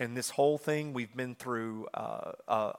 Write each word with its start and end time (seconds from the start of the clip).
And 0.00 0.16
this 0.16 0.30
whole 0.30 0.58
thing, 0.58 0.92
we've 0.92 1.14
been 1.16 1.34
through 1.34 1.88
uh, 1.92 2.32
uh, 2.46 2.72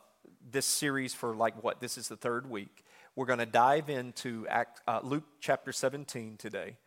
this 0.49 0.65
series 0.65 1.13
for 1.13 1.35
like 1.35 1.61
what? 1.61 1.81
This 1.81 1.97
is 1.97 2.07
the 2.07 2.15
third 2.15 2.49
week. 2.49 2.85
We're 3.13 3.25
going 3.25 3.39
to 3.39 3.45
dive 3.45 3.89
into 3.89 4.47
Act, 4.47 4.79
uh, 4.87 5.01
Luke 5.03 5.25
chapter 5.41 5.73
17 5.73 6.37
today, 6.37 6.77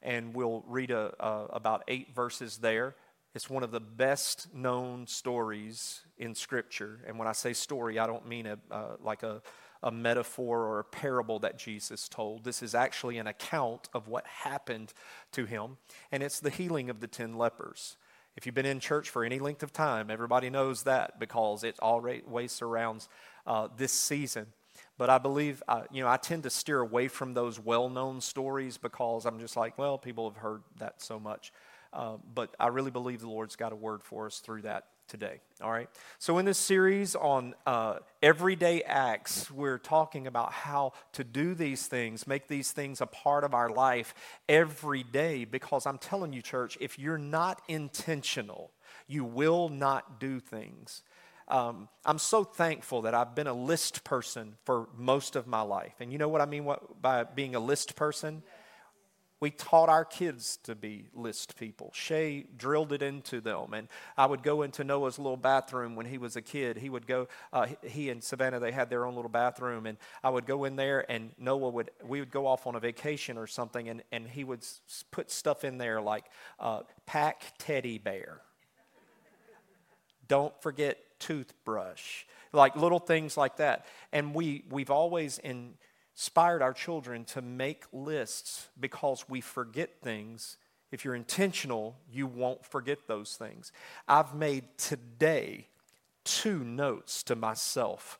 and 0.00 0.34
we'll 0.34 0.64
read 0.66 0.90
a, 0.90 1.12
about 1.50 1.84
eight 1.88 2.14
verses 2.14 2.56
there. 2.56 2.94
It's 3.34 3.50
one 3.50 3.62
of 3.62 3.70
the 3.70 3.80
best 3.80 4.54
known 4.54 5.06
stories 5.06 6.00
in 6.16 6.34
Scripture. 6.34 7.00
And 7.06 7.18
when 7.18 7.28
I 7.28 7.32
say 7.32 7.52
story, 7.52 7.98
I 7.98 8.06
don't 8.06 8.26
mean 8.26 8.46
a, 8.46 8.58
uh, 8.70 8.96
like 8.98 9.22
a, 9.22 9.42
a 9.82 9.90
metaphor 9.90 10.60
or 10.60 10.78
a 10.78 10.84
parable 10.84 11.38
that 11.40 11.58
Jesus 11.58 12.08
told. 12.08 12.44
This 12.44 12.62
is 12.62 12.74
actually 12.74 13.18
an 13.18 13.26
account 13.26 13.90
of 13.92 14.08
what 14.08 14.26
happened 14.26 14.94
to 15.32 15.44
him, 15.44 15.76
and 16.10 16.22
it's 16.22 16.40
the 16.40 16.50
healing 16.50 16.88
of 16.88 17.00
the 17.00 17.08
10 17.08 17.36
lepers. 17.36 17.98
If 18.36 18.46
you've 18.46 18.54
been 18.54 18.66
in 18.66 18.80
church 18.80 19.10
for 19.10 19.24
any 19.24 19.38
length 19.38 19.62
of 19.62 19.72
time, 19.72 20.10
everybody 20.10 20.48
knows 20.48 20.84
that 20.84 21.20
because 21.20 21.64
it 21.64 21.76
always 21.80 22.52
surrounds 22.52 23.08
uh, 23.46 23.68
this 23.76 23.92
season. 23.92 24.46
But 24.96 25.10
I 25.10 25.18
believe, 25.18 25.62
uh, 25.68 25.82
you 25.90 26.02
know, 26.02 26.08
I 26.08 26.16
tend 26.16 26.44
to 26.44 26.50
steer 26.50 26.80
away 26.80 27.08
from 27.08 27.34
those 27.34 27.58
well 27.58 27.88
known 27.90 28.20
stories 28.20 28.78
because 28.78 29.26
I'm 29.26 29.38
just 29.38 29.56
like, 29.56 29.76
well, 29.76 29.98
people 29.98 30.30
have 30.30 30.38
heard 30.38 30.62
that 30.78 31.02
so 31.02 31.18
much. 31.20 31.52
Uh, 31.92 32.16
but 32.34 32.54
I 32.58 32.68
really 32.68 32.90
believe 32.90 33.20
the 33.20 33.28
Lord's 33.28 33.56
got 33.56 33.72
a 33.72 33.76
word 33.76 34.02
for 34.02 34.26
us 34.26 34.38
through 34.38 34.62
that 34.62 34.86
today. 35.12 35.40
All 35.62 35.70
right. 35.70 35.90
So, 36.18 36.38
in 36.38 36.46
this 36.46 36.56
series 36.56 37.14
on 37.14 37.54
uh, 37.66 37.98
everyday 38.22 38.80
acts, 38.80 39.50
we're 39.50 39.76
talking 39.76 40.26
about 40.26 40.52
how 40.52 40.94
to 41.12 41.22
do 41.22 41.54
these 41.54 41.86
things, 41.86 42.26
make 42.26 42.48
these 42.48 42.72
things 42.72 43.02
a 43.02 43.06
part 43.06 43.44
of 43.44 43.52
our 43.52 43.68
life 43.68 44.14
every 44.48 45.02
day. 45.02 45.44
Because 45.44 45.84
I'm 45.84 45.98
telling 45.98 46.32
you, 46.32 46.40
church, 46.40 46.78
if 46.80 46.98
you're 46.98 47.18
not 47.18 47.60
intentional, 47.68 48.72
you 49.06 49.22
will 49.22 49.68
not 49.68 50.18
do 50.18 50.40
things. 50.40 51.02
Um, 51.46 51.90
I'm 52.06 52.18
so 52.18 52.42
thankful 52.42 53.02
that 53.02 53.14
I've 53.14 53.34
been 53.34 53.46
a 53.46 53.52
list 53.52 54.04
person 54.04 54.54
for 54.64 54.88
most 54.96 55.36
of 55.36 55.46
my 55.46 55.60
life. 55.60 55.92
And 56.00 56.10
you 56.10 56.16
know 56.16 56.28
what 56.30 56.40
I 56.40 56.46
mean 56.46 56.64
what, 56.64 57.02
by 57.02 57.24
being 57.24 57.54
a 57.54 57.60
list 57.60 57.96
person? 57.96 58.42
We 59.42 59.50
taught 59.50 59.88
our 59.88 60.04
kids 60.04 60.56
to 60.62 60.76
be 60.76 61.06
list 61.12 61.56
people. 61.56 61.90
Shay 61.92 62.46
drilled 62.56 62.92
it 62.92 63.02
into 63.02 63.40
them. 63.40 63.74
And 63.74 63.88
I 64.16 64.24
would 64.24 64.44
go 64.44 64.62
into 64.62 64.84
Noah's 64.84 65.18
little 65.18 65.36
bathroom 65.36 65.96
when 65.96 66.06
he 66.06 66.16
was 66.16 66.36
a 66.36 66.40
kid. 66.40 66.76
He 66.76 66.88
would 66.88 67.08
go, 67.08 67.26
uh, 67.52 67.66
he 67.82 68.08
and 68.10 68.22
Savannah, 68.22 68.60
they 68.60 68.70
had 68.70 68.88
their 68.88 69.04
own 69.04 69.16
little 69.16 69.28
bathroom. 69.28 69.86
And 69.86 69.98
I 70.22 70.30
would 70.30 70.46
go 70.46 70.62
in 70.62 70.76
there 70.76 71.04
and 71.10 71.32
Noah 71.40 71.70
would, 71.70 71.90
we 72.04 72.20
would 72.20 72.30
go 72.30 72.46
off 72.46 72.68
on 72.68 72.76
a 72.76 72.78
vacation 72.78 73.36
or 73.36 73.48
something. 73.48 73.88
And, 73.88 74.04
and 74.12 74.28
he 74.28 74.44
would 74.44 74.64
put 75.10 75.28
stuff 75.28 75.64
in 75.64 75.76
there 75.76 76.00
like 76.00 76.26
uh, 76.60 76.82
pack 77.04 77.42
teddy 77.58 77.98
bear. 77.98 78.42
Don't 80.28 80.54
forget 80.62 80.98
toothbrush. 81.18 82.26
Like 82.52 82.76
little 82.76 83.00
things 83.00 83.36
like 83.36 83.56
that. 83.56 83.86
And 84.12 84.36
we, 84.36 84.62
we've 84.70 84.92
always 84.92 85.38
in, 85.38 85.74
inspired 86.14 86.62
our 86.62 86.72
children 86.72 87.24
to 87.24 87.42
make 87.42 87.84
lists 87.92 88.68
because 88.78 89.28
we 89.28 89.40
forget 89.40 90.00
things. 90.02 90.56
If 90.90 91.04
you're 91.04 91.14
intentional, 91.14 91.96
you 92.10 92.26
won't 92.26 92.64
forget 92.64 93.06
those 93.06 93.36
things. 93.36 93.72
I've 94.06 94.34
made 94.34 94.64
today 94.76 95.68
two 96.24 96.62
notes 96.64 97.22
to 97.24 97.34
myself 97.34 98.18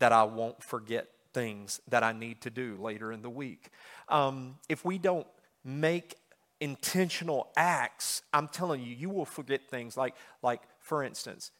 that 0.00 0.12
I 0.12 0.24
won't 0.24 0.62
forget 0.62 1.08
things 1.32 1.80
that 1.88 2.02
I 2.02 2.12
need 2.12 2.40
to 2.42 2.50
do 2.50 2.76
later 2.80 3.12
in 3.12 3.22
the 3.22 3.30
week. 3.30 3.70
Um, 4.08 4.56
if 4.68 4.84
we 4.84 4.98
don't 4.98 5.26
make 5.64 6.16
intentional 6.60 7.48
acts, 7.56 8.22
I'm 8.32 8.48
telling 8.48 8.82
you, 8.82 8.94
you 8.94 9.10
will 9.10 9.24
forget 9.24 9.68
things 9.68 9.96
like, 9.96 10.14
like 10.42 10.62
for 10.80 11.04
instance, 11.04 11.52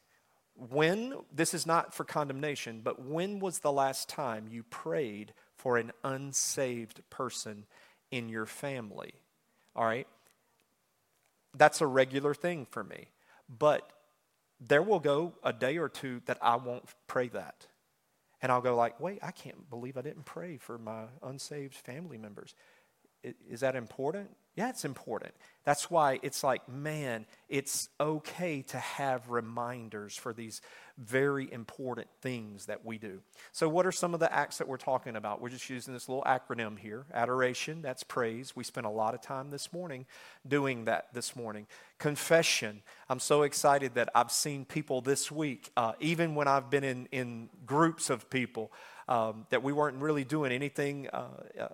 when, 0.70 1.14
this 1.32 1.54
is 1.54 1.66
not 1.66 1.94
for 1.94 2.02
condemnation, 2.02 2.80
but 2.82 3.04
when 3.04 3.38
was 3.38 3.60
the 3.60 3.70
last 3.70 4.08
time 4.08 4.48
you 4.50 4.64
prayed 4.64 5.32
for 5.58 5.76
an 5.76 5.92
unsaved 6.02 7.02
person 7.10 7.66
in 8.10 8.28
your 8.28 8.46
family. 8.46 9.12
All 9.76 9.84
right? 9.84 10.06
That's 11.54 11.80
a 11.80 11.86
regular 11.86 12.32
thing 12.32 12.66
for 12.70 12.82
me. 12.82 13.08
But 13.48 13.92
there 14.60 14.82
will 14.82 15.00
go 15.00 15.34
a 15.42 15.52
day 15.52 15.76
or 15.76 15.88
two 15.88 16.22
that 16.26 16.38
I 16.40 16.56
won't 16.56 16.84
pray 17.06 17.28
that. 17.28 17.66
And 18.40 18.52
I'll 18.52 18.60
go 18.60 18.76
like, 18.76 19.00
"Wait, 19.00 19.18
I 19.22 19.32
can't 19.32 19.68
believe 19.68 19.96
I 19.96 20.02
didn't 20.02 20.24
pray 20.24 20.58
for 20.58 20.78
my 20.78 21.06
unsaved 21.22 21.74
family 21.74 22.18
members." 22.18 22.54
Is 23.22 23.60
that 23.60 23.76
important? 23.76 24.30
Yeah, 24.58 24.70
it's 24.70 24.84
important. 24.84 25.34
That's 25.62 25.88
why 25.88 26.18
it's 26.22 26.42
like, 26.42 26.68
man, 26.68 27.26
it's 27.48 27.88
okay 28.00 28.62
to 28.62 28.76
have 28.76 29.30
reminders 29.30 30.16
for 30.16 30.32
these 30.32 30.60
very 30.96 31.48
important 31.52 32.08
things 32.22 32.66
that 32.66 32.84
we 32.84 32.98
do. 32.98 33.20
So, 33.52 33.68
what 33.68 33.86
are 33.86 33.92
some 33.92 34.14
of 34.14 34.20
the 34.20 34.32
acts 34.32 34.58
that 34.58 34.66
we're 34.66 34.76
talking 34.76 35.14
about? 35.14 35.40
We're 35.40 35.50
just 35.50 35.70
using 35.70 35.94
this 35.94 36.08
little 36.08 36.24
acronym 36.24 36.76
here 36.76 37.06
adoration, 37.14 37.82
that's 37.82 38.02
praise. 38.02 38.56
We 38.56 38.64
spent 38.64 38.84
a 38.84 38.90
lot 38.90 39.14
of 39.14 39.20
time 39.20 39.50
this 39.50 39.72
morning 39.72 40.06
doing 40.44 40.86
that 40.86 41.14
this 41.14 41.36
morning. 41.36 41.68
Confession, 41.98 42.82
I'm 43.08 43.20
so 43.20 43.42
excited 43.42 43.94
that 43.94 44.08
I've 44.12 44.32
seen 44.32 44.64
people 44.64 45.02
this 45.02 45.30
week, 45.30 45.70
uh, 45.76 45.92
even 46.00 46.34
when 46.34 46.48
I've 46.48 46.68
been 46.68 46.82
in, 46.82 47.06
in 47.12 47.48
groups 47.64 48.10
of 48.10 48.28
people, 48.28 48.72
um, 49.06 49.46
that 49.50 49.62
we 49.62 49.72
weren't 49.72 50.02
really 50.02 50.24
doing 50.24 50.50
anything. 50.50 51.08
Uh, 51.12 51.28
uh, 51.60 51.68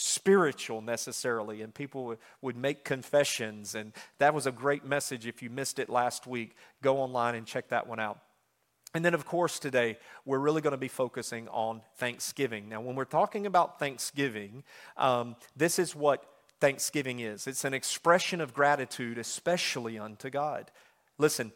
spiritual 0.00 0.80
necessarily, 0.80 1.60
and 1.60 1.74
people 1.74 2.16
would, 2.40 2.56
make 2.56 2.84
confessions. 2.84 3.74
And 3.74 3.92
that 4.18 4.32
was 4.32 4.46
a 4.46 4.52
great 4.52 4.84
message. 4.84 5.26
If 5.26 5.42
you 5.42 5.50
missed 5.50 5.80
it 5.80 5.88
last 5.88 6.24
week, 6.24 6.54
go 6.82 6.98
online 6.98 7.34
and 7.34 7.44
check 7.44 7.68
that 7.70 7.88
one 7.88 7.98
out. 7.98 8.20
And 8.94 9.04
then, 9.04 9.12
of 9.12 9.26
course, 9.26 9.58
today 9.58 9.98
we're 10.24 10.38
really 10.38 10.62
going 10.62 10.72
to 10.72 10.76
be 10.76 10.88
focusing 10.88 11.48
on 11.48 11.82
Thanksgiving. 11.96 12.68
Now, 12.68 12.80
when 12.80 12.94
we're 12.94 13.04
talking 13.04 13.44
about 13.44 13.80
Thanksgiving, 13.80 14.62
um, 14.96 15.34
this 15.56 15.80
is 15.80 15.96
what 15.96 16.24
Thanksgiving 16.60 17.20
is 17.20 17.46
it's 17.46 17.64
an 17.64 17.74
expression 17.74 18.40
of 18.40 18.54
gratitude, 18.54 19.18
especially 19.18 19.98
unto 19.98 20.30
God. 20.30 20.70
Listen, 21.18 21.52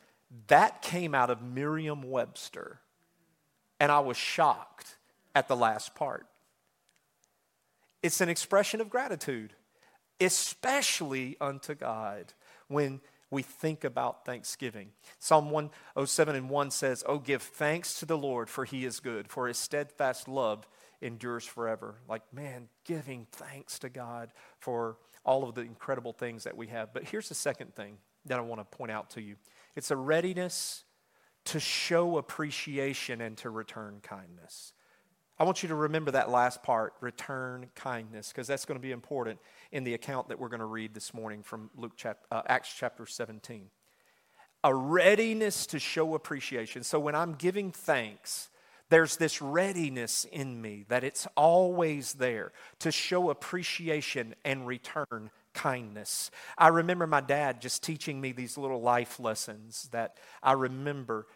that 0.48 0.82
came 0.82 1.14
out 1.14 1.30
of 1.30 1.42
Merriam 1.42 2.02
Webster, 2.02 2.80
and 3.78 3.92
I 3.92 4.00
was 4.00 4.16
shocked 4.16 4.96
at 5.34 5.46
the 5.46 5.56
last 5.56 5.94
part. 5.94 6.26
It's 8.02 8.20
an 8.20 8.28
expression 8.28 8.80
of 8.80 8.90
gratitude, 8.90 9.54
especially 10.20 11.36
unto 11.40 11.74
God 11.74 12.32
when 12.68 13.00
we 13.30 13.42
think 13.42 13.84
about 13.84 14.26
thanksgiving. 14.26 14.90
Psalm 15.18 15.50
107 15.50 16.36
and 16.36 16.50
1 16.50 16.70
says, 16.70 17.02
Oh, 17.06 17.18
give 17.18 17.42
thanks 17.42 17.98
to 18.00 18.06
the 18.06 18.18
Lord, 18.18 18.50
for 18.50 18.64
he 18.64 18.84
is 18.84 19.00
good, 19.00 19.28
for 19.28 19.48
his 19.48 19.56
steadfast 19.56 20.28
love 20.28 20.68
endures 21.00 21.44
forever. 21.44 21.96
Like, 22.08 22.22
man, 22.32 22.68
giving 22.84 23.26
thanks 23.32 23.78
to 23.80 23.88
God 23.88 24.32
for 24.58 24.98
all 25.24 25.48
of 25.48 25.54
the 25.54 25.62
incredible 25.62 26.12
things 26.12 26.44
that 26.44 26.56
we 26.56 26.66
have. 26.68 26.92
But 26.92 27.04
here's 27.04 27.28
the 27.28 27.34
second 27.34 27.74
thing 27.74 27.96
that 28.26 28.38
I 28.38 28.42
want 28.42 28.60
to 28.60 28.76
point 28.76 28.92
out 28.92 29.10
to 29.10 29.22
you 29.22 29.36
it's 29.74 29.90
a 29.90 29.96
readiness 29.96 30.84
to 31.44 31.58
show 31.58 32.18
appreciation 32.18 33.20
and 33.20 33.36
to 33.38 33.50
return 33.50 34.00
kindness. 34.02 34.74
I 35.42 35.44
want 35.44 35.64
you 35.64 35.70
to 35.70 35.74
remember 35.74 36.12
that 36.12 36.30
last 36.30 36.62
part, 36.62 36.94
return 37.00 37.66
kindness, 37.74 38.28
because 38.28 38.46
that's 38.46 38.64
going 38.64 38.78
to 38.78 38.80
be 38.80 38.92
important 38.92 39.40
in 39.72 39.82
the 39.82 39.94
account 39.94 40.28
that 40.28 40.38
we're 40.38 40.48
going 40.48 40.60
to 40.60 40.66
read 40.66 40.94
this 40.94 41.12
morning 41.12 41.42
from 41.42 41.68
Luke 41.76 41.96
chap- 41.96 42.24
uh, 42.30 42.42
Acts 42.46 42.72
chapter 42.72 43.06
17. 43.06 43.68
A 44.62 44.72
readiness 44.72 45.66
to 45.66 45.80
show 45.80 46.14
appreciation. 46.14 46.84
So 46.84 47.00
when 47.00 47.16
I'm 47.16 47.34
giving 47.34 47.72
thanks, 47.72 48.50
there's 48.88 49.16
this 49.16 49.42
readiness 49.42 50.26
in 50.30 50.62
me 50.62 50.84
that 50.86 51.02
it's 51.02 51.26
always 51.36 52.12
there 52.12 52.52
to 52.78 52.92
show 52.92 53.28
appreciation 53.30 54.36
and 54.44 54.64
return 54.64 55.32
kindness. 55.54 56.30
I 56.56 56.68
remember 56.68 57.08
my 57.08 57.20
dad 57.20 57.60
just 57.60 57.82
teaching 57.82 58.20
me 58.20 58.30
these 58.30 58.56
little 58.56 58.80
life 58.80 59.18
lessons 59.18 59.88
that 59.90 60.18
I 60.40 60.52
remember 60.52 61.26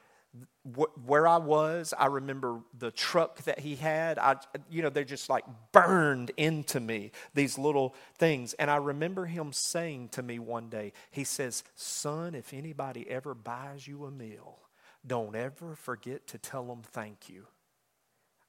where 1.05 1.27
I 1.29 1.37
was. 1.39 1.95
I 1.97 2.07
remember 2.07 2.61
the 2.77 2.91
truck 2.91 3.43
that 3.45 3.61
he 3.61 3.77
had. 3.77 4.19
I, 4.19 4.37
you 4.71 4.83
know, 4.83 4.91
they're 4.91 5.05
just 5.05 5.31
like 5.31 5.45
burned 5.73 6.33
into 6.37 6.81
me, 6.81 7.13
these 7.35 7.59
little 7.59 7.95
things. 8.19 8.55
And 8.55 8.71
I 8.71 8.77
remember 8.77 9.27
him 9.27 9.53
saying 9.53 10.11
to 10.11 10.23
me 10.23 10.39
one 10.39 10.69
day, 10.69 10.93
he 11.11 11.25
says, 11.25 11.63
Son, 11.75 12.35
if 12.35 12.53
anybody 12.53 13.09
ever 13.09 13.35
buys 13.35 13.87
you 13.87 14.05
a 14.05 14.11
meal, 14.11 14.59
don't 15.07 15.37
ever 15.37 15.77
forget 15.77 16.27
to 16.29 16.39
tell 16.39 16.65
them 16.65 16.83
thank 16.83 17.29
you. 17.29 17.47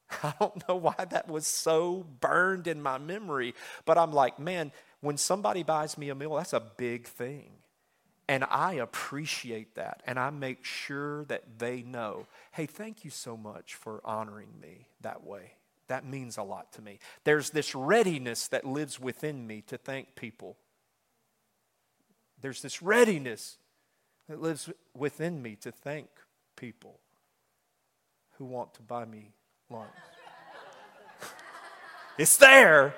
I 0.23 0.33
don't 0.39 0.67
know 0.67 0.75
why 0.75 1.05
that 1.09 1.27
was 1.27 1.45
so 1.45 2.05
burned 2.19 2.67
in 2.67 2.81
my 2.81 2.97
memory, 2.97 3.53
but 3.85 3.97
I'm 3.97 4.11
like, 4.11 4.39
man, 4.39 4.71
when 5.01 5.17
somebody 5.17 5.63
buys 5.63 5.97
me 5.97 6.09
a 6.09 6.15
meal, 6.15 6.35
that's 6.35 6.53
a 6.53 6.59
big 6.59 7.07
thing. 7.07 7.56
And 8.27 8.43
I 8.43 8.73
appreciate 8.73 9.75
that. 9.75 10.03
And 10.05 10.19
I 10.19 10.29
make 10.29 10.65
sure 10.65 11.23
that 11.25 11.59
they 11.59 11.81
know 11.81 12.27
hey, 12.51 12.65
thank 12.65 13.05
you 13.05 13.11
so 13.11 13.37
much 13.37 13.75
for 13.75 14.01
honoring 14.03 14.49
me 14.59 14.87
that 15.01 15.23
way. 15.23 15.53
That 15.87 16.05
means 16.05 16.37
a 16.37 16.43
lot 16.43 16.73
to 16.73 16.81
me. 16.81 16.99
There's 17.23 17.51
this 17.51 17.73
readiness 17.75 18.47
that 18.47 18.65
lives 18.65 18.99
within 18.99 19.45
me 19.45 19.61
to 19.67 19.77
thank 19.77 20.15
people. 20.15 20.57
There's 22.41 22.61
this 22.61 22.81
readiness 22.81 23.57
that 24.27 24.41
lives 24.41 24.69
within 24.95 25.41
me 25.41 25.55
to 25.57 25.71
thank 25.71 26.07
people 26.55 26.99
who 28.37 28.45
want 28.45 28.73
to 28.73 28.81
buy 28.81 29.05
me 29.05 29.31
lunch. 29.69 29.87
it's 32.17 32.37
there 32.37 32.93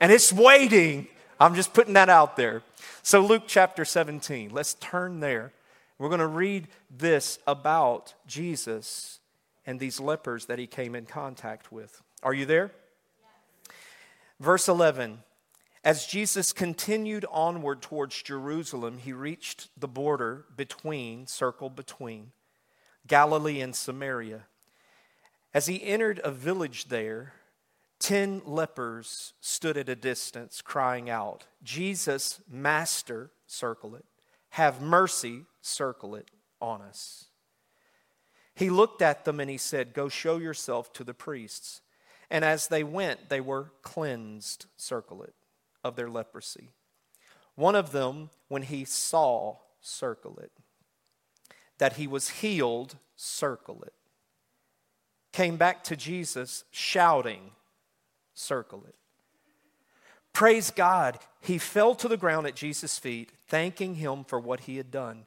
and 0.00 0.10
it's 0.10 0.32
waiting. 0.32 1.06
I'm 1.40 1.54
just 1.54 1.72
putting 1.72 1.94
that 1.94 2.08
out 2.08 2.36
there. 2.36 2.62
So, 3.02 3.20
Luke 3.20 3.44
chapter 3.46 3.84
17, 3.84 4.50
let's 4.50 4.74
turn 4.74 5.20
there. 5.20 5.52
We're 5.98 6.08
going 6.08 6.20
to 6.20 6.26
read 6.26 6.68
this 6.90 7.38
about 7.46 8.14
Jesus 8.26 9.20
and 9.66 9.78
these 9.78 10.00
lepers 10.00 10.46
that 10.46 10.58
he 10.58 10.66
came 10.66 10.94
in 10.94 11.06
contact 11.06 11.70
with. 11.70 12.02
Are 12.22 12.34
you 12.34 12.46
there? 12.46 12.72
Yes. 13.20 13.76
Verse 14.40 14.68
11 14.68 15.18
As 15.84 16.06
Jesus 16.06 16.52
continued 16.52 17.24
onward 17.30 17.82
towards 17.82 18.20
Jerusalem, 18.22 18.98
he 18.98 19.12
reached 19.12 19.68
the 19.78 19.88
border 19.88 20.44
between, 20.56 21.26
circle 21.26 21.70
between, 21.70 22.32
Galilee 23.06 23.60
and 23.60 23.76
Samaria. 23.76 24.42
As 25.54 25.66
he 25.66 25.82
entered 25.82 26.20
a 26.24 26.30
village 26.30 26.86
there, 26.86 27.34
Ten 27.98 28.42
lepers 28.44 29.32
stood 29.40 29.76
at 29.76 29.88
a 29.88 29.96
distance, 29.96 30.62
crying 30.62 31.10
out, 31.10 31.46
Jesus, 31.62 32.40
Master, 32.48 33.30
circle 33.46 33.96
it, 33.96 34.04
have 34.50 34.80
mercy, 34.80 35.44
circle 35.60 36.14
it, 36.14 36.30
on 36.60 36.80
us. 36.82 37.26
He 38.54 38.70
looked 38.70 39.02
at 39.02 39.24
them 39.24 39.40
and 39.40 39.50
he 39.50 39.56
said, 39.56 39.94
Go 39.94 40.08
show 40.08 40.38
yourself 40.38 40.92
to 40.94 41.04
the 41.04 41.14
priests. 41.14 41.80
And 42.30 42.44
as 42.44 42.68
they 42.68 42.84
went, 42.84 43.28
they 43.28 43.40
were 43.40 43.72
cleansed, 43.82 44.66
circle 44.76 45.22
it, 45.22 45.34
of 45.82 45.96
their 45.96 46.10
leprosy. 46.10 46.70
One 47.54 47.74
of 47.74 47.92
them, 47.92 48.30
when 48.48 48.62
he 48.62 48.84
saw, 48.84 49.56
circle 49.80 50.38
it, 50.38 50.52
that 51.78 51.94
he 51.94 52.06
was 52.06 52.28
healed, 52.28 52.96
circle 53.16 53.82
it, 53.82 53.94
came 55.32 55.56
back 55.56 55.84
to 55.84 55.96
Jesus 55.96 56.64
shouting, 56.70 57.52
circle 58.38 58.84
it. 58.86 58.94
Praise 60.32 60.70
God, 60.70 61.18
he 61.40 61.58
fell 61.58 61.94
to 61.96 62.08
the 62.08 62.16
ground 62.16 62.46
at 62.46 62.54
Jesus' 62.54 62.98
feet, 62.98 63.32
thanking 63.48 63.96
him 63.96 64.24
for 64.24 64.38
what 64.38 64.60
he 64.60 64.76
had 64.76 64.90
done. 64.90 65.26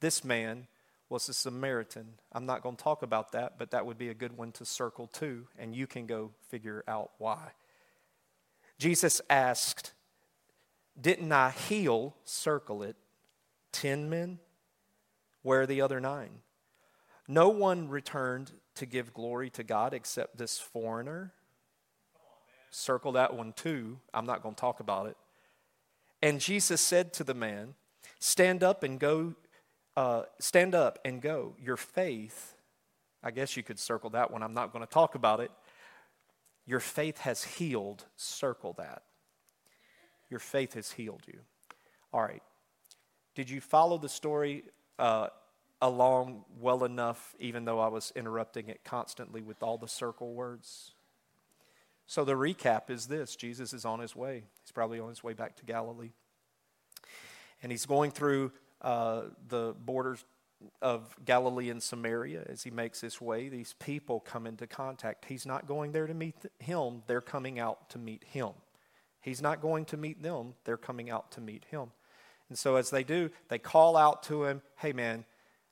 This 0.00 0.22
man 0.22 0.68
was 1.08 1.28
a 1.28 1.34
Samaritan. 1.34 2.14
I'm 2.32 2.46
not 2.46 2.62
going 2.62 2.76
to 2.76 2.82
talk 2.82 3.02
about 3.02 3.32
that, 3.32 3.58
but 3.58 3.72
that 3.72 3.84
would 3.84 3.98
be 3.98 4.08
a 4.08 4.14
good 4.14 4.36
one 4.36 4.52
to 4.52 4.64
circle 4.64 5.08
too, 5.08 5.46
and 5.58 5.74
you 5.74 5.86
can 5.86 6.06
go 6.06 6.30
figure 6.48 6.84
out 6.86 7.10
why. 7.18 7.52
Jesus 8.78 9.20
asked, 9.28 9.92
Didn't 11.00 11.32
I 11.32 11.50
heal, 11.50 12.14
circle 12.24 12.82
it, 12.82 12.96
ten 13.72 14.08
men? 14.08 14.38
Where 15.42 15.62
are 15.62 15.66
the 15.66 15.80
other 15.80 16.00
nine? 16.00 16.40
No 17.26 17.48
one 17.48 17.88
returned 17.88 18.52
to 18.76 18.86
give 18.86 19.12
glory 19.12 19.50
to 19.50 19.62
God 19.62 19.92
except 19.92 20.38
this 20.38 20.58
foreigner 20.58 21.32
Circle 22.72 23.12
that 23.12 23.34
one 23.34 23.52
too. 23.52 23.98
I'm 24.14 24.24
not 24.24 24.42
going 24.42 24.54
to 24.54 24.60
talk 24.60 24.80
about 24.80 25.06
it. 25.06 25.16
And 26.22 26.40
Jesus 26.40 26.80
said 26.80 27.12
to 27.14 27.24
the 27.24 27.34
man, 27.34 27.74
Stand 28.18 28.62
up 28.62 28.82
and 28.82 28.98
go. 28.98 29.34
Uh, 29.94 30.22
stand 30.40 30.74
up 30.74 30.98
and 31.04 31.20
go. 31.20 31.54
Your 31.62 31.76
faith, 31.76 32.56
I 33.22 33.30
guess 33.30 33.56
you 33.56 33.62
could 33.62 33.78
circle 33.78 34.10
that 34.10 34.30
one. 34.30 34.42
I'm 34.42 34.54
not 34.54 34.72
going 34.72 34.84
to 34.84 34.90
talk 34.90 35.14
about 35.14 35.40
it. 35.40 35.50
Your 36.66 36.80
faith 36.80 37.18
has 37.18 37.44
healed. 37.44 38.06
Circle 38.16 38.74
that. 38.78 39.02
Your 40.30 40.40
faith 40.40 40.72
has 40.74 40.92
healed 40.92 41.24
you. 41.26 41.40
All 42.10 42.22
right. 42.22 42.42
Did 43.34 43.50
you 43.50 43.60
follow 43.60 43.98
the 43.98 44.08
story 44.08 44.64
uh, 44.98 45.28
along 45.82 46.44
well 46.58 46.84
enough, 46.84 47.34
even 47.38 47.66
though 47.66 47.80
I 47.80 47.88
was 47.88 48.12
interrupting 48.16 48.68
it 48.68 48.80
constantly 48.82 49.42
with 49.42 49.62
all 49.62 49.76
the 49.76 49.88
circle 49.88 50.32
words? 50.32 50.92
So 52.12 52.26
the 52.26 52.34
recap 52.34 52.90
is 52.90 53.06
this 53.06 53.36
Jesus 53.36 53.72
is 53.72 53.86
on 53.86 53.98
his 53.98 54.14
way. 54.14 54.44
He's 54.60 54.70
probably 54.70 55.00
on 55.00 55.08
his 55.08 55.24
way 55.24 55.32
back 55.32 55.56
to 55.56 55.64
Galilee. 55.64 56.10
And 57.62 57.72
he's 57.72 57.86
going 57.86 58.10
through 58.10 58.52
uh, 58.82 59.22
the 59.48 59.74
borders 59.82 60.22
of 60.82 61.16
Galilee 61.24 61.70
and 61.70 61.82
Samaria 61.82 62.44
as 62.50 62.64
he 62.64 62.70
makes 62.70 63.00
his 63.00 63.18
way. 63.18 63.48
These 63.48 63.76
people 63.78 64.20
come 64.20 64.46
into 64.46 64.66
contact. 64.66 65.24
He's 65.24 65.46
not 65.46 65.66
going 65.66 65.92
there 65.92 66.06
to 66.06 66.12
meet 66.12 66.36
him, 66.58 67.02
they're 67.06 67.22
coming 67.22 67.58
out 67.58 67.88
to 67.88 67.98
meet 67.98 68.24
him. 68.24 68.50
He's 69.22 69.40
not 69.40 69.62
going 69.62 69.86
to 69.86 69.96
meet 69.96 70.22
them, 70.22 70.52
they're 70.64 70.76
coming 70.76 71.08
out 71.08 71.30
to 71.30 71.40
meet 71.40 71.64
him. 71.70 71.92
And 72.50 72.58
so 72.58 72.76
as 72.76 72.90
they 72.90 73.04
do, 73.04 73.30
they 73.48 73.58
call 73.58 73.96
out 73.96 74.24
to 74.24 74.44
him, 74.44 74.60
Hey 74.76 74.92
man, 74.92 75.24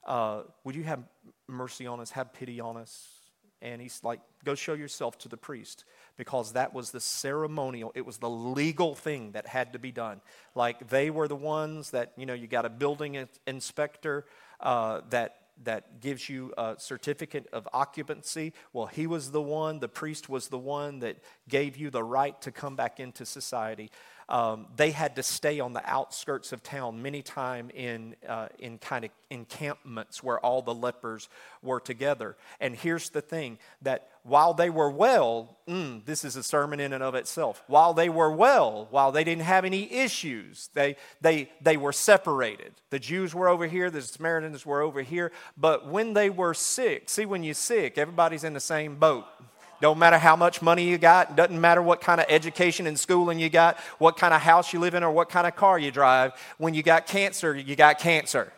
uh, 0.07 0.45
would 0.65 0.75
you 0.75 0.85
have 0.85 1.03
mercy 1.47 1.87
on 1.87 2.01
us, 2.01 2.13
have 2.13 2.33
pity 2.33 2.63
on 2.63 2.79
us? 2.79 3.11
And 3.61 3.83
he's 3.83 4.01
like, 4.03 4.21
Go 4.43 4.55
show 4.55 4.73
yourself 4.73 5.19
to 5.19 5.29
the 5.29 5.37
priest 5.37 5.85
because 6.21 6.53
that 6.53 6.75
was 6.75 6.91
the 6.91 7.01
ceremonial, 7.01 7.93
it 7.95 8.05
was 8.05 8.19
the 8.19 8.29
legal 8.29 8.95
thing 8.95 9.33
that 9.33 9.47
had 9.47 9.73
to 9.73 9.79
be 9.79 9.91
done. 9.91 10.21
Like 10.55 10.91
they 10.91 11.09
were 11.09 11.27
the 11.29 11.35
ones 11.35 11.93
that, 11.93 12.13
you 12.19 12.27
know, 12.27 12.35
you 12.35 12.47
got 12.47 12.67
a 12.67 12.69
building 12.69 13.27
inspector 13.47 14.27
uh, 14.61 15.01
that 15.09 15.37
that 15.65 16.01
gives 16.01 16.29
you 16.29 16.53
a 16.59 16.75
certificate 16.79 17.47
of 17.53 17.67
occupancy. 17.73 18.53
Well, 18.75 18.87
he 18.87 19.07
was 19.07 19.31
the 19.31 19.41
one, 19.43 19.79
the 19.79 19.89
priest 19.89 20.29
was 20.29 20.49
the 20.49 20.59
one 20.59 20.99
that 21.01 21.17
gave 21.49 21.77
you 21.79 21.89
the 21.91 22.03
right 22.03 22.39
to 22.43 22.51
come 22.51 22.77
back 22.77 23.01
into 23.01 23.25
society 23.25 23.91
um, 24.31 24.67
they 24.77 24.93
had 24.93 25.17
to 25.17 25.23
stay 25.25 25.59
on 25.59 25.73
the 25.73 25.83
outskirts 25.85 26.53
of 26.53 26.63
town 26.63 27.03
many 27.03 27.21
time 27.21 27.69
in, 27.71 28.15
uh, 28.29 28.47
in 28.61 28.79
kind 28.79 29.05
of 29.05 29.11
encampments 29.29 30.23
where 30.23 30.39
all 30.39 30.63
the 30.63 30.73
lepers 30.73 31.29
were 31.63 31.81
together. 31.81 32.37
And 32.61 32.77
here's 32.77 33.11
the 33.11 33.21
thing 33.21 33.59
that 33.83 34.09
while 34.23 34.55
they 34.55 34.71
were 34.71 34.91
well, 34.91 35.57
mm, 35.67 36.05
this 36.05 36.25
is 36.25 36.37
a 36.37 36.45
sermon 36.45 36.79
in 36.79 36.93
and 36.93 37.03
of 37.03 37.17
itself. 37.17 37.63
While 37.67 37.93
they 37.93 38.09
were 38.09 38.31
well, 38.31 38.87
while 38.91 39.11
they 39.11 39.25
didn't 39.25 39.43
have 39.43 39.65
any 39.65 39.93
issues, 39.93 40.71
they, 40.75 40.97
they, 41.21 41.51
they 41.61 41.77
were 41.77 41.93
separated. 41.93 42.73
The 42.91 43.01
Jews 43.01 43.35
were 43.35 43.49
over 43.49 43.67
here, 43.67 43.91
the 43.91 44.03
Samaritans 44.03 44.65
were 44.65 44.81
over 44.81 45.03
here. 45.03 45.33
But 45.57 45.89
when 45.89 46.13
they 46.13 46.31
were 46.31 46.55
sick, 46.55 47.09
see, 47.09 47.27
when 47.27 47.43
you're 47.43 47.55
sick, 47.55 47.99
everybody's 47.99 48.45
in 48.45 48.53
the 48.53 48.61
same 48.61 48.97
boat. 48.97 49.25
Don't 49.81 49.99
matter 49.99 50.19
how 50.19 50.37
much 50.37 50.61
money 50.61 50.85
you 50.85 50.99
got, 50.99 51.37
doesn't 51.37 51.61
matter 51.61 51.81
what 51.81 52.01
kind 52.01 52.21
of 52.21 52.27
education 52.29 52.87
and 52.87 52.99
schooling 52.99 53.39
you 53.39 53.49
got, 53.49 53.79
what 53.99 54.17
kind 54.17 54.35
of 54.35 54.41
house 54.43 54.73
you 54.73 54.81
live 54.81 54.95
in, 54.95 55.03
or 55.03 55.11
what 55.11 55.31
kind 55.31 55.47
of 55.47 55.57
car 55.57 55.79
you 55.79 55.91
drive. 55.91 56.33
When 56.59 56.75
you 56.75 56.83
got 56.83 57.07
cancer, 57.07 57.57
you 57.57 57.77
got 57.77 57.99
cancer. 57.99 58.53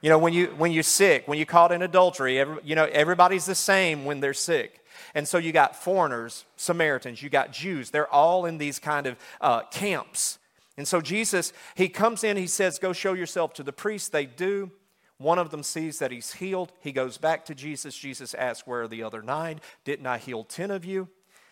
You 0.00 0.10
know, 0.10 0.18
when, 0.18 0.32
you, 0.32 0.48
when 0.58 0.70
you're 0.70 0.82
sick, 0.82 1.26
when 1.26 1.38
you're 1.38 1.46
caught 1.46 1.72
in 1.72 1.82
adultery, 1.82 2.38
every, 2.38 2.58
you 2.62 2.74
know, 2.74 2.84
everybody's 2.84 3.46
the 3.46 3.54
same 3.54 4.04
when 4.04 4.20
they're 4.20 4.34
sick. 4.34 4.84
And 5.14 5.26
so 5.26 5.38
you 5.38 5.50
got 5.50 5.74
foreigners, 5.76 6.44
Samaritans, 6.56 7.22
you 7.22 7.30
got 7.30 7.52
Jews. 7.52 7.90
They're 7.90 8.12
all 8.12 8.44
in 8.44 8.58
these 8.58 8.78
kind 8.78 9.06
of 9.06 9.16
uh, 9.40 9.62
camps. 9.70 10.38
And 10.76 10.86
so 10.86 11.00
Jesus, 11.00 11.52
he 11.74 11.88
comes 11.88 12.24
in, 12.24 12.36
he 12.36 12.46
says, 12.46 12.78
Go 12.78 12.92
show 12.92 13.12
yourself 13.12 13.54
to 13.54 13.62
the 13.62 13.72
priest. 13.72 14.12
They 14.12 14.26
do. 14.26 14.70
One 15.18 15.38
of 15.38 15.50
them 15.50 15.62
sees 15.62 15.98
that 16.00 16.10
he's 16.10 16.34
healed. 16.34 16.72
He 16.80 16.92
goes 16.92 17.18
back 17.18 17.44
to 17.46 17.54
Jesus. 17.54 17.96
Jesus 17.96 18.34
asks, 18.34 18.66
Where 18.66 18.82
are 18.82 18.88
the 18.88 19.02
other 19.02 19.22
nine? 19.22 19.60
Didn't 19.84 20.06
I 20.06 20.18
heal 20.18 20.44
10 20.44 20.70
of 20.70 20.84
you? 20.84 21.08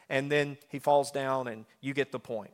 And 0.09 0.31
then 0.31 0.59
he 0.69 0.79
falls 0.79 1.11
down, 1.11 1.49
and 1.49 1.65
you 1.81 1.95
get 1.95 2.13
the 2.13 2.19
point. 2.19 2.53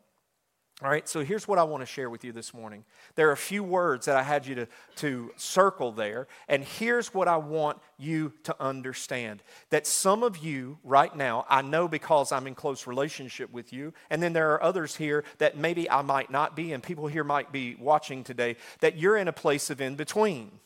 All 0.81 0.88
right, 0.88 1.09
so 1.09 1.25
here's 1.25 1.49
what 1.49 1.59
I 1.59 1.65
want 1.65 1.81
to 1.81 1.87
share 1.87 2.09
with 2.09 2.23
you 2.23 2.31
this 2.31 2.55
morning. 2.55 2.85
There 3.17 3.29
are 3.31 3.33
a 3.33 3.37
few 3.37 3.65
words 3.65 4.07
that 4.07 4.17
I 4.17 4.23
had 4.23 4.47
you 4.47 4.55
to, 4.55 4.69
to 4.97 5.33
circle 5.35 5.91
there, 5.91 6.29
and 6.47 6.62
here's 6.62 7.12
what 7.12 7.27
I 7.27 7.37
want 7.37 7.79
you 7.99 8.33
to 8.45 8.55
understand. 8.62 9.43
That 9.71 9.88
some 9.88 10.23
of 10.23 10.38
you 10.38 10.79
right 10.85 11.15
now, 11.17 11.47
I 11.49 11.62
know 11.62 11.88
because 11.88 12.31
I'm 12.31 12.47
in 12.47 12.55
close 12.55 12.87
relationship 12.87 13.53
with 13.53 13.73
you, 13.73 13.93
and 14.09 14.23
then 14.23 14.35
there 14.35 14.53
are 14.53 14.62
others 14.62 14.95
here 14.95 15.25
that 15.38 15.57
maybe 15.57 15.91
I 15.91 16.03
might 16.03 16.31
not 16.31 16.55
be, 16.55 16.73
and 16.73 16.81
people 16.81 17.09
here 17.09 17.25
might 17.25 17.50
be 17.50 17.75
watching 17.75 18.23
today, 18.23 18.55
that 18.79 18.97
you're 18.97 19.17
in 19.17 19.27
a 19.27 19.33
place 19.33 19.71
of 19.71 19.81
in 19.81 19.97
between. 19.97 20.61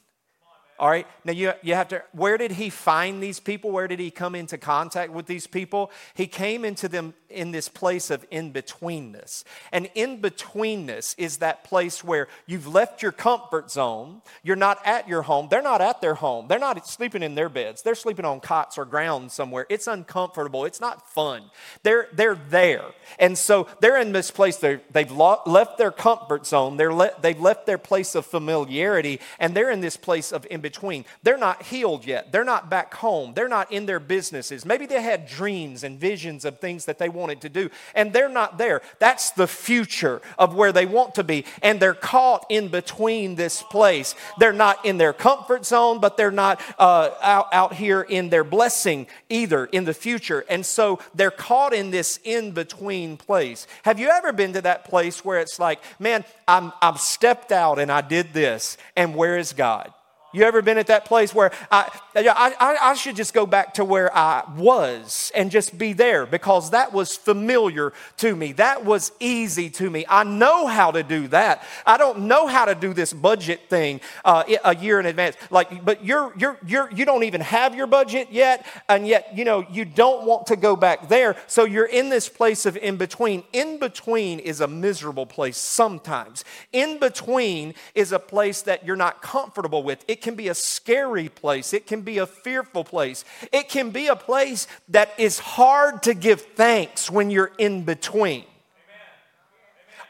All 0.83 0.91
right. 0.91 1.07
Now 1.25 1.31
you, 1.31 1.53
you 1.62 1.75
have 1.75 1.87
to, 1.91 2.03
where 2.11 2.37
did 2.37 2.51
he 2.51 2.69
find 2.69 3.23
these 3.23 3.39
people? 3.39 3.71
Where 3.71 3.87
did 3.87 4.01
he 4.01 4.11
come 4.11 4.35
into 4.35 4.59
contact 4.59 5.12
with 5.12 5.27
these 5.27 5.47
people? 5.47 5.93
He 6.15 6.27
came 6.27 6.65
into 6.65 6.89
them 6.89 7.15
in 7.31 7.53
this 7.53 7.69
place 7.69 8.11
of 8.11 8.27
in 8.33 8.53
betweenness. 8.53 9.45
And 9.71 9.89
in 9.95 10.21
betweenness 10.21 11.15
is 11.19 11.37
that 11.37 11.62
place 11.62 12.03
where 12.03 12.27
you've 12.47 12.67
left 12.67 13.01
your 13.01 13.12
comfort 13.12 13.71
zone. 13.71 14.23
You're 14.43 14.57
not 14.57 14.81
at 14.85 15.09
your 15.09 15.23
home. 15.23 15.47
They're 15.49 15.62
not 15.62 15.81
at 15.81 16.01
their 16.01 16.15
home. 16.15 16.49
They're 16.49 16.59
not 16.59 16.85
sleeping 16.89 17.23
in 17.23 17.37
their 17.37 17.49
beds. 17.49 17.83
They're 17.83 17.95
sleeping 17.95 18.25
on 18.25 18.41
cots 18.41 18.77
or 18.77 18.85
ground 18.85 19.31
somewhere. 19.31 19.67
It's 19.69 19.87
uncomfortable. 19.87 20.65
It's 20.65 20.81
not 20.81 21.09
fun. 21.09 21.45
They're, 21.85 22.09
they're 22.12 22.35
there. 22.35 22.87
And 23.21 23.39
so 23.39 23.69
they're 23.81 24.01
in 24.01 24.11
this 24.11 24.33
place. 24.33 24.57
they 24.57 24.81
have 24.93 25.12
left 25.12 25.79
their 25.79 25.93
comfort 25.93 26.45
zone. 26.45 26.77
They're 26.77 26.93
le- 26.93 27.12
they've 27.21 27.41
left 27.41 27.67
their 27.67 27.79
place 27.79 28.17
of 28.17 28.27
familiarity. 28.27 29.21
And 29.39 29.55
they're 29.55 29.71
in 29.71 29.81
this 29.81 29.97
place 29.97 30.33
of 30.33 30.45
in 30.51 30.61
between. 30.73 31.05
They're 31.23 31.37
not 31.37 31.62
healed 31.64 32.07
yet. 32.07 32.33
They're 32.33 32.45
not 32.45 32.71
back 32.71 32.95
home. 32.95 33.35
They're 33.35 33.49
not 33.49 33.71
in 33.71 33.85
their 33.85 34.00
businesses. 34.00 34.64
Maybe 34.64 34.87
they 34.87 35.02
had 35.02 35.26
dreams 35.26 35.85
and 35.85 36.00
visions 36.00 36.45
of 36.47 36.59
things 36.61 36.87
that 36.87 36.99
they 36.99 37.11
wanted 37.11 37.43
to 37.43 37.49
do, 37.49 37.69
and 37.95 38.12
they're 38.12 38.29
not 38.29 38.57
there. 38.57 38.81
That's 38.99 39.31
the 39.33 39.47
future 39.47 40.23
of 40.38 40.55
where 40.55 40.73
they 40.73 40.87
want 40.87 41.14
to 41.17 41.25
be. 41.25 41.45
And 41.62 41.79
they're 41.79 41.95
caught 41.95 42.47
in 42.49 42.69
between 42.69 43.35
this 43.35 43.62
place. 43.62 44.14
They're 44.38 44.52
not 44.52 44.85
in 44.85 44.97
their 44.97 45.12
comfort 45.12 45.67
zone, 45.67 46.00
but 46.00 46.17
they're 46.17 46.31
not 46.31 46.61
uh, 46.79 47.11
out, 47.21 47.49
out 47.52 47.75
here 47.75 48.00
in 48.00 48.31
their 48.31 48.45
blessing 48.45 49.07
either 49.29 49.67
in 49.67 49.85
the 49.85 49.95
future. 49.95 50.45
And 50.49 50.64
so 50.64 51.00
they're 51.14 51.31
caught 51.31 51.75
in 51.75 51.91
this 51.91 52.19
in 52.25 52.52
between 52.52 53.17
place. 53.19 53.67
Have 53.83 54.00
you 54.00 54.09
ever 54.09 54.33
been 54.33 54.55
to 54.55 54.62
that 54.62 54.87
place 54.87 55.25
where 55.25 55.41
it's 55.41 55.59
like, 55.59 55.81
man, 55.99 56.25
I'm, 56.49 56.73
I've 56.81 57.00
stepped 57.00 57.52
out 57.52 57.79
and 57.79 57.93
I 57.93 58.00
did 58.00 58.33
this, 58.33 58.79
and 58.97 59.14
where 59.14 59.37
is 59.37 59.52
God? 59.52 59.93
You 60.33 60.45
ever 60.45 60.62
been 60.62 60.79
at 60.79 60.87
that 60.87 61.05
place 61.05 61.35
where 61.35 61.53
I, 61.71 61.91
I, 62.15 62.77
I, 62.81 62.95
should 62.95 63.17
just 63.17 63.35
go 63.35 63.45
back 63.45 63.75
to 63.75 63.85
where 63.85 64.15
I 64.17 64.45
was 64.57 65.31
and 65.35 65.51
just 65.51 65.77
be 65.77 65.93
there 65.93 66.25
because 66.25 66.71
that 66.71 66.93
was 66.93 67.17
familiar 67.17 67.93
to 68.19 68.35
me. 68.35 68.53
That 68.53 68.85
was 68.85 69.12
easy 69.21 69.69
to 69.71 69.91
me. 69.91 70.07
I 70.09 70.25
know 70.25 70.67
how 70.67 70.91
to 70.91 71.03
do 71.03 71.29
that. 71.29 71.62
I 71.85 71.99
don't 71.99 72.21
know 72.21 72.47
how 72.47 72.65
to 72.65 72.75
do 72.75 72.95
this 72.95 73.12
budget 73.12 73.69
thing 73.69 74.01
uh, 74.25 74.45
a 74.65 74.75
year 74.75 75.01
in 75.01 75.07
advance. 75.07 75.37
Like, 75.51 75.85
but 75.85 76.03
you're, 76.03 76.33
you're, 76.39 76.59
you're, 76.67 76.91
you 76.91 77.05
don't 77.05 77.25
even 77.25 77.43
have 77.43 77.75
your 77.75 77.87
budget 77.87 78.29
yet, 78.31 78.65
and 78.89 79.07
yet, 79.07 79.37
you 79.37 79.45
know, 79.45 79.67
you 79.71 79.85
don't 79.85 80.27
want 80.27 80.47
to 80.47 80.57
go 80.57 80.77
back 80.77 81.09
there. 81.09 81.37
So 81.47 81.65
you're 81.65 81.85
in 81.85 82.09
this 82.09 82.31
place 82.31 82.65
of 82.65 82.79
in 82.79 82.97
between. 82.97 83.45
In 83.53 83.79
between 83.79 84.39
is 84.39 84.62
a 84.62 84.69
miserable 84.69 85.27
place 85.27 85.59
sometimes. 85.59 86.45
In 86.73 86.99
between 86.99 87.75
is 87.95 88.12
a 88.12 88.19
place 88.19 88.62
that 88.62 88.87
you're 88.87 88.97
not 88.97 89.21
comfortable 89.21 89.83
with. 89.83 90.05
It 90.09 90.22
can 90.23 90.35
be 90.35 90.49
a 90.49 90.55
scary 90.55 91.29
place, 91.29 91.73
it 91.73 91.87
can 91.87 92.02
be 92.02 92.19
a 92.19 92.26
fearful 92.26 92.85
place, 92.85 93.25
it 93.52 93.69
can 93.69 93.91
be 93.91 94.07
a 94.07 94.17
place 94.17 94.67
that 94.88 95.11
is 95.19 95.38
hard 95.38 96.02
to 96.05 96.14
give 96.14 96.41
thanks 96.41 97.11
when 97.11 97.31
you're 97.31 97.52
in 97.59 97.85
between. 97.85 98.45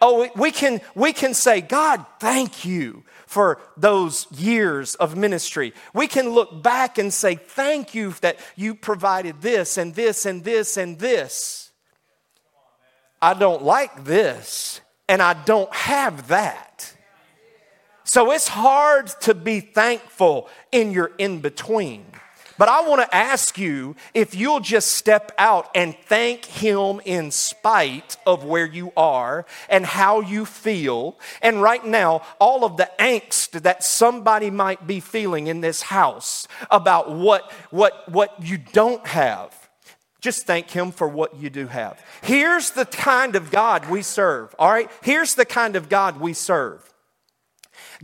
Oh, 0.00 0.28
we 0.34 0.50
can, 0.50 0.80
we 0.96 1.12
can 1.12 1.32
say, 1.32 1.60
God, 1.60 2.04
thank 2.18 2.64
you 2.64 3.04
for 3.32 3.60
those 3.76 4.26
years 4.32 4.94
of 4.96 5.16
ministry. 5.16 5.72
We 5.94 6.06
can 6.08 6.28
look 6.28 6.62
back 6.62 6.98
and 6.98 7.10
say, 7.10 7.36
Thank 7.36 7.94
you 7.94 8.12
that 8.20 8.38
you 8.56 8.74
provided 8.74 9.40
this 9.40 9.78
and 9.78 9.94
this 9.94 10.26
and 10.26 10.44
this 10.44 10.76
and 10.76 10.98
this. 10.98 11.70
I 13.22 13.34
don't 13.34 13.62
like 13.62 14.04
this, 14.04 14.80
and 15.08 15.22
I 15.22 15.32
don't 15.32 15.72
have 15.72 16.28
that. 16.28 16.94
So 18.04 18.32
it's 18.32 18.48
hard 18.48 19.08
to 19.20 19.34
be 19.34 19.60
thankful 19.60 20.48
in 20.70 20.92
your 20.92 21.12
in 21.18 21.40
between. 21.40 22.04
But 22.58 22.68
I 22.68 22.86
want 22.86 23.00
to 23.00 23.14
ask 23.14 23.58
you 23.58 23.96
if 24.14 24.34
you'll 24.34 24.60
just 24.60 24.92
step 24.92 25.32
out 25.38 25.68
and 25.74 25.96
thank 26.06 26.44
Him 26.44 27.00
in 27.04 27.30
spite 27.30 28.16
of 28.26 28.44
where 28.44 28.66
you 28.66 28.92
are 28.96 29.46
and 29.68 29.84
how 29.84 30.20
you 30.20 30.44
feel. 30.44 31.18
And 31.40 31.62
right 31.62 31.84
now, 31.84 32.22
all 32.38 32.64
of 32.64 32.76
the 32.76 32.90
angst 32.98 33.62
that 33.62 33.82
somebody 33.82 34.50
might 34.50 34.86
be 34.86 35.00
feeling 35.00 35.46
in 35.46 35.60
this 35.60 35.82
house 35.82 36.46
about 36.70 37.10
what, 37.10 37.50
what, 37.70 38.08
what 38.08 38.40
you 38.42 38.58
don't 38.58 39.04
have. 39.06 39.52
Just 40.20 40.46
thank 40.46 40.70
Him 40.70 40.92
for 40.92 41.08
what 41.08 41.36
you 41.36 41.50
do 41.50 41.66
have. 41.66 42.00
Here's 42.22 42.70
the 42.70 42.84
kind 42.84 43.34
of 43.34 43.50
God 43.50 43.90
we 43.90 44.02
serve, 44.02 44.54
all 44.58 44.70
right? 44.70 44.90
Here's 45.02 45.34
the 45.34 45.44
kind 45.44 45.74
of 45.74 45.88
God 45.88 46.20
we 46.20 46.32
serve. 46.32 46.91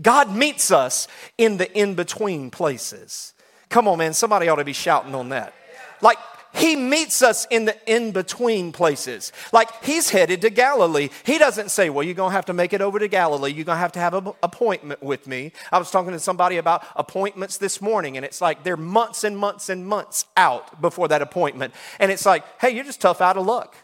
God 0.00 0.34
meets 0.34 0.70
us 0.70 1.08
in 1.36 1.56
the 1.56 1.72
in 1.76 1.94
between 1.94 2.50
places. 2.50 3.34
Come 3.68 3.88
on, 3.88 3.98
man, 3.98 4.14
somebody 4.14 4.48
ought 4.48 4.56
to 4.56 4.64
be 4.64 4.72
shouting 4.72 5.14
on 5.14 5.30
that. 5.30 5.52
Like, 6.00 6.18
he 6.54 6.76
meets 6.76 7.22
us 7.22 7.46
in 7.50 7.66
the 7.66 7.76
in 7.86 8.12
between 8.12 8.72
places. 8.72 9.32
Like 9.52 9.68
he's 9.84 10.10
headed 10.10 10.40
to 10.42 10.50
Galilee. 10.50 11.10
He 11.24 11.38
doesn't 11.38 11.70
say, 11.70 11.90
Well, 11.90 12.02
you're 12.02 12.14
going 12.14 12.30
to 12.30 12.34
have 12.34 12.46
to 12.46 12.52
make 12.52 12.72
it 12.72 12.80
over 12.80 12.98
to 12.98 13.08
Galilee. 13.08 13.52
You're 13.52 13.64
going 13.64 13.76
to 13.76 13.80
have 13.80 13.92
to 13.92 13.98
have 13.98 14.14
an 14.14 14.32
appointment 14.42 15.02
with 15.02 15.26
me. 15.26 15.52
I 15.70 15.78
was 15.78 15.90
talking 15.90 16.12
to 16.12 16.18
somebody 16.18 16.56
about 16.56 16.84
appointments 16.96 17.58
this 17.58 17.80
morning, 17.80 18.16
and 18.16 18.24
it's 18.24 18.40
like 18.40 18.64
they're 18.64 18.76
months 18.76 19.24
and 19.24 19.36
months 19.36 19.68
and 19.68 19.86
months 19.86 20.24
out 20.36 20.80
before 20.80 21.08
that 21.08 21.22
appointment. 21.22 21.74
And 22.00 22.10
it's 22.10 22.26
like, 22.26 22.44
Hey, 22.60 22.70
you're 22.70 22.84
just 22.84 23.00
tough 23.00 23.20
out 23.20 23.36
of 23.36 23.46
luck. 23.46 23.76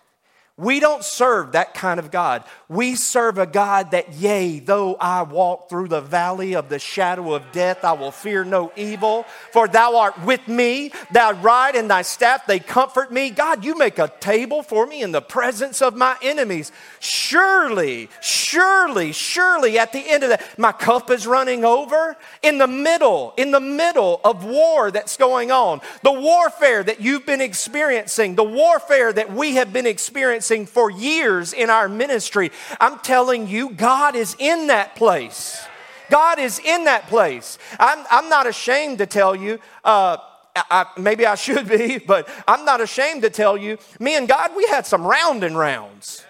We 0.57 0.79
don't 0.79 1.03
serve 1.03 1.53
that 1.53 1.75
kind 1.75 1.99
of 1.99 2.13
God. 2.13 2.45
We 2.69 2.95
serve 2.95 3.39
a 3.39 3.47
God 3.47 3.91
that, 3.91 4.13
yea, 4.15 4.61
though 4.61 4.95
I 4.95 5.23
walk 5.23 5.69
through 5.69 5.89
the 5.89 6.01
valley 6.01 6.55
of 6.55 6.69
the 6.69 6.79
shadow 6.79 7.35
of 7.35 7.51
death, 7.51 7.85
I 7.85 7.95
will 7.95 8.13
fear 8.13 8.45
no 8.45 8.71
evil, 8.77 9.25
for 9.51 9.67
thou 9.67 9.97
art 9.97 10.23
with 10.25 10.47
me. 10.47 10.93
Thy 11.11 11.33
rod 11.33 11.75
and 11.75 11.91
thy 11.91 12.03
staff, 12.03 12.47
they 12.47 12.61
comfort 12.61 13.11
me. 13.11 13.31
God, 13.31 13.65
you 13.65 13.77
make 13.77 13.99
a 13.99 14.13
table 14.21 14.63
for 14.63 14.87
me 14.87 15.03
in 15.03 15.11
the 15.11 15.21
presence 15.21 15.83
of 15.83 15.97
my 15.97 16.17
enemies. 16.23 16.71
Surely, 17.01 18.09
surely, 18.21 19.11
surely, 19.11 19.77
at 19.81 19.93
the 19.93 20.09
end 20.09 20.23
of 20.23 20.29
that, 20.29 20.57
my 20.57 20.71
cup 20.71 21.11
is 21.11 21.27
running 21.27 21.65
over. 21.65 22.17
In 22.43 22.59
the 22.59 22.69
middle, 22.69 23.35
in 23.37 23.51
the 23.51 23.59
middle 23.59 24.21
of 24.23 24.45
war 24.45 24.93
that's 24.93 25.17
going 25.17 25.51
on, 25.51 25.81
the 26.05 26.13
warfare 26.13 26.85
that 26.85 27.01
you've 27.01 27.27
been 27.27 27.41
experiencing, 27.41 28.37
the 28.37 28.45
warfare 28.45 29.13
that 29.13 29.33
we 29.33 29.57
have 29.57 29.73
been 29.73 29.89
experiencing 29.89 30.44
experiencing 30.45 30.67
for 30.67 30.91
years 30.91 31.53
in 31.53 31.71
our 31.71 31.89
ministry. 31.89 32.51
I'm 32.81 32.99
telling 32.99 33.49
you, 33.49 33.71
God 33.71 34.15
is 34.15 34.37
in 34.39 34.69
that 34.69 34.97
place. 34.97 35.65
God 36.11 36.39
is 36.39 36.59
in 36.59 36.85
that 36.85 37.07
place. 37.07 37.59
I'm, 37.81 38.05
I'm 38.11 38.29
not 38.29 38.47
ashamed 38.47 38.99
to 38.99 39.07
tell 39.07 39.35
you. 39.35 39.59
Uh, 39.83 40.19
I, 40.57 40.87
maybe 40.99 41.27
I 41.27 41.35
should 41.35 41.69
be, 41.69 41.99
but 42.07 42.29
I'm 42.47 42.65
not 42.65 42.81
ashamed 42.81 43.23
to 43.23 43.31
tell 43.31 43.57
you, 43.57 43.79
me 43.99 44.17
and 44.17 44.29
God, 44.29 44.51
we 44.57 44.67
had 44.67 44.87
some 44.87 45.07
round 45.07 45.43
and 45.45 45.57
rounds. 45.57 46.25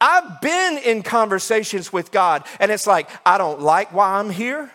I've 0.00 0.40
been 0.40 0.78
in 0.78 1.02
conversations 1.02 1.92
with 1.92 2.10
God, 2.10 2.46
and 2.58 2.70
it's 2.70 2.86
like, 2.86 3.10
I 3.26 3.36
don't 3.36 3.60
like 3.60 3.92
why 3.92 4.18
I'm 4.18 4.30
here. 4.30 4.70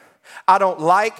I 0.47 0.59
don't 0.59 0.79
like, 0.79 1.15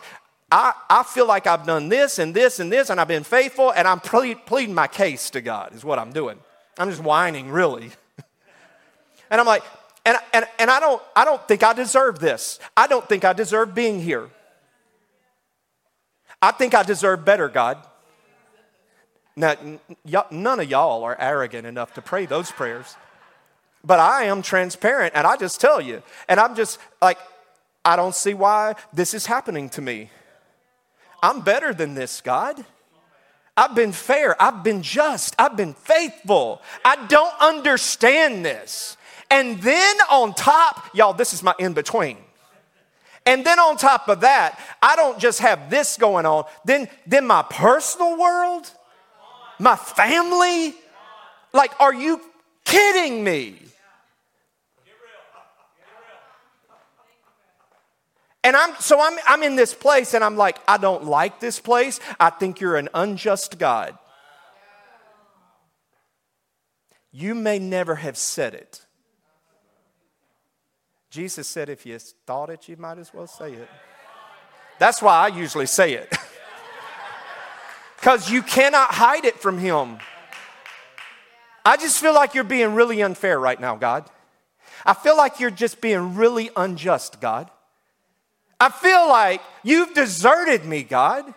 I, 0.51 0.73
I 0.89 1.03
feel 1.03 1.27
like 1.27 1.47
I've 1.47 1.65
done 1.65 1.89
this 1.89 2.19
and 2.19 2.33
this 2.33 2.59
and 2.59 2.71
this, 2.71 2.91
and 2.91 3.01
I've 3.01 3.07
been 3.07 3.23
faithful, 3.23 3.71
and 3.71 3.87
I'm 3.87 3.99
pleading 3.99 4.75
my 4.75 4.87
case 4.87 5.31
to 5.31 5.41
God, 5.41 5.73
is 5.73 5.83
what 5.83 5.97
I'm 5.97 6.11
doing. 6.11 6.37
I'm 6.77 6.89
just 6.89 7.01
whining, 7.01 7.49
really. 7.49 7.91
and 9.29 9.39
I'm 9.41 9.47
like, 9.47 9.63
and, 10.05 10.17
and, 10.33 10.45
and 10.59 10.69
I, 10.69 10.79
don't, 10.79 11.01
I 11.15 11.25
don't 11.25 11.45
think 11.47 11.63
I 11.63 11.73
deserve 11.73 12.19
this. 12.19 12.59
I 12.77 12.87
don't 12.87 13.07
think 13.07 13.25
I 13.25 13.33
deserve 13.33 13.73
being 13.73 14.01
here. 14.01 14.29
I 16.41 16.51
think 16.51 16.75
I 16.75 16.83
deserve 16.83 17.25
better, 17.25 17.49
God. 17.49 17.77
Now, 19.35 19.55
none 20.31 20.59
of 20.59 20.69
y'all 20.69 21.03
are 21.03 21.19
arrogant 21.19 21.65
enough 21.65 21.93
to 21.95 22.01
pray 22.01 22.25
those 22.25 22.51
prayers, 22.51 22.95
but 23.83 23.99
I 23.99 24.25
am 24.25 24.41
transparent 24.41 25.13
and 25.15 25.27
I 25.27 25.35
just 25.35 25.59
tell 25.59 25.81
you. 25.81 26.03
And 26.29 26.39
I'm 26.39 26.55
just 26.55 26.79
like, 27.01 27.17
I 27.83 27.95
don't 27.95 28.15
see 28.15 28.33
why 28.33 28.75
this 28.93 29.13
is 29.13 29.25
happening 29.25 29.69
to 29.71 29.81
me. 29.81 30.09
I'm 31.21 31.41
better 31.41 31.73
than 31.73 31.95
this, 31.95 32.21
God. 32.21 32.63
I've 33.57 33.75
been 33.75 33.93
fair. 33.93 34.41
I've 34.41 34.63
been 34.63 34.81
just. 34.81 35.35
I've 35.39 35.55
been 35.55 35.73
faithful. 35.73 36.61
I 36.83 37.05
don't 37.07 37.33
understand 37.39 38.45
this. 38.45 38.97
And 39.31 39.61
then 39.61 39.97
on 40.11 40.33
top, 40.33 40.89
y'all, 40.93 41.13
this 41.13 41.33
is 41.33 41.41
my 41.41 41.55
in 41.57 41.73
between. 41.73 42.17
And 43.25 43.45
then 43.45 43.59
on 43.59 43.77
top 43.77 44.07
of 44.07 44.21
that, 44.21 44.59
I 44.81 44.95
don't 44.95 45.17
just 45.19 45.39
have 45.39 45.69
this 45.69 45.97
going 45.97 46.25
on, 46.25 46.45
then, 46.63 46.87
then 47.07 47.25
my 47.25 47.43
personal 47.49 48.19
world, 48.19 48.69
my 49.59 49.75
family. 49.75 50.75
Like, 51.51 51.71
are 51.79 51.93
you 51.93 52.21
kidding 52.65 53.23
me? 53.23 53.55
And 58.45 58.55
I'm 58.55 58.75
so 58.79 59.01
I'm 59.01 59.17
I'm 59.25 59.41
in 59.41 59.55
this 59.55 59.73
place 59.73 60.13
and 60.13 60.23
I'm 60.23 60.37
like, 60.37 60.59
I 60.67 60.77
don't 60.77 61.05
like 61.05 61.39
this 61.39 61.59
place. 61.59 61.99
I 62.19 62.29
think 62.29 62.61
you're 62.61 62.77
an 62.77 62.89
unjust 62.93 63.57
God. 63.57 63.97
You 67.11 67.33
may 67.33 67.57
never 67.57 67.95
have 67.95 68.17
said 68.17 68.53
it. 68.53 68.85
Jesus 71.09 71.47
said, 71.47 71.69
if 71.69 71.87
you 71.87 71.97
thought 71.97 72.51
it, 72.51 72.69
you 72.69 72.77
might 72.77 72.99
as 72.99 73.11
well 73.13 73.25
say 73.25 73.53
it. 73.53 73.69
That's 74.77 75.01
why 75.01 75.15
I 75.15 75.27
usually 75.29 75.65
say 75.65 75.93
it. 75.93 76.15
Because 77.97 78.29
you 78.29 78.43
cannot 78.43 78.91
hide 78.91 79.25
it 79.25 79.39
from 79.39 79.57
Him. 79.57 79.97
I 81.65 81.75
just 81.75 81.99
feel 81.99 82.13
like 82.13 82.35
you're 82.35 82.43
being 82.43 82.75
really 82.75 83.01
unfair 83.01 83.39
right 83.39 83.59
now, 83.59 83.75
God. 83.75 84.07
I 84.85 84.93
feel 84.93 85.17
like 85.17 85.39
you're 85.39 85.49
just 85.49 85.81
being 85.81 86.13
really 86.13 86.51
unjust, 86.55 87.19
God. 87.19 87.49
I 88.59 88.69
feel 88.69 89.07
like 89.07 89.41
you've 89.63 89.93
deserted 89.93 90.65
me, 90.65 90.83
God. 90.83 91.33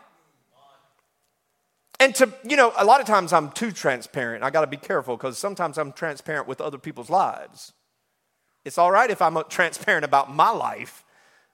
And 2.00 2.14
to, 2.16 2.32
you 2.44 2.56
know, 2.56 2.72
a 2.76 2.84
lot 2.84 3.00
of 3.00 3.06
times 3.06 3.32
I'm 3.32 3.50
too 3.50 3.72
transparent. 3.72 4.44
I 4.44 4.50
got 4.50 4.60
to 4.60 4.68
be 4.68 4.76
careful 4.76 5.16
because 5.16 5.36
sometimes 5.36 5.78
I'm 5.78 5.92
transparent 5.92 6.46
with 6.46 6.60
other 6.60 6.78
people's 6.78 7.10
lives. 7.10 7.72
It's 8.64 8.78
all 8.78 8.92
right 8.92 9.10
if 9.10 9.20
I'm 9.20 9.36
uh, 9.36 9.42
transparent 9.44 10.04
about 10.04 10.32
my 10.32 10.50
life, 10.50 11.04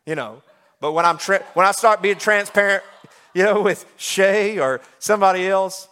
you 0.04 0.14
know. 0.14 0.42
But 0.80 0.92
when 0.92 1.06
I'm 1.06 1.16
tra- 1.16 1.44
when 1.54 1.66
I 1.66 1.72
start 1.72 2.02
being 2.02 2.18
transparent, 2.18 2.82
you 3.32 3.42
know, 3.42 3.62
with 3.62 3.86
Shay 3.96 4.58
or 4.58 4.82
somebody 4.98 5.48
else, 5.48 5.88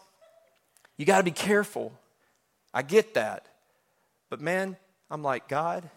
you 0.99 1.07
got 1.07 1.19
to 1.19 1.25
be 1.25 1.31
careful. 1.31 1.93
I 2.75 2.83
get 2.83 3.15
that. 3.15 3.47
But 4.29 4.41
man, 4.41 4.77
I'm 5.11 5.23
like, 5.23 5.49
God, 5.49 5.89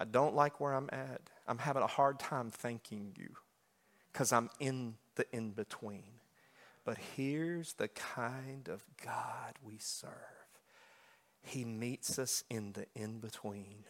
I 0.00 0.04
don't 0.04 0.34
like 0.34 0.60
where 0.60 0.72
I'm 0.72 0.88
at. 0.90 1.20
I'm 1.46 1.58
having 1.58 1.82
a 1.82 1.88
hard 1.88 2.18
time 2.18 2.50
thanking 2.50 3.12
you 3.16 3.30
because 4.12 4.32
I'm 4.32 4.50
in 4.60 4.94
the 5.16 5.26
in 5.32 5.50
between. 5.50 6.04
But 6.84 6.98
here's 7.16 7.74
the 7.74 7.88
kind 7.88 8.68
of 8.68 8.82
God 9.04 9.54
we 9.62 9.76
serve 9.78 10.10
He 11.42 11.64
meets 11.64 12.18
us 12.18 12.44
in 12.50 12.72
the 12.72 12.86
in 12.94 13.18
between. 13.18 13.84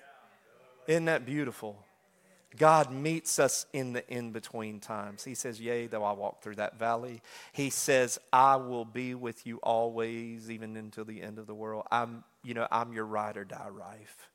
Isn't 0.86 1.06
that 1.06 1.24
beautiful? 1.24 1.84
God 2.56 2.92
meets 2.92 3.38
us 3.40 3.66
in 3.72 3.94
the 3.94 4.08
in 4.08 4.30
between 4.30 4.78
times. 4.78 5.24
He 5.24 5.34
says, 5.34 5.60
Yea, 5.60 5.88
though 5.88 6.04
I 6.04 6.12
walk 6.12 6.42
through 6.42 6.56
that 6.56 6.78
valley. 6.78 7.20
He 7.52 7.70
says, 7.70 8.18
I 8.32 8.56
will 8.56 8.84
be 8.84 9.14
with 9.14 9.46
you 9.46 9.58
always, 9.58 10.50
even 10.50 10.76
until 10.76 11.04
the 11.04 11.20
end 11.20 11.38
of 11.38 11.46
the 11.48 11.54
world. 11.54 11.86
I'm, 11.90 12.22
you 12.44 12.54
know, 12.54 12.68
I'm 12.70 12.92
your 12.92 13.06
ride 13.06 13.36
or 13.36 13.44
die 13.44 13.68
life. 13.68 14.30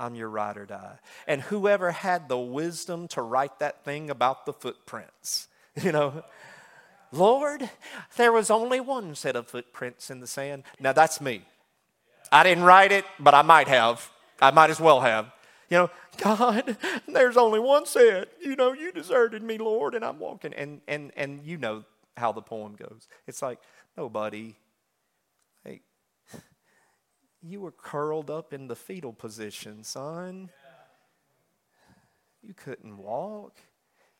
I'm 0.00 0.14
your 0.14 0.30
ride 0.30 0.56
or 0.56 0.64
die. 0.64 0.98
And 1.26 1.42
whoever 1.42 1.90
had 1.90 2.28
the 2.28 2.38
wisdom 2.38 3.06
to 3.08 3.22
write 3.22 3.58
that 3.58 3.84
thing 3.84 4.08
about 4.08 4.46
the 4.46 4.52
footprints, 4.52 5.46
you 5.82 5.92
know, 5.92 6.24
Lord, 7.12 7.68
there 8.16 8.32
was 8.32 8.50
only 8.50 8.80
one 8.80 9.14
set 9.14 9.36
of 9.36 9.46
footprints 9.46 10.10
in 10.10 10.20
the 10.20 10.26
sand. 10.26 10.62
Now 10.78 10.92
that's 10.92 11.20
me. 11.20 11.42
I 12.32 12.42
didn't 12.44 12.64
write 12.64 12.92
it, 12.92 13.04
but 13.18 13.34
I 13.34 13.42
might 13.42 13.68
have. 13.68 14.10
I 14.40 14.50
might 14.52 14.70
as 14.70 14.80
well 14.80 15.00
have. 15.00 15.26
You 15.68 15.78
know, 15.78 15.90
God, 16.18 16.76
there's 17.06 17.36
only 17.36 17.60
one 17.60 17.84
set. 17.84 18.28
You 18.40 18.56
know, 18.56 18.72
you 18.72 18.92
deserted 18.92 19.42
me, 19.42 19.58
Lord, 19.58 19.94
and 19.94 20.04
I'm 20.04 20.18
walking. 20.18 20.54
And 20.54 20.80
and 20.88 21.12
and 21.16 21.42
you 21.44 21.58
know 21.58 21.84
how 22.16 22.32
the 22.32 22.42
poem 22.42 22.76
goes. 22.76 23.08
It's 23.26 23.42
like, 23.42 23.58
nobody. 23.96 24.54
You 27.42 27.60
were 27.60 27.72
curled 27.72 28.30
up 28.30 28.52
in 28.52 28.68
the 28.68 28.76
fetal 28.76 29.12
position, 29.12 29.82
son. 29.82 30.50
You 32.42 32.54
couldn't 32.54 32.98
walk. 32.98 33.56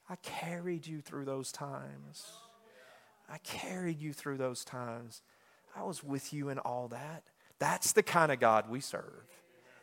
I 0.09 0.17
carried 0.17 0.87
you 0.87 1.01
through 1.01 1.25
those 1.25 1.53
times. 1.53 2.27
I 3.29 3.39
carried 3.39 4.01
you 4.01 4.13
through 4.13 4.39
those 4.39 4.65
times. 4.65 5.23
I 5.77 5.85
was 5.85 6.03
with 6.03 6.33
you 6.33 6.49
in 6.49 6.59
all 6.59 6.89
that. 6.89 7.23
That's 7.59 7.93
the 7.93 8.03
kind 8.03 8.33
of 8.33 8.41
God 8.41 8.69
we 8.69 8.81
serve. 8.81 9.25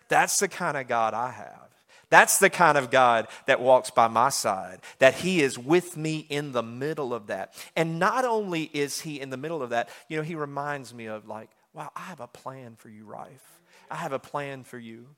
That's 0.09 0.39
the 0.39 0.47
kind 0.47 0.75
of 0.75 0.87
God 0.87 1.13
I 1.13 1.31
have. 1.31 1.69
That's 2.09 2.39
the 2.39 2.49
kind 2.49 2.77
of 2.77 2.89
God 2.89 3.27
that 3.47 3.61
walks 3.61 3.89
by 3.89 4.07
my 4.07 4.29
side, 4.29 4.79
that 4.99 5.15
He 5.15 5.41
is 5.41 5.59
with 5.59 5.97
me 5.97 6.25
in 6.29 6.53
the 6.53 6.63
middle 6.63 7.13
of 7.13 7.27
that. 7.27 7.53
And 7.75 7.99
not 7.99 8.25
only 8.25 8.63
is 8.73 9.01
He 9.01 9.19
in 9.19 9.29
the 9.29 9.37
middle 9.37 9.61
of 9.61 9.71
that, 9.71 9.89
you 10.07 10.17
know, 10.17 10.23
He 10.23 10.35
reminds 10.35 10.93
me 10.93 11.05
of, 11.05 11.27
like, 11.27 11.49
wow, 11.77 11.91
I 11.95 12.01
have 12.01 12.19
a 12.19 12.27
plan 12.27 12.75
for 12.75 12.89
you, 12.89 13.05
Rife. 13.05 13.61
I 13.91 13.97
have 13.97 14.11
a 14.11 14.19
plan 14.19 14.63
for 14.63 14.79
you. 14.79 15.09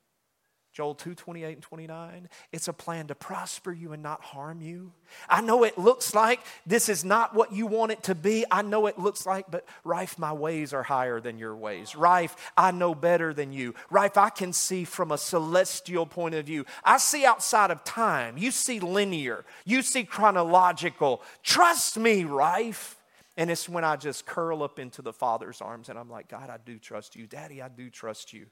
Joel 0.73 0.93
2 0.93 1.15
28 1.15 1.53
and 1.53 1.63
29. 1.63 2.29
It's 2.51 2.67
a 2.67 2.73
plan 2.73 3.07
to 3.07 3.15
prosper 3.15 3.71
you 3.71 3.93
and 3.93 4.03
not 4.03 4.21
harm 4.21 4.61
you. 4.61 4.91
I 5.27 5.41
know 5.41 5.63
it 5.63 5.77
looks 5.77 6.13
like 6.13 6.41
this 6.65 6.89
is 6.89 7.03
not 7.03 7.33
what 7.33 7.53
you 7.53 7.65
want 7.65 7.93
it 7.93 8.03
to 8.03 8.13
be. 8.13 8.45
I 8.51 8.61
know 8.61 8.85
it 8.85 8.99
looks 8.99 9.25
like, 9.25 9.49
but 9.49 9.65
Rife, 9.83 10.19
my 10.19 10.31
ways 10.31 10.71
are 10.73 10.83
higher 10.83 11.19
than 11.19 11.39
your 11.39 11.55
ways. 11.55 11.95
Rife, 11.95 12.35
I 12.55 12.71
know 12.71 12.93
better 12.93 13.33
than 13.33 13.51
you. 13.51 13.73
Rife, 13.89 14.17
I 14.17 14.29
can 14.29 14.53
see 14.53 14.83
from 14.83 15.11
a 15.11 15.17
celestial 15.17 16.05
point 16.05 16.35
of 16.35 16.45
view. 16.45 16.65
I 16.83 16.97
see 16.97 17.25
outside 17.25 17.71
of 17.71 17.83
time. 17.83 18.37
You 18.37 18.51
see 18.51 18.79
linear, 18.79 19.45
you 19.65 19.81
see 19.81 20.03
chronological. 20.03 21.23
Trust 21.41 21.97
me, 21.97 22.25
Rife. 22.25 22.98
And 23.39 23.49
it's 23.49 23.69
when 23.69 23.85
I 23.85 23.95
just 23.95 24.25
curl 24.25 24.61
up 24.63 24.79
into 24.79 25.01
the 25.01 25.13
Father's 25.13 25.61
arms 25.61 25.87
and 25.87 25.97
I'm 25.97 26.09
like, 26.09 26.27
God, 26.27 26.49
I 26.49 26.57
do 26.57 26.77
trust 26.77 27.15
you. 27.15 27.25
Daddy, 27.25 27.61
I 27.61 27.69
do 27.69 27.89
trust 27.89 28.33
you 28.33 28.47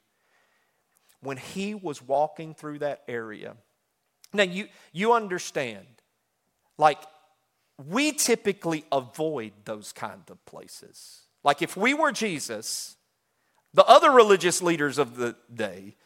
when 1.20 1.36
he 1.36 1.74
was 1.74 2.00
walking 2.00 2.54
through 2.54 2.78
that 2.78 3.02
area. 3.06 3.54
Now, 4.32 4.44
you, 4.44 4.68
you 4.94 5.12
understand, 5.12 5.86
like, 6.78 7.02
we 7.86 8.12
typically 8.12 8.86
avoid 8.90 9.52
those 9.66 9.92
kind 9.92 10.22
of 10.30 10.42
places. 10.46 11.20
Like, 11.44 11.60
if 11.60 11.76
we 11.76 11.92
were 11.92 12.10
Jesus, 12.10 12.96
the 13.74 13.84
other 13.84 14.10
religious 14.10 14.62
leaders 14.62 14.96
of 14.96 15.16
the 15.16 15.36
day 15.54 15.96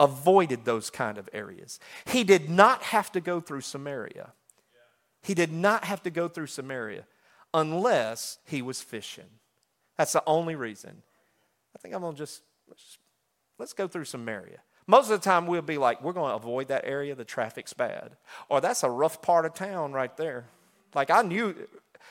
avoided 0.00 0.64
those 0.64 0.88
kind 0.88 1.18
of 1.18 1.28
areas. 1.34 1.78
He 2.06 2.24
did 2.24 2.48
not 2.48 2.82
have 2.84 3.12
to 3.12 3.20
go 3.20 3.40
through 3.40 3.60
Samaria. 3.60 4.32
He 5.22 5.34
did 5.34 5.52
not 5.52 5.84
have 5.84 6.02
to 6.04 6.10
go 6.10 6.28
through 6.28 6.46
Samaria 6.46 7.04
unless 7.54 8.38
he 8.44 8.62
was 8.62 8.80
fishing. 8.80 9.38
That's 9.96 10.12
the 10.12 10.22
only 10.26 10.54
reason. 10.54 11.02
I 11.74 11.78
think 11.78 11.94
I'm 11.94 12.00
going 12.00 12.14
to 12.14 12.18
just, 12.18 12.42
just 12.74 12.98
Let's 13.62 13.74
go 13.74 13.86
through 13.86 14.06
Samaria. 14.06 14.58
Most 14.88 15.08
of 15.08 15.20
the 15.20 15.24
time, 15.24 15.46
we'll 15.46 15.62
be 15.62 15.78
like, 15.78 16.02
we're 16.02 16.12
going 16.12 16.30
to 16.30 16.36
avoid 16.36 16.66
that 16.66 16.84
area, 16.84 17.14
the 17.14 17.24
traffic's 17.24 17.72
bad. 17.72 18.16
Or 18.48 18.60
that's 18.60 18.82
a 18.82 18.90
rough 18.90 19.22
part 19.22 19.46
of 19.46 19.54
town 19.54 19.92
right 19.92 20.16
there. 20.16 20.46
Like, 20.96 21.10
I 21.10 21.22
knew, 21.22 21.54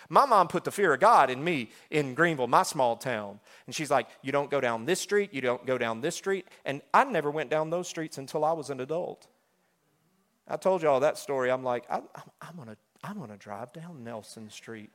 my 0.08 0.26
mom 0.26 0.48
put 0.48 0.64
the 0.64 0.72
fear 0.72 0.94
of 0.94 1.02
God 1.02 1.30
in 1.30 1.44
me 1.44 1.70
in 1.90 2.14
Greenville, 2.14 2.48
my 2.48 2.64
small 2.64 2.96
town. 2.96 3.42
And 3.66 3.76
she's 3.76 3.92
like, 3.92 4.08
you 4.22 4.32
don't 4.32 4.50
go 4.50 4.62
down 4.62 4.86
this 4.86 5.02
street, 5.02 5.34
you 5.34 5.42
don't 5.42 5.66
go 5.66 5.78
down 5.78 6.00
this 6.00 6.16
street. 6.16 6.48
And 6.64 6.82
I 6.94 7.04
never 7.04 7.30
went 7.30 7.50
down 7.50 7.70
those 7.70 7.90
streets 7.90 8.18
until 8.18 8.46
I 8.46 8.54
was 8.54 8.70
an 8.70 8.80
adult. 8.80 9.28
I 10.48 10.56
told 10.56 10.84
y'all 10.84 11.02
that 11.02 11.18
story. 11.18 11.52
I'm 11.52 11.66
like, 11.66 11.84
I, 11.90 11.98
am 11.98 12.56
going 12.56 12.70
to 12.70 12.78
I'm 13.04 13.20
gonna 13.20 13.38
drive 13.38 13.74
down 13.74 14.04
Nelson 14.04 14.50
Street. 14.50 14.92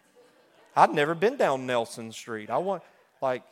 I'd 0.77 0.93
never 0.93 1.15
been 1.15 1.37
down 1.37 1.67
Nelson 1.67 2.13
Street. 2.13 2.51
I 2.51 2.59
want, 2.59 2.83
like, 3.23 3.43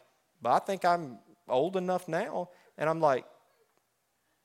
but 0.43 0.51
I 0.51 0.59
think 0.59 0.85
I'm 0.85 1.19
old 1.49 1.77
enough 1.77 2.07
now. 2.07 2.51
And 2.77 2.89
I'm 2.89 3.01
like, 3.01 3.25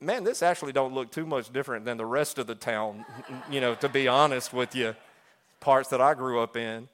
man, 0.00 0.24
this 0.24 0.42
actually 0.42 0.72
don't 0.72 0.94
look 0.94 1.10
too 1.12 1.26
much 1.26 1.52
different 1.52 1.84
than 1.84 1.98
the 1.98 2.06
rest 2.06 2.38
of 2.38 2.46
the 2.46 2.54
town, 2.54 3.04
you 3.50 3.60
know, 3.60 3.74
to 3.76 3.88
be 3.88 4.08
honest 4.08 4.52
with 4.52 4.74
you, 4.74 4.96
parts 5.60 5.90
that 5.90 6.00
I 6.00 6.14
grew 6.14 6.40
up 6.40 6.56
in. 6.56 6.88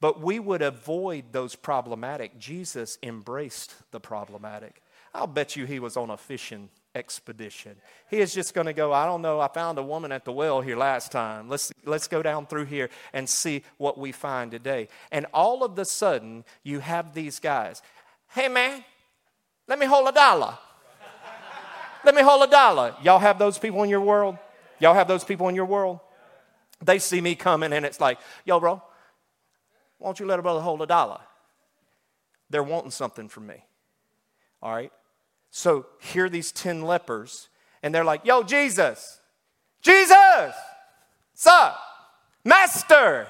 But 0.00 0.20
we 0.20 0.38
would 0.38 0.62
avoid 0.62 1.32
those 1.32 1.56
problematic. 1.56 2.38
Jesus 2.38 2.98
embraced 3.02 3.74
the 3.90 4.00
problematic. 4.00 4.82
I'll 5.14 5.26
bet 5.26 5.56
you 5.56 5.64
he 5.64 5.78
was 5.78 5.96
on 5.96 6.10
a 6.10 6.16
fishing 6.16 6.68
expedition. 6.94 7.76
He 8.10 8.18
is 8.18 8.34
just 8.34 8.54
going 8.54 8.66
to 8.66 8.72
go, 8.72 8.92
I 8.92 9.06
don't 9.06 9.22
know, 9.22 9.40
I 9.40 9.48
found 9.48 9.78
a 9.78 9.82
woman 9.82 10.12
at 10.12 10.24
the 10.24 10.32
well 10.32 10.60
here 10.60 10.76
last 10.76 11.12
time. 11.12 11.48
Let's, 11.48 11.72
let's 11.84 12.08
go 12.08 12.22
down 12.22 12.46
through 12.46 12.66
here 12.66 12.90
and 13.12 13.28
see 13.28 13.62
what 13.78 13.98
we 13.98 14.12
find 14.12 14.50
today. 14.50 14.88
And 15.10 15.26
all 15.32 15.64
of 15.64 15.78
a 15.78 15.84
sudden, 15.84 16.44
you 16.62 16.80
have 16.80 17.14
these 17.14 17.38
guys. 17.38 17.82
Hey, 18.30 18.48
man, 18.48 18.84
let 19.66 19.78
me 19.78 19.86
hold 19.86 20.08
a 20.08 20.12
dollar. 20.12 20.58
Let 22.04 22.14
me 22.14 22.22
hold 22.22 22.46
a 22.46 22.50
dollar. 22.50 22.94
Y'all 23.02 23.18
have 23.18 23.38
those 23.38 23.58
people 23.58 23.82
in 23.82 23.90
your 23.90 24.00
world? 24.00 24.38
Y'all 24.78 24.94
have 24.94 25.08
those 25.08 25.24
people 25.24 25.48
in 25.48 25.54
your 25.54 25.66
world? 25.66 26.00
They 26.82 26.98
see 26.98 27.20
me 27.20 27.34
coming 27.34 27.72
and 27.72 27.84
it's 27.84 28.00
like, 28.00 28.18
yo, 28.44 28.60
bro, 28.60 28.82
why 29.98 30.06
don't 30.08 30.20
you 30.20 30.26
let 30.26 30.38
a 30.38 30.42
brother 30.42 30.60
hold 30.60 30.80
a 30.80 30.86
dollar? 30.86 31.20
They're 32.50 32.62
wanting 32.62 32.92
something 32.92 33.28
from 33.28 33.46
me. 33.46 33.64
All 34.62 34.74
right? 34.74 34.92
So 35.50 35.86
here 36.00 36.28
these 36.28 36.52
10 36.52 36.82
lepers, 36.82 37.48
and 37.82 37.94
they're 37.94 38.04
like, 38.04 38.24
yo, 38.24 38.42
Jesus, 38.42 39.20
Jesus, 39.80 40.54
sir, 41.34 41.74
master. 42.44 43.28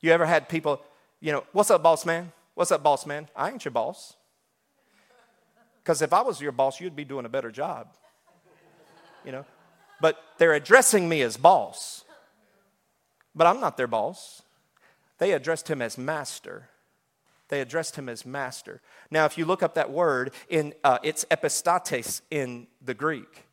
You 0.00 0.12
ever 0.12 0.26
had 0.26 0.48
people, 0.48 0.82
you 1.20 1.32
know, 1.32 1.44
what's 1.52 1.70
up, 1.70 1.82
boss 1.82 2.04
man? 2.04 2.32
What's 2.54 2.72
up, 2.72 2.82
boss 2.82 3.06
man? 3.06 3.28
I 3.36 3.50
ain't 3.50 3.64
your 3.64 3.72
boss. 3.72 4.14
Because 5.82 6.02
if 6.02 6.12
I 6.12 6.22
was 6.22 6.40
your 6.40 6.52
boss, 6.52 6.80
you'd 6.80 6.96
be 6.96 7.04
doing 7.04 7.24
a 7.24 7.28
better 7.28 7.50
job. 7.50 7.88
You 9.24 9.32
know? 9.32 9.44
But 10.00 10.16
they're 10.38 10.54
addressing 10.54 11.08
me 11.08 11.22
as 11.22 11.36
boss. 11.36 12.04
But 13.34 13.46
I'm 13.46 13.60
not 13.60 13.76
their 13.76 13.86
boss. 13.86 14.42
They 15.18 15.32
addressed 15.32 15.68
him 15.68 15.82
as 15.82 15.96
master. 15.98 16.68
They 17.50 17.60
addressed 17.60 17.96
him 17.96 18.08
as 18.08 18.24
master. 18.24 18.80
Now, 19.10 19.26
if 19.26 19.36
you 19.36 19.44
look 19.44 19.62
up 19.62 19.74
that 19.74 19.90
word, 19.90 20.32
in, 20.48 20.72
uh, 20.82 20.98
it's 21.02 21.24
epistates 21.26 22.22
in 22.30 22.68
the 22.80 22.94
Greek. 22.94 23.44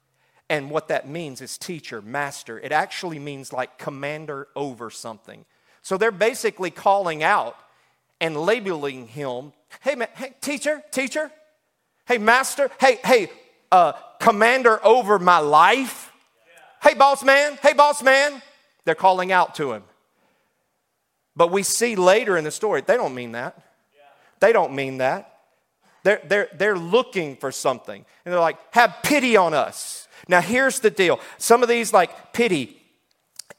And 0.50 0.72
what 0.72 0.88
that 0.88 1.10
means 1.10 1.42
is 1.42 1.58
teacher, 1.58 2.02
master. 2.02 2.60
It 2.60 2.72
actually 2.72 3.20
means 3.20 3.52
like 3.52 3.78
commander 3.78 4.48
over 4.56 4.90
something. 4.90 5.44
So 5.82 5.98
they're 5.98 6.12
basically 6.12 6.72
calling 6.72 7.24
out 7.24 7.58
and 8.22 8.38
labeling 8.38 9.08
him 9.08 9.52
hey, 9.82 9.96
man, 9.96 10.08
hey 10.16 10.34
teacher, 10.42 10.82
teacher, 10.92 11.32
hey, 12.08 12.18
master, 12.18 12.70
hey, 12.80 13.00
hey, 13.04 13.30
uh, 13.72 13.94
commander 14.20 14.84
over 14.86 15.20
my 15.20 15.40
life. 15.40 16.12
Hey, 16.82 16.94
boss 16.94 17.24
man, 17.24 17.58
hey, 17.62 17.74
boss 17.74 18.02
man. 18.02 18.42
They're 18.86 18.96
calling 18.96 19.32
out 19.32 19.56
to 19.56 19.74
him. 19.74 19.84
But 21.36 21.52
we 21.52 21.64
see 21.64 21.96
later 21.96 22.38
in 22.38 22.44
the 22.44 22.52
story, 22.52 22.82
they 22.82 22.96
don't 22.96 23.14
mean 23.14 23.34
that. 23.34 23.62
They 24.40 24.54
don't 24.54 24.74
mean 24.74 24.98
that. 24.98 25.34
They're, 26.04 26.22
they're, 26.26 26.50
they're 26.54 26.78
looking 26.78 27.36
for 27.36 27.52
something. 27.52 28.06
And 28.26 28.34
they're 28.34 28.40
like, 28.40 28.58
have 28.74 28.98
pity 29.04 29.36
on 29.36 29.54
us. 29.54 30.08
Now, 30.28 30.42
here's 30.42 30.80
the 30.80 30.90
deal. 30.90 31.20
Some 31.38 31.64
of 31.64 31.70
these, 31.70 31.92
like 31.94 32.34
pity, 32.34 32.82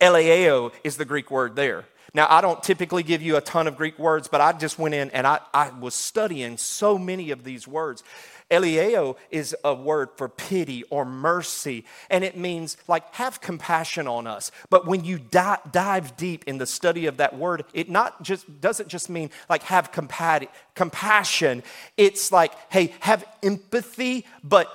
eleeo 0.01 0.73
is 0.85 0.97
the 0.97 1.05
Greek 1.05 1.31
word 1.31 1.57
there. 1.57 1.85
Now, 2.19 2.27
I 2.29 2.41
don't 2.41 2.61
typically 2.65 3.05
give 3.05 3.23
you 3.23 3.37
a 3.37 3.41
ton 3.41 3.69
of 3.69 3.77
Greek 3.77 3.97
words, 3.97 4.27
but 4.27 4.41
I 4.41 4.53
just 4.53 4.77
went 4.77 4.93
in 4.93 5.09
and 5.11 5.25
I, 5.25 5.39
I 5.55 5.71
was 5.71 5.95
studying 5.95 6.57
so 6.57 6.99
many 6.99 7.31
of 7.31 7.45
these 7.45 7.69
words. 7.69 8.03
Eleeo 8.51 9.17
is 9.31 9.55
a 9.63 9.73
word 9.73 10.09
for 10.17 10.29
pity 10.29 10.83
or 10.91 11.05
mercy, 11.05 11.85
and 12.11 12.25
it 12.25 12.37
means 12.37 12.77
like 12.89 13.15
have 13.15 13.41
compassion 13.41 14.09
on 14.09 14.27
us. 14.27 14.51
But 14.69 14.85
when 14.85 15.05
you 15.05 15.21
di- 15.21 15.61
dive 15.71 16.17
deep 16.17 16.43
in 16.49 16.59
the 16.59 16.67
study 16.67 17.07
of 17.07 17.19
that 17.19 17.39
word, 17.39 17.63
it 17.73 17.89
not 17.89 18.21
just 18.21 18.61
doesn't 18.61 18.89
just 18.89 19.09
mean 19.09 19.31
like 19.49 19.63
have 19.63 19.93
compa- 19.93 20.49
compassion. 20.75 21.63
It's 21.97 22.33
like 22.33 22.53
hey, 22.69 22.95
have 22.99 23.25
empathy, 23.45 24.27
but 24.43 24.69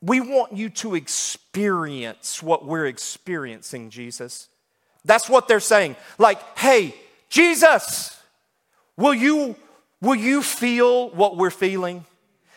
we 0.00 0.20
want 0.20 0.56
you 0.56 0.68
to 0.68 0.94
experience 0.94 2.40
what 2.40 2.64
we're 2.64 2.86
experiencing, 2.86 3.90
Jesus. 3.90 4.48
That's 5.06 5.28
what 5.28 5.48
they're 5.48 5.60
saying. 5.60 5.96
Like, 6.18 6.58
hey, 6.58 6.94
Jesus, 7.30 8.20
will 8.96 9.14
you 9.14 9.56
will 10.00 10.14
you 10.14 10.42
feel 10.42 11.10
what 11.10 11.36
we're 11.36 11.50
feeling? 11.50 12.04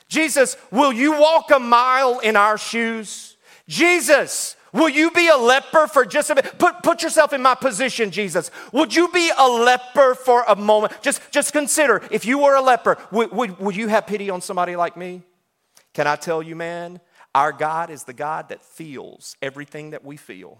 Jesus, 0.09 0.57
will 0.71 0.91
you 0.91 1.13
walk 1.13 1.51
a 1.51 1.59
mile 1.59 2.19
in 2.19 2.35
our 2.35 2.57
shoes? 2.57 3.38
Jesus, 3.67 4.55
will 4.73 4.89
you 4.89 5.12
be 5.12 5.29
a 5.29 5.38
leper 5.38 5.88
for 5.88 6.03
just 6.03 6.31
a 6.31 6.35
minute? 6.35 6.57
Put, 6.57 6.81
put 6.81 7.03
yourself 7.03 7.31
in 7.31 7.41
my 7.41 7.53
position, 7.53 8.09
Jesus. 8.09 8.49
Would 8.73 8.95
you 8.95 9.07
be 9.09 9.31
a 9.38 9.47
leper 9.47 10.15
for 10.15 10.43
a 10.47 10.55
moment? 10.55 10.93
Just, 11.03 11.21
just 11.31 11.53
consider 11.53 12.01
if 12.09 12.25
you 12.25 12.39
were 12.39 12.55
a 12.55 12.62
leper, 12.62 12.97
would, 13.12 13.31
would, 13.31 13.59
would 13.59 13.75
you 13.75 13.88
have 13.88 14.07
pity 14.07 14.31
on 14.31 14.41
somebody 14.41 14.75
like 14.75 14.97
me? 14.97 15.21
Can 15.93 16.07
I 16.07 16.15
tell 16.15 16.41
you, 16.41 16.55
man? 16.55 16.99
Our 17.35 17.51
God 17.51 17.91
is 17.91 18.03
the 18.03 18.13
God 18.13 18.49
that 18.49 18.63
feels 18.63 19.38
everything 19.41 19.91
that 19.91 20.03
we 20.03 20.17
feel. 20.17 20.59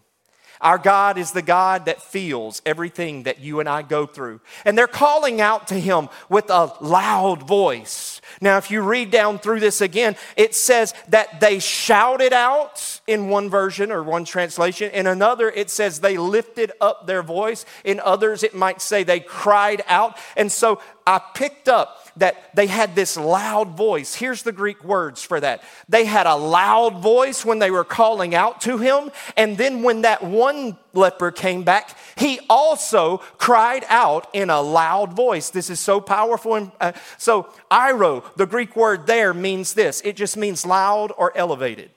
Our 0.62 0.78
God 0.78 1.18
is 1.18 1.32
the 1.32 1.42
God 1.42 1.86
that 1.86 2.02
feels 2.02 2.62
everything 2.66 3.24
that 3.24 3.40
you 3.40 3.60
and 3.62 3.70
I 3.70 3.82
go 3.82 4.06
through. 4.06 4.42
And 4.66 4.78
they're 4.78 4.88
calling 4.88 5.40
out 5.40 5.70
to 5.70 5.76
him 5.76 6.10
with 6.28 6.50
a 6.50 6.74
loud 6.82 7.44
voice. 7.44 8.20
Now, 8.42 8.58
if 8.58 8.70
you 8.70 8.82
read 8.82 9.10
down 9.10 9.40
through 9.40 9.62
this 9.62 9.80
again, 9.80 10.16
it 10.36 10.54
says 10.54 10.94
that 11.10 11.40
they 11.40 11.60
shouted 11.60 12.34
out 12.34 13.00
in 13.08 13.30
one 13.30 13.50
version 13.50 13.92
or 13.92 14.04
one 14.04 14.26
translation. 14.26 14.92
In 14.92 15.08
another, 15.08 15.50
it 15.50 15.70
says 15.70 16.00
they 16.00 16.18
lifted 16.18 16.72
up 16.82 17.08
their 17.08 17.24
voice. 17.24 17.66
In 17.84 18.00
others, 18.02 18.44
it 18.44 18.54
might 18.54 18.82
say 18.82 19.04
they 19.04 19.20
cried 19.20 19.84
out. 19.88 20.18
And 20.36 20.52
so 20.52 20.82
I 21.08 21.20
picked 21.34 21.70
up 21.70 22.09
that 22.20 22.56
they 22.56 22.68
had 22.68 22.96
this 22.96 23.18
loud 23.18 23.70
voice. 23.70 24.16
Here's 24.16 24.44
the 24.44 24.52
Greek 24.52 24.84
words 24.84 25.24
for 25.24 25.40
that. 25.40 25.64
They 25.88 26.06
had 26.06 26.28
a 26.28 26.36
loud 26.36 27.00
voice 27.00 27.44
when 27.44 27.60
they 27.60 27.72
were 27.72 27.84
calling 27.84 28.36
out 28.36 28.62
to 28.62 28.78
him. 28.78 29.12
And 29.36 29.58
then 29.58 29.84
when 29.84 30.02
that 30.02 30.24
one 30.24 30.78
leper 30.94 31.32
came 31.32 31.64
back, 31.64 31.98
he 32.18 32.40
also 32.50 33.18
cried 33.38 33.86
out 33.90 34.28
in 34.34 34.50
a 34.50 34.62
loud 34.62 35.14
voice. 35.14 35.50
This 35.50 35.70
is 35.70 35.80
so 35.80 36.00
powerful. 36.00 36.72
Uh, 36.80 36.94
so, 37.18 37.50
airo, 37.72 38.24
the 38.36 38.46
Greek 38.46 38.76
word 38.76 39.08
there 39.08 39.34
means 39.34 39.74
this 39.74 40.02
it 40.06 40.16
just 40.16 40.38
means 40.38 40.66
loud 40.66 41.12
or 41.18 41.36
elevated. 41.36 41.92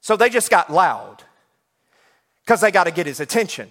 So 0.00 0.16
they 0.16 0.30
just 0.30 0.50
got 0.50 0.72
loud 0.72 1.22
because 2.44 2.60
they 2.60 2.70
got 2.70 2.84
to 2.84 2.90
get 2.90 3.06
his 3.06 3.20
attention. 3.20 3.68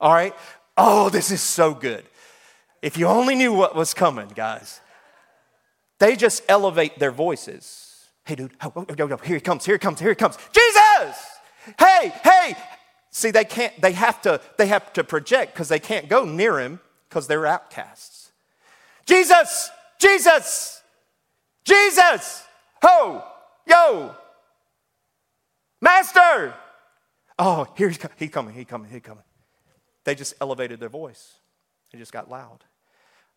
All 0.00 0.12
right? 0.12 0.34
Oh, 0.76 1.08
this 1.08 1.30
is 1.30 1.40
so 1.40 1.74
good. 1.74 2.04
If 2.84 2.98
you 2.98 3.06
only 3.06 3.34
knew 3.34 3.54
what 3.54 3.74
was 3.74 3.94
coming, 3.94 4.28
guys. 4.34 4.82
They 6.00 6.16
just 6.16 6.42
elevate 6.50 6.98
their 6.98 7.12
voices. 7.12 8.10
Hey, 8.26 8.34
dude, 8.34 8.52
oh, 8.62 8.72
oh, 8.76 8.84
oh, 8.86 9.16
here 9.24 9.36
he 9.36 9.40
comes, 9.40 9.64
here 9.64 9.76
he 9.76 9.78
comes, 9.78 10.00
here 10.00 10.10
he 10.10 10.14
comes. 10.14 10.36
Jesus! 10.52 11.16
Hey, 11.78 12.12
hey! 12.22 12.54
See, 13.10 13.30
they 13.30 13.46
can't, 13.46 13.72
they 13.80 13.92
have 13.92 14.20
to, 14.22 14.38
they 14.58 14.66
have 14.66 14.92
to 14.92 15.02
project 15.02 15.54
because 15.54 15.70
they 15.70 15.78
can't 15.78 16.10
go 16.10 16.26
near 16.26 16.60
him 16.60 16.78
because 17.08 17.26
they're 17.26 17.46
outcasts. 17.46 18.32
Jesus! 19.06 19.70
Jesus! 19.98 20.82
Jesus! 21.64 22.44
Ho! 22.82 23.24
Yo! 23.66 24.14
Master! 25.80 26.52
Oh, 27.38 27.66
here 27.78 27.88
he's, 27.88 27.98
he's 28.18 28.30
coming, 28.30 28.54
he's 28.54 28.66
coming, 28.66 28.90
he's 28.90 29.00
coming. 29.00 29.24
They 30.04 30.14
just 30.14 30.34
elevated 30.38 30.80
their 30.80 30.90
voice. 30.90 31.38
They 31.90 31.98
just 31.98 32.12
got 32.12 32.28
loud. 32.28 32.62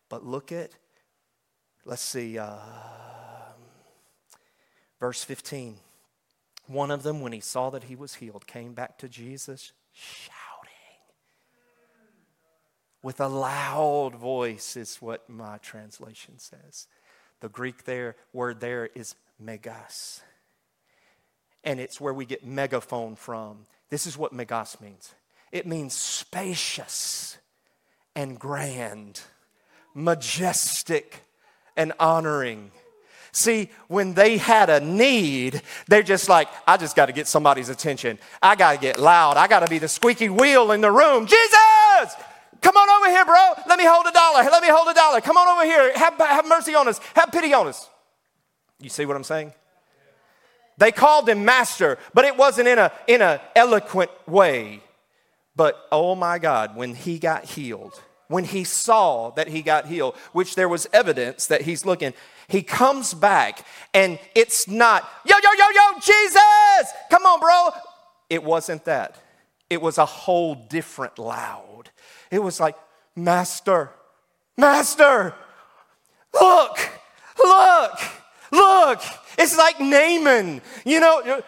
But 0.08 0.24
look 0.24 0.52
at, 0.52 0.72
let's 1.84 2.02
see, 2.02 2.38
uh, 2.38 2.58
verse 5.00 5.22
15. 5.24 5.76
One 6.66 6.90
of 6.90 7.02
them, 7.02 7.20
when 7.20 7.32
he 7.32 7.40
saw 7.40 7.70
that 7.70 7.84
he 7.84 7.96
was 7.96 8.14
healed, 8.14 8.46
came 8.46 8.74
back 8.74 8.98
to 8.98 9.08
Jesus 9.08 9.72
shouting 9.92 10.38
with 13.02 13.20
a 13.20 13.28
loud 13.28 14.14
voice, 14.14 14.76
is 14.76 14.96
what 14.96 15.28
my 15.28 15.58
translation 15.58 16.38
says. 16.38 16.88
The 17.40 17.48
Greek 17.48 17.84
there, 17.84 18.16
word 18.32 18.60
there 18.60 18.86
is 18.94 19.14
megas. 19.38 20.20
And 21.62 21.80
it's 21.80 22.00
where 22.00 22.12
we 22.12 22.26
get 22.26 22.44
megaphone 22.44 23.14
from. 23.14 23.66
This 23.88 24.06
is 24.06 24.18
what 24.18 24.32
megas 24.32 24.80
means 24.80 25.14
it 25.50 25.66
means 25.66 25.94
spacious 25.94 27.38
and 28.14 28.38
grand 28.38 29.22
majestic 29.98 31.22
and 31.76 31.92
honoring. 32.00 32.70
See, 33.32 33.70
when 33.88 34.14
they 34.14 34.38
had 34.38 34.70
a 34.70 34.80
need, 34.80 35.62
they're 35.86 36.02
just 36.02 36.28
like, 36.28 36.48
I 36.66 36.76
just 36.76 36.96
got 36.96 37.06
to 37.06 37.12
get 37.12 37.26
somebody's 37.26 37.68
attention. 37.68 38.18
I 38.42 38.56
got 38.56 38.72
to 38.72 38.78
get 38.78 38.98
loud. 38.98 39.36
I 39.36 39.46
got 39.46 39.60
to 39.60 39.68
be 39.68 39.78
the 39.78 39.88
squeaky 39.88 40.28
wheel 40.28 40.72
in 40.72 40.80
the 40.80 40.90
room. 40.90 41.26
Jesus! 41.26 42.16
Come 42.60 42.76
on 42.76 42.88
over 43.00 43.10
here, 43.10 43.24
bro. 43.24 43.52
Let 43.68 43.78
me 43.78 43.84
hold 43.86 44.06
a 44.06 44.12
dollar. 44.12 44.42
Let 44.50 44.62
me 44.62 44.68
hold 44.70 44.88
a 44.88 44.94
dollar. 44.94 45.20
Come 45.20 45.36
on 45.36 45.46
over 45.48 45.64
here. 45.64 45.96
Have, 45.96 46.14
have 46.18 46.48
mercy 46.48 46.74
on 46.74 46.88
us. 46.88 46.98
Have 47.14 47.30
pity 47.30 47.52
on 47.52 47.68
us. 47.68 47.88
You 48.80 48.88
see 48.88 49.06
what 49.06 49.16
I'm 49.16 49.24
saying? 49.24 49.52
They 50.78 50.92
called 50.92 51.28
him 51.28 51.44
master, 51.44 51.98
but 52.14 52.24
it 52.24 52.36
wasn't 52.36 52.68
in 52.68 52.78
a 52.78 52.92
in 53.08 53.20
a 53.20 53.40
eloquent 53.56 54.10
way. 54.28 54.80
But 55.56 55.76
oh 55.90 56.14
my 56.14 56.38
God, 56.38 56.76
when 56.76 56.94
he 56.94 57.18
got 57.18 57.44
healed, 57.44 58.00
when 58.28 58.44
he 58.44 58.62
saw 58.62 59.30
that 59.30 59.48
he 59.48 59.62
got 59.62 59.86
healed, 59.86 60.14
which 60.32 60.54
there 60.54 60.68
was 60.68 60.86
evidence 60.92 61.46
that 61.46 61.62
he's 61.62 61.84
looking, 61.84 62.14
he 62.46 62.62
comes 62.62 63.14
back 63.14 63.66
and 63.92 64.18
it's 64.34 64.68
not, 64.68 65.08
yo, 65.24 65.34
yo, 65.42 65.50
yo, 65.58 65.64
yo, 65.74 65.98
Jesus, 66.00 66.92
come 67.10 67.24
on, 67.24 67.40
bro. 67.40 67.70
It 68.30 68.44
wasn't 68.44 68.84
that. 68.84 69.16
It 69.70 69.80
was 69.82 69.98
a 69.98 70.06
whole 70.06 70.54
different 70.54 71.18
loud. 71.18 71.90
It 72.30 72.42
was 72.42 72.60
like, 72.60 72.76
Master, 73.16 73.90
Master, 74.56 75.34
look, 76.32 76.78
look, 77.38 77.98
look. 78.52 79.00
It's 79.38 79.56
like 79.56 79.80
Naaman, 79.80 80.60
you 80.84 81.00
know. 81.00 81.42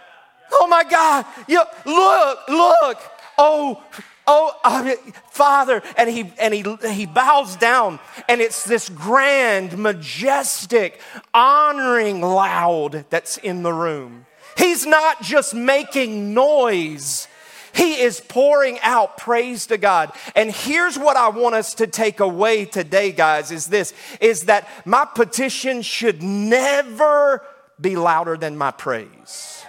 Oh 0.52 0.66
my 0.66 0.84
God, 0.84 1.26
you, 1.46 1.62
look, 1.84 2.48
look. 2.48 2.98
Oh, 3.38 3.82
oh, 4.30 4.52
uh, 4.62 4.94
Father, 5.30 5.82
and 5.96 6.08
he 6.08 6.32
and 6.38 6.54
he 6.54 6.64
he 6.92 7.06
bows 7.06 7.56
down, 7.56 7.98
and 8.28 8.40
it's 8.40 8.64
this 8.64 8.88
grand, 8.88 9.76
majestic, 9.76 11.00
honoring 11.34 12.20
loud 12.22 13.04
that's 13.10 13.36
in 13.38 13.62
the 13.62 13.72
room. 13.72 14.26
He's 14.56 14.86
not 14.86 15.22
just 15.22 15.52
making 15.54 16.32
noise. 16.32 17.26
He 17.72 18.00
is 18.00 18.20
pouring 18.20 18.78
out 18.82 19.16
praise 19.16 19.66
to 19.66 19.78
God. 19.78 20.12
And 20.34 20.50
here's 20.50 20.98
what 20.98 21.16
I 21.16 21.28
want 21.28 21.54
us 21.54 21.74
to 21.74 21.86
take 21.86 22.18
away 22.18 22.64
today, 22.64 23.12
guys, 23.12 23.50
is 23.50 23.66
this 23.66 23.94
is 24.20 24.44
that 24.44 24.68
my 24.84 25.04
petition 25.04 25.82
should 25.82 26.22
never 26.22 27.42
be 27.80 27.96
louder 27.96 28.36
than 28.36 28.56
my 28.56 28.70
praise. 28.70 29.59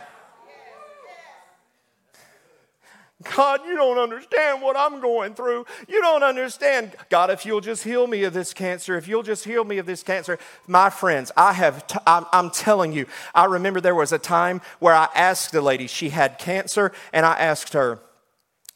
God, 3.23 3.61
you 3.65 3.75
don't 3.75 3.97
understand 3.97 4.61
what 4.61 4.77
I'm 4.77 5.01
going 5.01 5.33
through. 5.33 5.65
You 5.87 6.01
don't 6.01 6.23
understand. 6.23 6.95
God, 7.09 7.29
if 7.29 7.45
you'll 7.45 7.61
just 7.61 7.83
heal 7.83 8.07
me 8.07 8.23
of 8.23 8.33
this 8.33 8.53
cancer, 8.53 8.97
if 8.97 9.07
you'll 9.07 9.23
just 9.23 9.43
heal 9.43 9.63
me 9.63 9.77
of 9.77 9.85
this 9.85 10.03
cancer. 10.03 10.39
My 10.67 10.89
friends, 10.89 11.31
I 11.35 11.53
have, 11.53 11.85
t- 11.87 11.99
I'm, 12.07 12.25
I'm 12.31 12.49
telling 12.49 12.93
you, 12.93 13.05
I 13.35 13.45
remember 13.45 13.81
there 13.81 13.95
was 13.95 14.11
a 14.11 14.19
time 14.19 14.61
where 14.79 14.95
I 14.95 15.09
asked 15.13 15.53
a 15.53 15.61
lady, 15.61 15.87
she 15.87 16.09
had 16.09 16.39
cancer, 16.39 16.91
and 17.11 17.25
I 17.25 17.33
asked 17.33 17.73
her, 17.73 17.99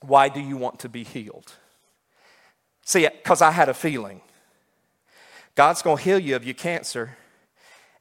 Why 0.01 0.29
do 0.29 0.39
you 0.39 0.57
want 0.57 0.79
to 0.79 0.89
be 0.89 1.03
healed? 1.03 1.53
See, 2.83 3.07
because 3.07 3.41
I 3.41 3.51
had 3.51 3.69
a 3.69 3.73
feeling 3.73 4.21
God's 5.55 5.81
going 5.81 5.97
to 5.97 6.03
heal 6.03 6.19
you 6.19 6.35
of 6.35 6.43
your 6.43 6.53
cancer, 6.53 7.17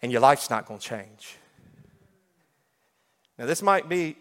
and 0.03 0.11
your 0.11 0.21
life's 0.21 0.51
not 0.51 0.67
going 0.67 0.81
to 0.81 0.87
change. 0.87 1.37
Now, 3.39 3.47
this 3.47 3.63
might 3.63 3.89
be 3.89 4.17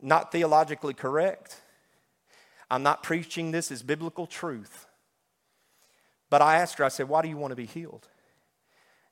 not 0.00 0.32
theologically 0.32 0.94
correct. 0.94 1.60
I'm 2.70 2.82
not 2.82 3.02
preaching 3.02 3.50
this 3.50 3.70
as 3.70 3.82
biblical 3.82 4.26
truth. 4.26 4.86
But 6.30 6.42
I 6.42 6.56
asked 6.56 6.78
her, 6.78 6.84
I 6.84 6.88
said, 6.88 7.08
Why 7.08 7.22
do 7.22 7.28
you 7.28 7.36
want 7.36 7.52
to 7.52 7.56
be 7.56 7.66
healed? 7.66 8.06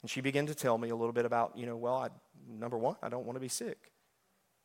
And 0.02 0.10
she 0.10 0.20
began 0.20 0.46
to 0.46 0.54
tell 0.54 0.78
me 0.78 0.90
a 0.90 0.96
little 0.96 1.12
bit 1.12 1.24
about, 1.24 1.56
you 1.56 1.66
know, 1.66 1.76
well, 1.76 1.96
I, 1.96 2.08
number 2.48 2.76
one, 2.76 2.96
I 3.02 3.08
don't 3.08 3.24
want 3.24 3.36
to 3.36 3.40
be 3.40 3.48
sick. 3.48 3.90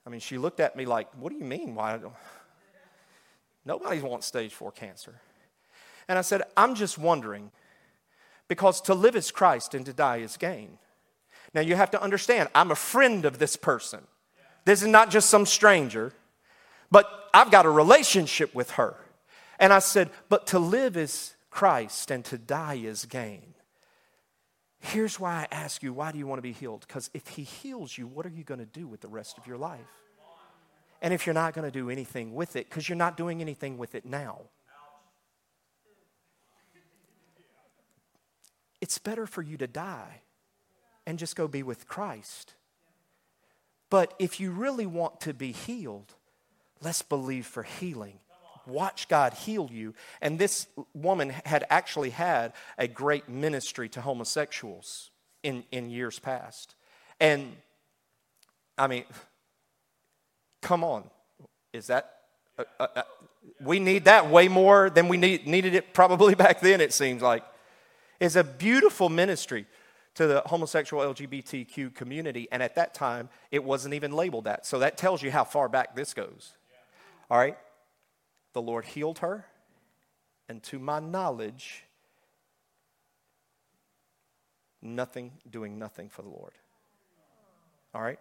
I 0.05 0.09
mean, 0.09 0.19
she 0.19 0.37
looked 0.37 0.59
at 0.59 0.75
me 0.75 0.85
like, 0.85 1.07
What 1.17 1.31
do 1.31 1.37
you 1.37 1.45
mean? 1.45 1.75
Why? 1.75 1.97
Nobody 3.65 4.01
wants 4.01 4.27
stage 4.27 4.53
four 4.53 4.71
cancer. 4.71 5.21
And 6.07 6.17
I 6.17 6.21
said, 6.21 6.41
I'm 6.57 6.75
just 6.75 6.97
wondering, 6.97 7.51
because 8.47 8.81
to 8.81 8.93
live 8.93 9.15
is 9.15 9.31
Christ 9.31 9.73
and 9.73 9.85
to 9.85 9.93
die 9.93 10.17
is 10.17 10.35
gain. 10.35 10.77
Now 11.53 11.61
you 11.61 11.75
have 11.75 11.91
to 11.91 12.01
understand, 12.01 12.49
I'm 12.53 12.71
a 12.71 12.75
friend 12.75 13.23
of 13.23 13.39
this 13.39 13.55
person. 13.55 14.01
This 14.65 14.81
is 14.81 14.87
not 14.87 15.09
just 15.09 15.29
some 15.29 15.45
stranger, 15.45 16.13
but 16.89 17.07
I've 17.33 17.51
got 17.51 17.65
a 17.65 17.69
relationship 17.69 18.53
with 18.53 18.71
her. 18.71 18.95
And 19.59 19.71
I 19.73 19.79
said, 19.79 20.09
But 20.29 20.47
to 20.47 20.59
live 20.59 20.97
is 20.97 21.35
Christ 21.49 22.11
and 22.11 22.23
to 22.25 22.37
die 22.37 22.75
is 22.75 23.05
gain. 23.05 23.53
Here's 24.79 25.19
why 25.19 25.45
I 25.51 25.55
ask 25.55 25.83
you, 25.83 25.93
why 25.93 26.11
do 26.11 26.17
you 26.17 26.25
want 26.25 26.39
to 26.39 26.43
be 26.43 26.53
healed? 26.53 26.85
Because 26.87 27.11
if 27.13 27.27
He 27.27 27.43
heals 27.43 27.97
you, 27.97 28.07
what 28.07 28.25
are 28.25 28.29
you 28.29 28.43
going 28.43 28.59
to 28.59 28.65
do 28.65 28.87
with 28.87 29.01
the 29.01 29.07
rest 29.07 29.37
of 29.37 29.45
your 29.45 29.57
life? 29.57 29.79
And 31.03 31.13
if 31.13 31.25
you're 31.25 31.33
not 31.33 31.53
going 31.53 31.65
to 31.65 31.71
do 31.71 31.89
anything 31.89 32.33
with 32.33 32.55
it, 32.55 32.69
because 32.69 32.89
you're 32.89 32.95
not 32.95 33.17
doing 33.17 33.41
anything 33.41 33.77
with 33.77 33.95
it 33.95 34.05
now, 34.05 34.41
it's 38.79 38.97
better 38.97 39.27
for 39.27 39.43
you 39.43 39.57
to 39.57 39.67
die 39.67 40.21
and 41.05 41.19
just 41.19 41.35
go 41.35 41.47
be 41.47 41.61
with 41.61 41.87
Christ 41.87 42.55
but 43.91 44.13
if 44.17 44.39
you 44.39 44.51
really 44.51 44.87
want 44.87 45.19
to 45.21 45.33
be 45.33 45.51
healed, 45.51 46.15
let's 46.81 47.01
believe 47.03 47.45
for 47.45 47.61
healing. 47.61 48.19
Watch 48.65 49.09
God 49.09 49.33
heal 49.33 49.69
you. 49.69 49.93
And 50.21 50.39
this 50.39 50.65
woman 50.93 51.29
had 51.29 51.65
actually 51.69 52.11
had 52.11 52.53
a 52.77 52.87
great 52.87 53.27
ministry 53.27 53.89
to 53.89 54.01
homosexuals 54.01 55.11
in, 55.43 55.65
in 55.73 55.89
years 55.89 56.19
past. 56.19 56.75
And 57.19 57.57
I 58.77 58.87
mean, 58.87 59.03
come 60.61 60.85
on. 60.85 61.09
Is 61.73 61.87
that, 61.87 62.15
uh, 62.57 62.63
uh, 62.79 62.87
uh, 62.95 63.01
we 63.59 63.79
need 63.79 64.05
that 64.05 64.29
way 64.29 64.47
more 64.47 64.89
than 64.89 65.09
we 65.09 65.17
need, 65.17 65.47
needed 65.47 65.75
it 65.75 65.93
probably 65.93 66.33
back 66.45 66.61
then, 66.61 66.79
it 66.79 66.93
seems 66.93 67.21
like. 67.21 67.43
It's 68.21 68.37
a 68.37 68.43
beautiful 68.43 69.09
ministry 69.09 69.65
to 70.15 70.27
the 70.27 70.41
homosexual 70.45 71.03
LGBTQ 71.13 71.95
community, 71.95 72.47
and 72.51 72.61
at 72.61 72.75
that 72.75 72.93
time, 72.93 73.29
it 73.49 73.63
wasn't 73.63 73.93
even 73.93 74.11
labeled 74.11 74.43
that. 74.45 74.65
So 74.65 74.79
that 74.79 74.97
tells 74.97 75.23
you 75.23 75.31
how 75.31 75.43
far 75.43 75.69
back 75.69 75.95
this 75.95 76.13
goes. 76.13 76.53
All 77.29 77.37
right? 77.37 77.57
The 78.53 78.61
Lord 78.61 78.85
healed 78.85 79.19
her, 79.19 79.45
and 80.49 80.61
to 80.63 80.79
my 80.79 80.99
knowledge, 80.99 81.85
nothing, 84.81 85.31
doing 85.49 85.79
nothing 85.79 86.09
for 86.09 86.23
the 86.23 86.29
Lord. 86.29 86.53
All 87.95 88.01
right? 88.01 88.19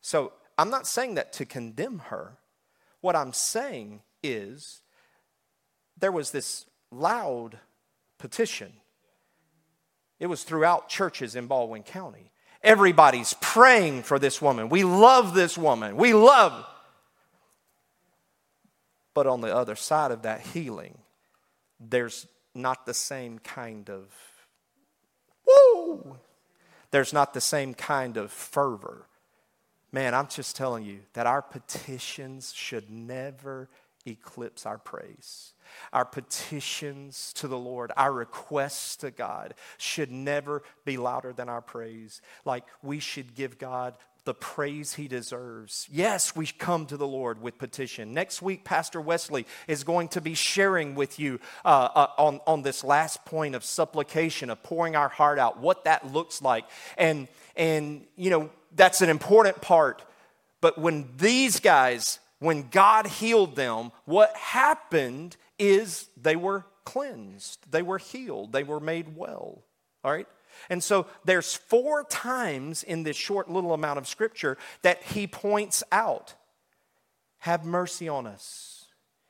So 0.00 0.32
I'm 0.56 0.70
not 0.70 0.86
saying 0.86 1.14
that 1.14 1.32
to 1.34 1.44
condemn 1.44 2.00
her. 2.10 2.38
What 3.00 3.16
I'm 3.16 3.32
saying 3.32 4.02
is 4.22 4.82
there 5.98 6.12
was 6.12 6.30
this 6.30 6.66
loud 6.92 7.58
petition 8.18 8.72
it 10.22 10.28
was 10.28 10.44
throughout 10.44 10.88
churches 10.88 11.34
in 11.34 11.48
Baldwin 11.48 11.82
County. 11.82 12.30
Everybody's 12.62 13.34
praying 13.40 14.04
for 14.04 14.20
this 14.20 14.40
woman. 14.40 14.68
We 14.68 14.84
love 14.84 15.34
this 15.34 15.58
woman. 15.58 15.96
We 15.96 16.14
love. 16.14 16.64
But 19.14 19.26
on 19.26 19.40
the 19.40 19.52
other 19.52 19.74
side 19.74 20.12
of 20.12 20.22
that 20.22 20.40
healing, 20.40 20.96
there's 21.80 22.28
not 22.54 22.86
the 22.86 22.94
same 22.94 23.40
kind 23.40 23.90
of 23.90 24.14
woo. 25.44 26.18
There's 26.92 27.12
not 27.12 27.34
the 27.34 27.40
same 27.40 27.74
kind 27.74 28.16
of 28.16 28.30
fervor. 28.30 29.08
Man, 29.90 30.14
I'm 30.14 30.28
just 30.28 30.54
telling 30.54 30.84
you 30.84 31.00
that 31.14 31.26
our 31.26 31.42
petitions 31.42 32.52
should 32.54 32.88
never 32.88 33.68
eclipse 34.06 34.66
our 34.66 34.78
praise. 34.78 35.52
Our 35.92 36.04
petitions 36.04 37.32
to 37.34 37.48
the 37.48 37.58
Lord, 37.58 37.92
our 37.96 38.12
requests 38.12 38.96
to 38.96 39.10
God 39.10 39.54
should 39.78 40.10
never 40.10 40.62
be 40.84 40.96
louder 40.96 41.32
than 41.32 41.48
our 41.48 41.62
praise. 41.62 42.20
Like 42.44 42.64
we 42.82 42.98
should 42.98 43.34
give 43.34 43.58
God 43.58 43.94
the 44.24 44.34
praise 44.34 44.94
he 44.94 45.08
deserves. 45.08 45.88
Yes, 45.90 46.36
we 46.36 46.46
come 46.46 46.86
to 46.86 46.96
the 46.96 47.06
Lord 47.06 47.42
with 47.42 47.58
petition. 47.58 48.14
Next 48.14 48.40
week, 48.40 48.64
Pastor 48.64 49.00
Wesley 49.00 49.46
is 49.66 49.82
going 49.82 50.08
to 50.08 50.20
be 50.20 50.34
sharing 50.34 50.94
with 50.94 51.18
you 51.18 51.40
uh, 51.64 51.88
uh, 51.94 52.06
on, 52.18 52.40
on 52.46 52.62
this 52.62 52.84
last 52.84 53.24
point 53.24 53.56
of 53.56 53.64
supplication, 53.64 54.48
of 54.48 54.62
pouring 54.62 54.94
our 54.94 55.08
heart 55.08 55.40
out, 55.40 55.58
what 55.58 55.84
that 55.84 56.12
looks 56.12 56.40
like. 56.40 56.66
And, 56.96 57.26
and, 57.56 58.06
you 58.16 58.30
know, 58.30 58.50
that's 58.76 59.02
an 59.02 59.10
important 59.10 59.60
part. 59.60 60.04
But 60.60 60.78
when 60.78 61.08
these 61.16 61.58
guys 61.58 62.20
when 62.42 62.68
God 62.70 63.06
healed 63.06 63.54
them, 63.54 63.92
what 64.04 64.36
happened 64.36 65.36
is 65.60 66.08
they 66.20 66.34
were 66.34 66.66
cleansed, 66.84 67.70
they 67.70 67.82
were 67.82 67.98
healed, 67.98 68.52
they 68.52 68.64
were 68.64 68.80
made 68.80 69.16
well. 69.16 69.62
All 70.02 70.10
right? 70.10 70.26
And 70.68 70.82
so 70.82 71.06
there's 71.24 71.54
four 71.54 72.02
times 72.02 72.82
in 72.82 73.04
this 73.04 73.16
short 73.16 73.48
little 73.48 73.72
amount 73.72 73.98
of 73.98 74.08
scripture 74.08 74.58
that 74.82 75.02
he 75.04 75.28
points 75.28 75.84
out 75.92 76.34
have 77.38 77.64
mercy 77.64 78.08
on 78.08 78.26
us. 78.26 78.86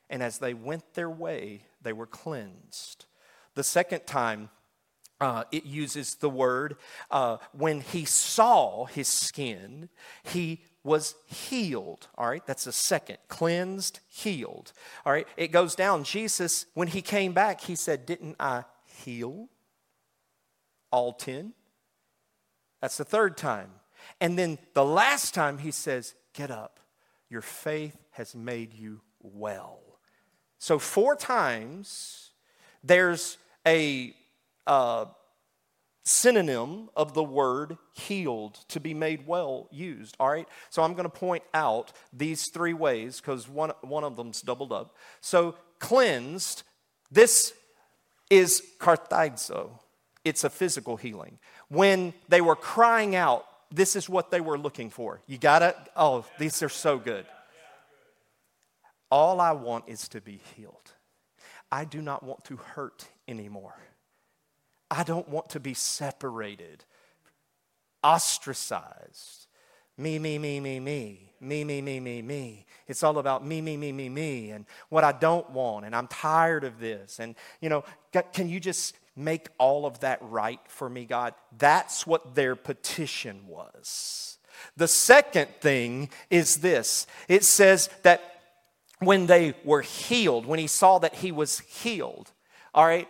And 0.09 0.23
as 0.23 0.39
they 0.39 0.55
went 0.55 0.95
their 0.95 1.11
way, 1.11 1.65
they 1.83 1.93
were 1.93 2.07
cleansed. 2.07 3.05
The 3.55 3.65
second 3.65 4.07
time, 4.07 4.49
uh, 5.21 5.45
it 5.53 5.67
uses 5.67 6.15
the 6.15 6.31
word 6.31 6.77
uh, 7.11 7.37
when 7.53 7.83
he 7.83 8.07
saw 8.07 8.87
his 8.87 9.07
skin, 9.07 9.91
he 10.25 10.65
was 10.85 11.15
healed. 11.27 12.09
All 12.17 12.29
right, 12.29 12.45
that's 12.47 12.65
the 12.65 12.73
second. 12.73 13.19
Cleansed, 13.29 14.01
healed. 14.09 14.73
All 15.07 15.13
right, 15.13 15.27
it 15.37 15.49
goes 15.49 15.75
down. 15.75 16.05
Jesus, 16.05 16.67
when 16.75 16.89
he 16.89 17.03
came 17.03 17.33
back, 17.33 17.61
he 17.61 17.75
said, 17.75 18.07
Didn't 18.07 18.37
I 18.41 18.65
heal 18.85 19.49
all 20.91 21.13
10? 21.13 21.53
That's 22.81 22.97
the 22.97 23.05
third 23.05 23.37
time. 23.37 23.71
And 24.21 24.39
then 24.39 24.59
the 24.75 24.85
last 24.85 25.35
time 25.35 25.59
he 25.59 25.71
says, 25.71 26.15
Get 26.33 26.51
up. 26.51 26.81
Your 27.29 27.43
faith 27.43 27.97
has 28.13 28.35
made 28.35 28.75
you 28.75 29.01
well. 29.21 29.81
So, 30.59 30.79
four 30.79 31.17
times 31.17 32.31
there's 32.85 33.39
a 33.67 34.15
uh, 34.67 35.07
synonym 36.05 36.89
of 36.97 37.15
the 37.15 37.23
word 37.23 37.79
healed, 37.93 38.55
to 38.69 38.81
be 38.81 38.95
made 38.95 39.27
well, 39.27 39.69
used. 39.71 40.17
All 40.19 40.31
right? 40.31 40.49
So 40.71 40.83
I'm 40.83 40.95
going 40.95 41.05
to 41.05 41.11
point 41.11 41.45
out 41.55 41.93
these 42.13 42.49
three 42.49 42.75
ways 42.75 43.21
because 43.21 43.49
one, 43.49 43.73
one 43.83 44.05
of 44.05 44.17
them's 44.17 44.43
doubled 44.43 44.73
up. 44.73 44.97
So, 45.21 45.55
cleansed, 45.79 46.65
this 47.11 47.55
is 48.31 48.63
katharizo. 48.79 49.71
It's 50.25 50.45
a 50.45 50.51
physical 50.51 50.97
healing. 50.97 51.39
When 51.69 52.15
they 52.29 52.41
were 52.41 52.57
crying 52.57 53.15
out, 53.15 53.47
this 53.71 53.97
is 53.97 54.09
what 54.09 54.31
they 54.31 54.41
were 54.41 54.59
looking 54.59 54.91
for. 54.91 55.21
You 55.27 55.39
gotta, 55.39 55.75
Oh, 55.97 56.25
these 56.39 56.63
are 56.63 56.69
so 56.69 56.99
good. 56.99 57.27
All 59.11 59.41
I 59.41 59.53
want 59.53 59.85
is 59.89 60.09
to 60.09 60.21
be 60.21 60.41
healed. 60.57 60.93
I 61.71 61.85
do 61.85 62.01
not 62.01 62.23
want 62.23 62.45
to 62.45 62.57
hurt 62.57 63.07
anymore. 63.29 63.75
I 64.93 65.05
don't 65.05 65.27
want 65.31 65.49
to 65.51 65.61
be 65.61 65.73
separated, 65.73 66.85
ostracized. 68.05 69.47
Me, 69.97 70.19
me, 70.19 70.39
me, 70.39 70.61
me, 70.61 70.81
me. 70.81 71.33
Me, 71.41 71.65
me, 71.65 71.81
me, 71.81 71.99
me, 71.99 72.21
me. 72.21 72.67
It's 72.87 73.03
all 73.03 73.19
about 73.19 73.45
me, 73.45 73.63
me, 73.63 73.79
me, 73.79 73.91
me, 73.91 74.11
me, 74.11 74.51
and 74.51 74.67
what 74.91 75.03
I 75.03 75.13
don't 75.13 75.49
want, 75.51 75.87
and 75.87 75.97
I'm 75.97 76.09
tired 76.09 76.63
of 76.63 76.79
this. 76.79 77.19
And, 77.19 77.35
you 77.63 77.71
know, 77.71 77.85
can 78.35 78.51
you 78.51 78.61
just 78.61 78.97
make 79.17 79.49
all 79.57 79.87
of 79.87 80.01
that 80.01 80.19
right 80.21 80.61
for 80.69 80.91
me, 80.91 81.07
God? 81.07 81.33
That's 81.57 82.07
what 82.07 82.35
their 82.35 82.55
petition 82.55 83.47
was. 83.49 84.39
The 84.77 84.89
second 84.89 85.49
thing 85.61 86.11
is 86.29 86.59
this 86.59 87.07
it 87.29 87.45
says 87.45 87.89
that 88.03 88.21
when 88.99 89.27
they 89.27 89.55
were 89.65 89.83
healed, 89.83 90.45
when 90.45 90.59
he 90.59 90.67
saw 90.67 90.99
that 90.99 91.15
he 91.17 91.33
was 91.33 91.61
healed, 91.61 92.31
all 92.75 92.87
right, 92.87 93.09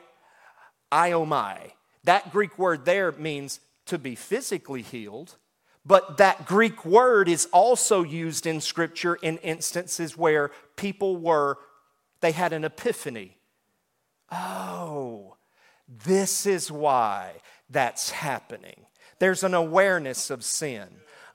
iaomai. 0.93 1.73
That 2.05 2.31
Greek 2.31 2.59
word 2.59 2.85
there 2.85 3.11
means 3.13 3.61
to 3.87 3.99
be 3.99 4.15
physically 4.15 4.83
healed, 4.83 5.37
but 5.85 6.19
that 6.19 6.47
Greek 6.47 6.85
word 6.85 7.29
is 7.29 7.49
also 7.53 8.05
used 8.05 8.47
in 8.47 8.61
Scripture 8.61 9.17
in 9.17 9.39
instances 9.39 10.17
where 10.17 10.51
people 10.77 11.17
were, 11.17 11.59
they 12.21 12.33
had 12.33 12.53
an 12.53 12.65
epiphany. 12.65 13.37
Oh, 14.31 15.37
this 15.89 16.47
is 16.47 16.71
why 16.71 17.33
that's 17.69 18.11
happening. 18.11 18.87
There's 19.19 19.45
an 19.45 19.55
awareness 19.55 20.31
of 20.31 20.45
sin. 20.45 20.89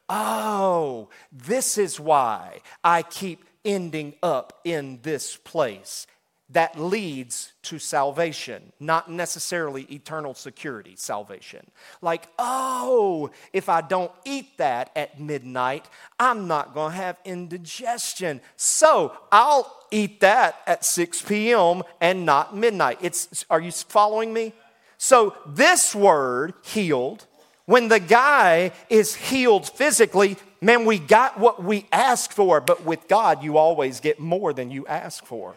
Oh, 0.09 1.09
this 1.31 1.77
is 1.77 1.99
why 1.99 2.61
I 2.83 3.03
keep 3.03 3.43
ending 3.65 4.15
up 4.23 4.61
in 4.63 4.99
this 5.03 5.35
place 5.35 6.07
that 6.49 6.79
leads 6.79 7.51
to 7.61 7.77
salvation, 7.77 8.71
not 8.79 9.11
necessarily 9.11 9.83
eternal 9.91 10.33
security, 10.33 10.95
salvation. 10.95 11.65
Like, 12.01 12.27
oh, 12.39 13.31
if 13.51 13.67
I 13.67 13.81
don't 13.81 14.11
eat 14.23 14.57
that 14.57 14.91
at 14.95 15.19
midnight, 15.19 15.85
I'm 16.17 16.47
not 16.47 16.73
to 16.91 16.97
have 16.97 17.17
indigestion. 17.25 18.39
So 18.55 19.17
I'll 19.29 19.75
eat 19.91 20.21
that 20.21 20.61
at 20.65 20.85
6 20.85 21.21
p.m. 21.23 21.83
and 21.99 22.25
not 22.25 22.55
midnight. 22.55 22.99
It's, 23.01 23.45
are 23.49 23.59
you 23.59 23.71
following 23.71 24.33
me? 24.33 24.53
So 24.97 25.35
this 25.45 25.93
word, 25.93 26.53
healed, 26.63 27.25
when 27.65 27.89
the 27.89 27.99
guy 27.99 28.71
is 28.89 29.15
healed 29.15 29.67
physically, 29.67 30.37
man, 30.61 30.85
we 30.85 30.97
got 30.97 31.37
what 31.37 31.61
we 31.61 31.85
asked 31.91 32.31
for, 32.31 32.61
but 32.61 32.85
with 32.85 33.09
God, 33.09 33.43
you 33.43 33.57
always 33.57 33.99
get 33.99 34.17
more 34.17 34.53
than 34.53 34.71
you 34.71 34.87
ask 34.87 35.25
for 35.25 35.53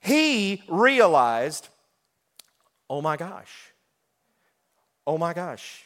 he 0.00 0.62
realized, 0.68 1.68
oh 2.88 3.02
my 3.02 3.16
gosh, 3.16 3.72
oh 5.06 5.18
my 5.18 5.34
gosh. 5.34 5.84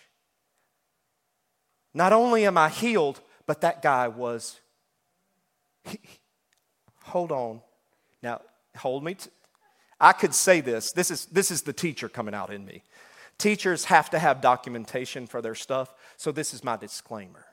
Not 1.94 2.12
only 2.12 2.46
am 2.46 2.56
I 2.56 2.68
healed, 2.68 3.20
but 3.46 3.60
that 3.60 3.82
guy 3.82 4.08
was. 4.08 4.60
Hold 7.04 7.32
on. 7.32 7.60
Now, 8.22 8.40
hold 8.76 9.04
me. 9.04 9.14
T- 9.14 9.28
I 10.00 10.12
could 10.12 10.34
say 10.34 10.60
this. 10.60 10.92
This 10.92 11.10
is, 11.10 11.26
this 11.26 11.50
is 11.50 11.62
the 11.62 11.72
teacher 11.72 12.08
coming 12.08 12.34
out 12.34 12.52
in 12.52 12.64
me. 12.64 12.84
Teachers 13.38 13.86
have 13.86 14.08
to 14.10 14.18
have 14.18 14.40
documentation 14.40 15.26
for 15.26 15.42
their 15.42 15.56
stuff, 15.56 15.92
so 16.16 16.30
this 16.30 16.54
is 16.54 16.62
my 16.62 16.76
disclaimer 16.76 17.44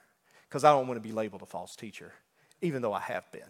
because 0.48 0.64
I 0.64 0.72
don't 0.72 0.88
want 0.88 1.02
to 1.02 1.08
be 1.08 1.14
labeled 1.14 1.42
a 1.42 1.46
false 1.46 1.76
teacher, 1.76 2.14
even 2.62 2.82
though 2.82 2.94
I 2.94 3.02
have 3.02 3.32
been. 3.32 3.42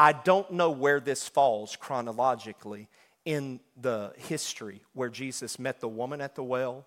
I 0.00 0.12
don't 0.14 0.50
know 0.52 0.70
where 0.70 0.98
this 0.98 1.28
falls 1.28 1.76
chronologically 1.76 2.88
in 3.26 3.60
the 3.78 4.14
history 4.16 4.80
where 4.94 5.10
Jesus 5.10 5.58
met 5.58 5.80
the 5.80 5.88
woman 5.88 6.22
at 6.22 6.34
the 6.34 6.42
well, 6.42 6.86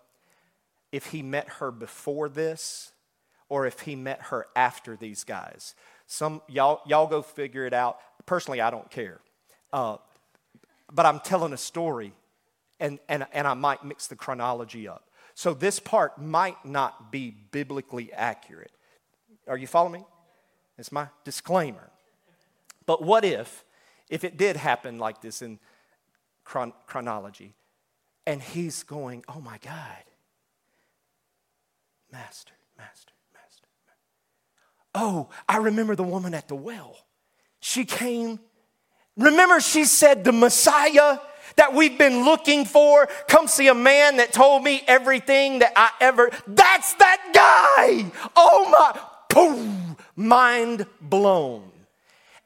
if 0.92 1.06
he 1.06 1.22
met 1.22 1.48
her 1.60 1.70
before 1.70 2.28
this 2.28 2.92
or 3.50 3.68
if 3.68 3.82
he 3.82 3.96
met 3.96 4.20
her 4.24 4.48
after 4.56 4.96
these 4.96 5.24
guys. 5.26 5.76
Some 6.08 6.42
y'all 6.48 6.82
y'all 6.88 7.06
go 7.06 7.22
figure 7.22 7.68
it 7.68 7.74
out. 7.74 8.00
Personally, 8.26 8.62
I 8.62 8.72
don't 8.72 8.90
care. 8.90 9.20
Uh, 9.72 9.98
but 10.92 11.06
I'm 11.06 11.20
telling 11.20 11.54
a 11.54 11.58
story, 11.58 12.14
and, 12.80 12.98
and, 13.08 13.28
and 13.32 13.46
I 13.48 13.54
might 13.54 13.86
mix 13.86 14.08
the 14.08 14.16
chronology 14.16 14.88
up. 14.88 15.08
So 15.36 15.54
this 15.54 15.80
part 15.80 16.20
might 16.20 16.66
not 16.66 17.12
be 17.12 17.30
biblically 17.30 18.12
accurate. 18.12 18.72
Are 19.48 19.58
you 19.58 19.68
following 19.68 20.02
me? 20.02 20.06
It's 20.80 20.92
my 20.92 21.10
disclaimer. 21.24 21.93
But 22.86 23.04
what 23.04 23.26
if, 23.26 23.64
if 24.10 24.24
it 24.24 24.38
did 24.38 24.56
happen 24.56 24.98
like 24.98 25.22
this 25.22 25.42
in 25.42 25.60
chron- 26.44 26.74
chronology, 26.86 27.54
and 28.26 28.42
he's 28.42 28.84
going, 28.84 29.24
oh 29.28 29.42
my 29.42 29.58
God, 29.60 30.04
Master, 32.12 32.54
Master, 32.78 33.14
Master, 33.34 33.68
Master. 33.86 34.06
Oh, 34.96 35.30
I 35.50 35.58
remember 35.58 35.96
the 35.96 36.04
woman 36.04 36.34
at 36.34 36.48
the 36.48 36.56
well. 36.56 36.96
She 37.60 37.86
came. 37.86 38.40
Remember, 39.18 39.60
she 39.60 39.86
said, 39.86 40.24
the 40.24 40.32
Messiah 40.32 41.18
that 41.56 41.74
we've 41.74 41.98
been 41.98 42.24
looking 42.24 42.66
for. 42.66 43.08
Come 43.28 43.48
see 43.48 43.68
a 43.68 43.74
man 43.76 44.18
that 44.18 44.32
told 44.32 44.64
me 44.64 44.84
everything 44.88 45.60
that 45.60 45.74
I 45.76 45.90
ever. 46.00 46.30
That's 46.48 46.94
that 46.96 47.32
guy. 47.34 48.12
Oh 48.36 48.70
my, 48.70 49.00
boom, 49.30 49.98
mind 50.16 50.86
blown 51.02 51.73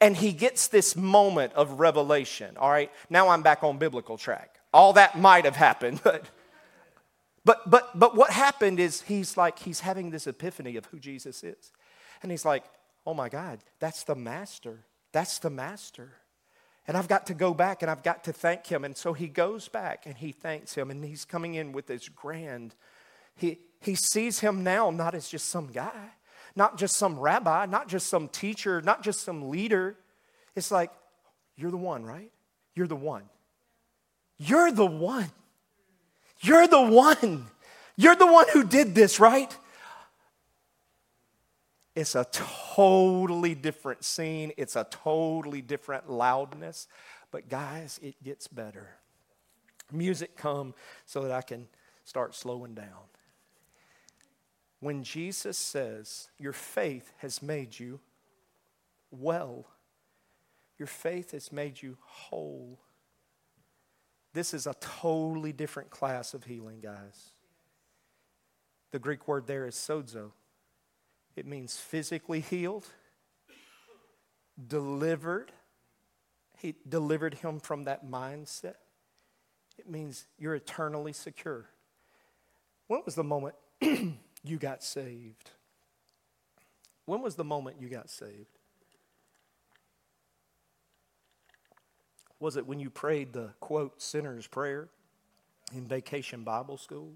and 0.00 0.16
he 0.16 0.32
gets 0.32 0.68
this 0.68 0.96
moment 0.96 1.52
of 1.54 1.80
revelation. 1.80 2.56
All 2.56 2.70
right, 2.70 2.90
now 3.10 3.28
I'm 3.28 3.42
back 3.42 3.62
on 3.62 3.78
biblical 3.78 4.16
track. 4.16 4.60
All 4.72 4.92
that 4.94 5.18
might 5.18 5.44
have 5.44 5.56
happened, 5.56 6.00
but 6.04 6.24
but 7.44 7.68
but 7.68 7.98
but 7.98 8.16
what 8.16 8.30
happened 8.30 8.80
is 8.80 9.02
he's 9.02 9.36
like 9.36 9.58
he's 9.58 9.80
having 9.80 10.10
this 10.10 10.26
epiphany 10.26 10.76
of 10.76 10.86
who 10.86 10.98
Jesus 10.98 11.42
is. 11.42 11.72
And 12.22 12.30
he's 12.30 12.44
like, 12.44 12.64
"Oh 13.06 13.14
my 13.14 13.28
God, 13.28 13.60
that's 13.80 14.04
the 14.04 14.14
master. 14.14 14.84
That's 15.12 15.38
the 15.38 15.50
master." 15.50 16.12
And 16.86 16.96
I've 16.96 17.08
got 17.08 17.26
to 17.26 17.34
go 17.34 17.52
back 17.52 17.82
and 17.82 17.90
I've 17.90 18.02
got 18.02 18.24
to 18.24 18.32
thank 18.32 18.66
him. 18.66 18.82
And 18.82 18.96
so 18.96 19.12
he 19.12 19.28
goes 19.28 19.68
back 19.68 20.06
and 20.06 20.16
he 20.16 20.32
thanks 20.32 20.74
him 20.74 20.90
and 20.90 21.04
he's 21.04 21.26
coming 21.26 21.54
in 21.54 21.72
with 21.72 21.86
this 21.86 22.08
grand 22.08 22.74
he 23.38 23.58
he 23.80 23.94
sees 23.94 24.40
him 24.40 24.62
now 24.62 24.90
not 24.90 25.14
as 25.14 25.28
just 25.28 25.48
some 25.48 25.68
guy 25.68 26.10
not 26.58 26.76
just 26.76 26.96
some 26.96 27.20
rabbi, 27.20 27.66
not 27.66 27.86
just 27.86 28.08
some 28.08 28.28
teacher, 28.28 28.82
not 28.82 29.04
just 29.04 29.20
some 29.20 29.48
leader. 29.48 29.96
It's 30.56 30.72
like, 30.72 30.90
you're 31.56 31.70
the 31.70 31.76
one, 31.76 32.04
right? 32.04 32.32
You're 32.74 32.88
the 32.88 32.96
one. 32.96 33.22
You're 34.38 34.72
the 34.72 34.84
one. 34.84 35.30
You're 36.40 36.66
the 36.66 36.82
one. 36.82 37.46
You're 37.96 38.16
the 38.16 38.26
one 38.26 38.46
who 38.52 38.64
did 38.64 38.96
this, 38.96 39.20
right? 39.20 39.56
It's 41.94 42.16
a 42.16 42.26
totally 42.32 43.54
different 43.54 44.04
scene. 44.04 44.52
It's 44.56 44.74
a 44.74 44.84
totally 44.90 45.62
different 45.62 46.10
loudness. 46.10 46.88
But 47.30 47.48
guys, 47.48 48.00
it 48.02 48.20
gets 48.24 48.48
better. 48.48 48.88
Music 49.92 50.36
come 50.36 50.74
so 51.06 51.22
that 51.22 51.30
I 51.30 51.42
can 51.42 51.68
start 52.04 52.34
slowing 52.34 52.74
down 52.74 53.06
when 54.80 55.02
Jesus 55.02 55.58
says, 55.58 56.28
Your 56.38 56.52
faith 56.52 57.12
has 57.18 57.42
made 57.42 57.78
you 57.78 58.00
well, 59.10 59.66
your 60.78 60.86
faith 60.86 61.32
has 61.32 61.50
made 61.50 61.82
you 61.82 61.96
whole. 62.02 62.78
This 64.34 64.52
is 64.52 64.66
a 64.66 64.74
totally 64.80 65.52
different 65.52 65.90
class 65.90 66.34
of 66.34 66.44
healing, 66.44 66.80
guys. 66.80 67.32
The 68.92 68.98
Greek 68.98 69.26
word 69.26 69.46
there 69.46 69.66
is 69.66 69.74
sozo. 69.74 70.32
It 71.36 71.46
means 71.46 71.76
physically 71.76 72.40
healed, 72.40 72.86
delivered. 74.66 75.52
He 76.58 76.74
delivered 76.88 77.34
him 77.34 77.60
from 77.60 77.84
that 77.84 78.06
mindset. 78.06 78.74
It 79.78 79.88
means 79.88 80.26
you're 80.38 80.54
eternally 80.54 81.12
secure. 81.12 81.66
When 82.88 83.02
was 83.04 83.14
the 83.14 83.24
moment 83.24 83.54
you 84.48 84.56
got 84.58 84.82
saved? 84.82 85.50
When 87.04 87.22
was 87.22 87.36
the 87.36 87.44
moment 87.44 87.76
you 87.80 87.88
got 87.88 88.10
saved? 88.10 88.58
Was 92.40 92.56
it 92.56 92.66
when 92.66 92.78
you 92.78 92.90
prayed 92.90 93.32
the 93.32 93.50
quote 93.60 94.00
sinner's 94.00 94.46
prayer 94.46 94.88
in 95.74 95.86
vacation 95.86 96.44
Bible 96.44 96.76
school? 96.76 97.12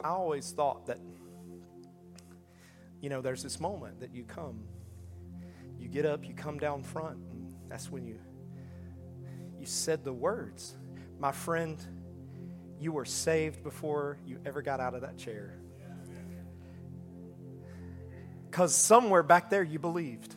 I 0.00 0.08
always 0.08 0.50
thought 0.50 0.86
that, 0.86 0.98
you 3.00 3.08
know, 3.08 3.22
there's 3.22 3.42
this 3.42 3.58
moment 3.58 4.00
that 4.00 4.14
you 4.14 4.24
come, 4.24 4.64
you 5.80 5.88
get 5.88 6.04
up, 6.04 6.26
you 6.26 6.34
come 6.34 6.58
down 6.58 6.82
front, 6.82 7.16
and 7.16 7.54
that's 7.68 7.90
when 7.90 8.04
you 8.04 8.18
you 9.58 9.66
said 9.66 10.04
the 10.04 10.12
words. 10.12 10.76
My 11.18 11.32
friend, 11.32 11.78
you 12.80 12.92
were 12.92 13.04
saved 13.04 13.62
before 13.62 14.18
you 14.26 14.38
ever 14.44 14.62
got 14.62 14.80
out 14.80 14.94
of 14.94 15.02
that 15.02 15.16
chair. 15.16 15.58
Because 18.50 18.74
somewhere 18.74 19.22
back 19.22 19.50
there 19.50 19.62
you 19.62 19.78
believed. 19.78 20.34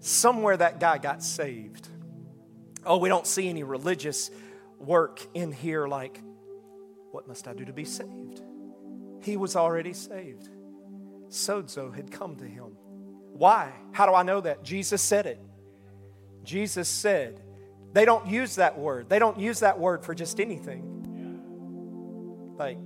Somewhere 0.00 0.56
that 0.56 0.80
guy 0.80 0.98
got 0.98 1.22
saved. 1.22 1.88
Oh, 2.84 2.98
we 2.98 3.08
don't 3.08 3.26
see 3.26 3.48
any 3.48 3.64
religious 3.64 4.30
work 4.78 5.24
in 5.34 5.52
here 5.52 5.86
like, 5.88 6.20
what 7.10 7.26
must 7.26 7.48
I 7.48 7.54
do 7.54 7.64
to 7.64 7.72
be 7.72 7.84
saved? 7.84 8.42
He 9.22 9.36
was 9.36 9.56
already 9.56 9.92
saved. 9.92 10.48
Sozo 11.28 11.94
had 11.94 12.10
come 12.10 12.36
to 12.36 12.44
him. 12.44 12.76
Why? 13.32 13.72
How 13.92 14.06
do 14.06 14.14
I 14.14 14.22
know 14.22 14.40
that? 14.40 14.62
Jesus 14.62 15.02
said 15.02 15.26
it. 15.26 15.40
Jesus 16.46 16.88
said, 16.88 17.42
they 17.92 18.04
don't 18.04 18.26
use 18.26 18.54
that 18.56 18.78
word. 18.78 19.08
They 19.08 19.18
don't 19.18 19.38
use 19.38 19.60
that 19.60 19.78
word 19.78 20.04
for 20.04 20.14
just 20.14 20.40
anything. 20.40 20.92
Like, 22.56 22.78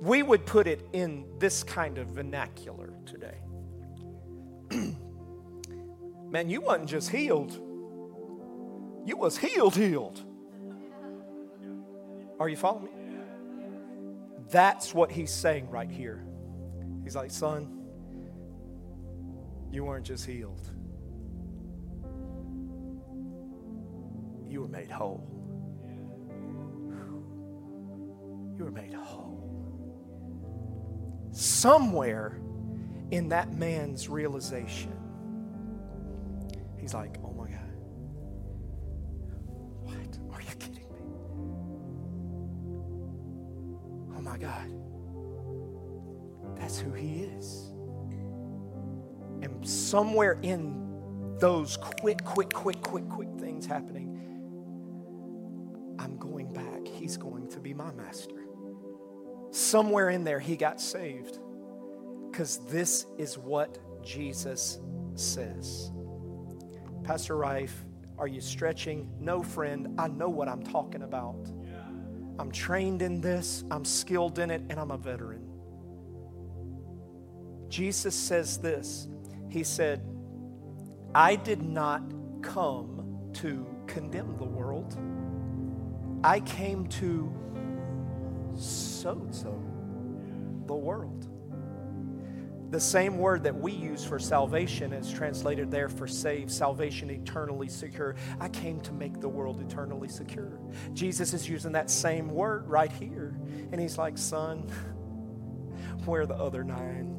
we 0.00 0.22
would 0.22 0.46
put 0.46 0.66
it 0.66 0.88
in 0.92 1.26
this 1.38 1.62
kind 1.62 1.98
of 1.98 2.08
vernacular 2.08 2.92
today. 3.04 3.36
Man, 6.30 6.48
you 6.48 6.62
wasn't 6.62 6.88
just 6.88 7.10
healed. 7.10 7.52
You 9.04 9.16
was 9.16 9.36
healed, 9.36 9.74
healed. 9.74 10.22
Are 12.38 12.48
you 12.48 12.56
following 12.56 12.84
me? 12.84 12.90
That's 14.48 14.94
what 14.94 15.12
he's 15.12 15.30
saying 15.32 15.68
right 15.68 15.90
here. 15.90 16.24
He's 17.04 17.16
like, 17.16 17.30
son, 17.30 17.82
you 19.70 19.84
weren't 19.84 20.06
just 20.06 20.24
healed. 20.24 20.69
You 24.50 24.62
were 24.62 24.68
made 24.68 24.90
whole. 24.90 25.24
You 28.56 28.64
were 28.64 28.72
made 28.72 28.92
whole. 28.92 29.38
Somewhere 31.30 32.40
in 33.12 33.28
that 33.28 33.54
man's 33.54 34.08
realization, 34.08 34.92
he's 36.76 36.94
like, 36.94 37.16
oh 37.24 37.32
my 37.32 37.48
God. 37.48 37.60
What? 39.82 40.18
Are 40.34 40.40
you 40.40 40.56
kidding 40.58 40.88
me? 40.92 40.98
Oh 44.16 44.20
my 44.20 44.36
God. 44.36 44.68
That's 46.58 46.80
who 46.80 46.92
he 46.92 47.22
is. 47.22 47.70
And 49.42 49.66
somewhere 49.66 50.38
in 50.42 50.80
those 51.38 51.76
quick, 51.76 52.22
quick, 52.24 52.52
quick, 52.52 52.82
quick, 52.82 53.08
quick 53.08 53.28
things 53.38 53.64
happening, 53.64 53.99
He's 57.10 57.16
going 57.16 57.48
to 57.48 57.58
be 57.58 57.74
my 57.74 57.90
master. 57.90 58.46
Somewhere 59.50 60.10
in 60.10 60.22
there, 60.22 60.38
he 60.38 60.54
got 60.54 60.80
saved. 60.80 61.40
Because 62.30 62.58
this 62.66 63.04
is 63.18 63.36
what 63.36 63.78
Jesus 64.04 64.78
says. 65.16 65.90
Pastor 67.02 67.36
Rife, 67.36 67.84
are 68.16 68.28
you 68.28 68.40
stretching? 68.40 69.10
No, 69.18 69.42
friend, 69.42 69.98
I 69.98 70.06
know 70.06 70.28
what 70.28 70.46
I'm 70.46 70.62
talking 70.62 71.02
about. 71.02 71.50
I'm 72.38 72.52
trained 72.52 73.02
in 73.02 73.20
this, 73.20 73.64
I'm 73.72 73.84
skilled 73.84 74.38
in 74.38 74.52
it, 74.52 74.62
and 74.70 74.78
I'm 74.78 74.92
a 74.92 74.96
veteran. 74.96 75.50
Jesus 77.68 78.14
says 78.14 78.58
this 78.58 79.08
He 79.48 79.64
said, 79.64 80.00
I 81.12 81.34
did 81.34 81.60
not 81.60 82.04
come 82.40 83.30
to 83.32 83.66
condemn 83.88 84.36
the 84.36 84.44
world, 84.44 84.96
I 86.22 86.40
came 86.40 86.86
to 86.88 87.32
so 88.56 89.16
sozo 89.16 90.66
the 90.66 90.74
world. 90.74 91.26
The 92.70 92.78
same 92.78 93.18
word 93.18 93.42
that 93.44 93.56
we 93.58 93.72
use 93.72 94.04
for 94.04 94.20
salvation 94.20 94.92
is 94.92 95.10
translated 95.10 95.70
there 95.72 95.88
for 95.88 96.06
save, 96.06 96.52
salvation 96.52 97.10
eternally 97.10 97.68
secure. 97.68 98.14
I 98.38 98.48
came 98.48 98.80
to 98.82 98.92
make 98.92 99.20
the 99.20 99.28
world 99.28 99.60
eternally 99.60 100.08
secure. 100.08 100.60
Jesus 100.92 101.34
is 101.34 101.48
using 101.48 101.72
that 101.72 101.90
same 101.90 102.28
word 102.28 102.68
right 102.68 102.92
here. 102.92 103.34
And 103.72 103.80
he's 103.80 103.98
like, 103.98 104.16
Son, 104.16 104.58
where 106.04 106.26
the 106.26 106.36
other 106.36 106.62
nine? 106.62 107.16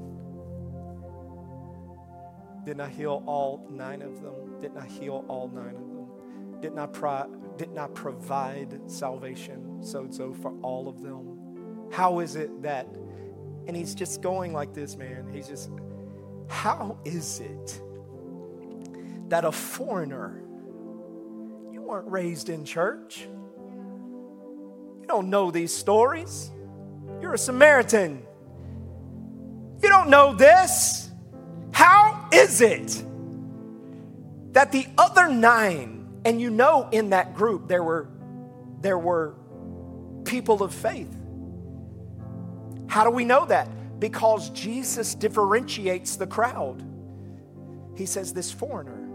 Didn't 2.64 2.82
I 2.82 2.90
heal 2.90 3.24
all 3.26 3.68
nine 3.70 4.02
of 4.02 4.22
them? 4.22 4.62
Didn't 4.62 4.78
I 4.78 4.88
heal 4.88 5.26
all 5.28 5.50
nine 5.50 5.76
of 5.76 5.82
them? 5.82 6.62
Didn't 6.62 6.80
I, 6.80 6.86
didn't 7.62 7.78
I 7.78 7.88
provide 7.90 8.90
salvation, 8.90 9.82
sozo, 9.82 10.36
for 10.42 10.52
all 10.64 10.88
of 10.88 11.04
them? 11.04 11.90
How 11.92 12.20
is 12.20 12.36
it 12.36 12.64
that, 12.64 12.88
and 13.68 13.78
he's 13.78 13.94
just 13.94 14.24
going 14.24 14.52
like 14.52 14.74
this, 14.74 14.96
man. 14.96 15.30
He's 15.32 15.48
just, 15.48 15.70
how 16.50 16.98
is 17.06 17.40
it 17.40 17.80
that 19.30 19.46
a 19.46 19.52
foreigner, 19.52 20.42
you 21.72 21.84
weren't 21.84 22.10
raised 22.10 22.50
in 22.50 22.66
church, 22.66 23.28
you 23.28 25.06
don't 25.08 25.30
know 25.30 25.52
these 25.52 25.72
stories, 25.72 26.50
you're 27.22 27.36
a 27.36 27.38
Samaritan, 27.38 28.24
you 29.84 29.90
don't 29.90 30.10
know 30.10 30.34
this. 30.34 31.12
How 31.74 32.28
is 32.34 32.62
it 32.62 33.04
that 34.54 34.72
the 34.72 34.88
other 34.98 35.30
nine, 35.30 36.01
and 36.26 36.40
you 36.40 36.50
know 36.50 36.88
in 36.92 37.10
that 37.12 37.34
group 37.34 37.68
there 37.68 37.84
were 37.84 38.08
there 38.82 38.98
were 38.98 39.36
people 40.26 40.64
of 40.64 40.74
faith. 40.74 41.16
How 42.88 43.04
do 43.04 43.10
we 43.10 43.24
know 43.24 43.46
that? 43.46 43.70
Because 44.00 44.50
Jesus 44.50 45.16
differentiates 45.16 46.16
the 46.16 46.28
crowd. 46.28 46.84
He 47.96 48.06
says, 48.06 48.34
This 48.34 48.52
foreigner, 48.52 49.08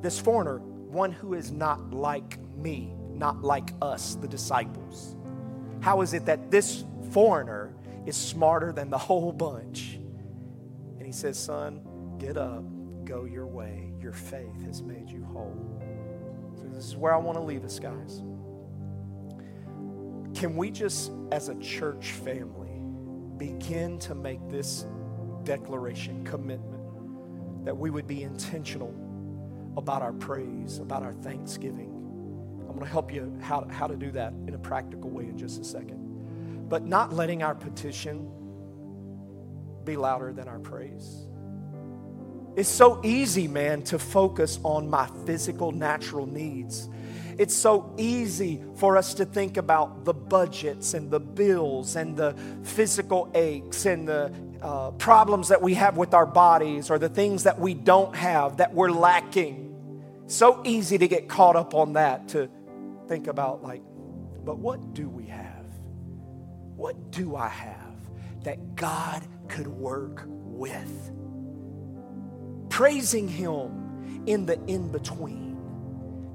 this 0.00 0.18
foreigner, 0.18 0.58
one 0.58 1.12
who 1.12 1.34
is 1.34 1.52
not 1.52 1.92
like 1.92 2.38
me, 2.56 2.92
not 3.12 3.42
like 3.42 3.72
us, 3.80 4.16
the 4.16 4.28
disciples. 4.28 5.16
How 5.80 6.00
is 6.00 6.14
it 6.14 6.26
that 6.26 6.50
this 6.50 6.84
foreigner 7.10 7.74
is 8.06 8.16
smarter 8.16 8.72
than 8.72 8.90
the 8.90 8.98
whole 8.98 9.32
bunch? 9.32 9.98
And 10.98 11.06
he 11.06 11.12
says, 11.12 11.38
Son, 11.38 12.16
get 12.18 12.36
up, 12.36 12.64
go 13.04 13.24
your 13.24 13.46
way. 13.46 13.92
Your 14.00 14.12
faith 14.12 14.64
has 14.64 14.82
made 14.82 15.10
you 15.10 15.24
whole. 15.24 15.71
This 16.70 16.86
is 16.86 16.96
where 16.96 17.14
I 17.14 17.18
want 17.18 17.36
to 17.38 17.42
leave 17.42 17.64
us, 17.64 17.78
guys. 17.78 18.22
Can 20.34 20.56
we 20.56 20.70
just, 20.70 21.12
as 21.30 21.48
a 21.48 21.54
church 21.56 22.12
family, 22.12 22.80
begin 23.36 23.98
to 24.00 24.14
make 24.14 24.40
this 24.48 24.86
declaration, 25.44 26.24
commitment, 26.24 27.64
that 27.64 27.76
we 27.76 27.90
would 27.90 28.06
be 28.06 28.22
intentional 28.22 28.94
about 29.76 30.02
our 30.02 30.12
praise, 30.12 30.78
about 30.78 31.02
our 31.02 31.12
thanksgiving? 31.12 31.90
I'm 32.60 32.78
going 32.78 32.80
to 32.80 32.86
help 32.86 33.12
you 33.12 33.36
how, 33.40 33.66
how 33.70 33.86
to 33.86 33.96
do 33.96 34.10
that 34.12 34.32
in 34.46 34.54
a 34.54 34.58
practical 34.58 35.10
way 35.10 35.24
in 35.24 35.36
just 35.36 35.60
a 35.60 35.64
second. 35.64 36.68
But 36.68 36.86
not 36.86 37.12
letting 37.12 37.42
our 37.42 37.54
petition 37.54 38.30
be 39.84 39.96
louder 39.96 40.32
than 40.32 40.48
our 40.48 40.58
praise. 40.58 41.26
It's 42.54 42.68
so 42.68 43.00
easy, 43.02 43.48
man, 43.48 43.82
to 43.84 43.98
focus 43.98 44.58
on 44.62 44.90
my 44.90 45.08
physical, 45.24 45.72
natural 45.72 46.26
needs. 46.26 46.88
It's 47.38 47.54
so 47.54 47.94
easy 47.96 48.62
for 48.74 48.98
us 48.98 49.14
to 49.14 49.24
think 49.24 49.56
about 49.56 50.04
the 50.04 50.12
budgets 50.12 50.92
and 50.92 51.10
the 51.10 51.18
bills 51.18 51.96
and 51.96 52.14
the 52.14 52.36
physical 52.62 53.30
aches 53.34 53.86
and 53.86 54.06
the 54.06 54.30
uh, 54.60 54.90
problems 54.92 55.48
that 55.48 55.62
we 55.62 55.74
have 55.74 55.96
with 55.96 56.12
our 56.12 56.26
bodies 56.26 56.90
or 56.90 56.98
the 56.98 57.08
things 57.08 57.44
that 57.44 57.58
we 57.58 57.72
don't 57.72 58.14
have 58.14 58.58
that 58.58 58.74
we're 58.74 58.90
lacking. 58.90 59.70
So 60.26 60.60
easy 60.64 60.98
to 60.98 61.08
get 61.08 61.28
caught 61.28 61.56
up 61.56 61.74
on 61.74 61.94
that 61.94 62.28
to 62.28 62.50
think 63.08 63.28
about, 63.28 63.62
like, 63.62 63.82
but 64.44 64.58
what 64.58 64.92
do 64.92 65.08
we 65.08 65.24
have? 65.26 65.64
What 66.76 67.10
do 67.10 67.34
I 67.34 67.48
have 67.48 67.96
that 68.44 68.76
God 68.76 69.22
could 69.48 69.68
work 69.68 70.24
with? 70.26 71.12
Praising 72.72 73.28
Him 73.28 74.24
in 74.26 74.46
the 74.46 74.58
in 74.64 74.90
between. 74.90 75.58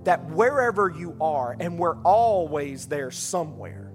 That 0.03 0.23
wherever 0.29 0.87
you 0.87 1.17
are, 1.19 1.57
and 1.59 1.79
we're 1.79 1.99
always 2.03 2.85
there 2.85 3.09
somewhere, 3.09 3.91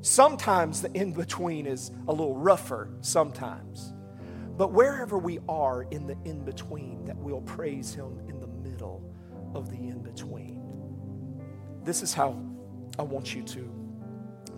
sometimes 0.00 0.80
the 0.80 0.90
in 0.92 1.12
between 1.12 1.66
is 1.66 1.90
a 2.08 2.10
little 2.10 2.36
rougher, 2.36 2.88
sometimes. 3.02 3.92
But 4.56 4.72
wherever 4.72 5.18
we 5.18 5.40
are 5.46 5.82
in 5.82 6.06
the 6.06 6.16
in 6.24 6.42
between, 6.42 7.04
that 7.04 7.18
we'll 7.18 7.42
praise 7.42 7.92
Him 7.92 8.18
in 8.28 8.40
the 8.40 8.48
middle 8.48 9.14
of 9.54 9.68
the 9.68 9.76
in 9.76 10.02
between. 10.02 10.62
This 11.84 12.02
is 12.02 12.14
how 12.14 12.42
I 12.98 13.02
want 13.02 13.34
you 13.34 13.42
to 13.42 13.70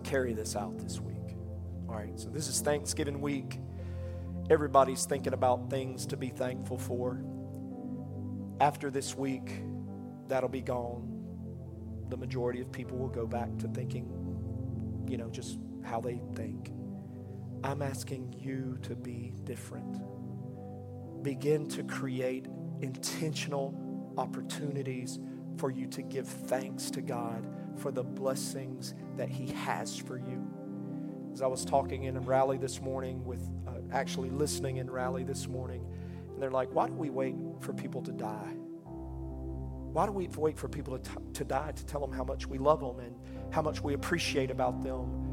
carry 0.03 0.33
this 0.33 0.55
out 0.55 0.79
this 0.79 1.01
week. 1.01 1.35
All 1.89 1.95
right, 1.95 2.17
so 2.17 2.29
this 2.29 2.47
is 2.47 2.61
Thanksgiving 2.61 3.19
week. 3.19 3.59
Everybody's 4.49 5.05
thinking 5.05 5.33
about 5.33 5.69
things 5.69 6.05
to 6.05 6.17
be 6.17 6.29
thankful 6.29 6.77
for. 6.77 7.21
After 8.61 8.89
this 8.89 9.15
week, 9.15 9.61
that'll 10.29 10.47
be 10.47 10.61
gone. 10.61 11.13
The 12.09 12.15
majority 12.15 12.61
of 12.61 12.71
people 12.71 12.97
will 12.97 13.09
go 13.09 13.27
back 13.27 13.57
to 13.57 13.67
thinking, 13.67 14.05
you 15.07 15.17
know, 15.17 15.29
just 15.29 15.59
how 15.83 15.99
they 15.99 16.21
think. 16.33 16.71
I'm 17.63 17.81
asking 17.81 18.35
you 18.37 18.77
to 18.83 18.95
be 18.95 19.33
different. 19.43 20.01
Begin 21.23 21.67
to 21.69 21.83
create 21.83 22.47
intentional 22.81 24.13
opportunities 24.17 25.19
for 25.57 25.71
you 25.71 25.87
to 25.87 26.01
give 26.01 26.27
thanks 26.27 26.89
to 26.91 27.01
God 27.01 27.45
for 27.75 27.91
the 27.91 28.03
blessings 28.03 28.93
that 29.17 29.27
He 29.27 29.47
has 29.47 29.97
for 29.97 30.17
you. 30.17 30.47
As 31.33 31.41
I 31.41 31.47
was 31.47 31.65
talking 31.65 32.03
in 32.03 32.15
a 32.15 32.21
rally 32.21 32.57
this 32.57 32.81
morning 32.81 33.25
with 33.25 33.49
uh, 33.67 33.76
actually 33.91 34.29
listening 34.29 34.77
in 34.77 34.89
rally 34.89 35.23
this 35.23 35.47
morning, 35.47 35.85
and 36.33 36.41
they're 36.41 36.51
like, 36.51 36.69
why 36.73 36.87
do 36.87 36.93
we 36.93 37.09
wait 37.09 37.35
for 37.61 37.73
people 37.73 38.01
to 38.03 38.11
die? 38.11 38.53
Why 38.85 40.05
do 40.05 40.11
we 40.11 40.27
wait 40.27 40.57
for 40.57 40.67
people 40.67 40.97
to, 40.97 41.09
t- 41.09 41.17
to 41.33 41.43
die 41.43 41.71
to 41.71 41.85
tell 41.85 42.01
them 42.01 42.11
how 42.11 42.23
much 42.23 42.47
we 42.47 42.57
love 42.57 42.81
them 42.81 42.99
and 42.99 43.15
how 43.51 43.61
much 43.61 43.81
we 43.81 43.93
appreciate 43.93 44.51
about 44.51 44.83
them? 44.83 45.27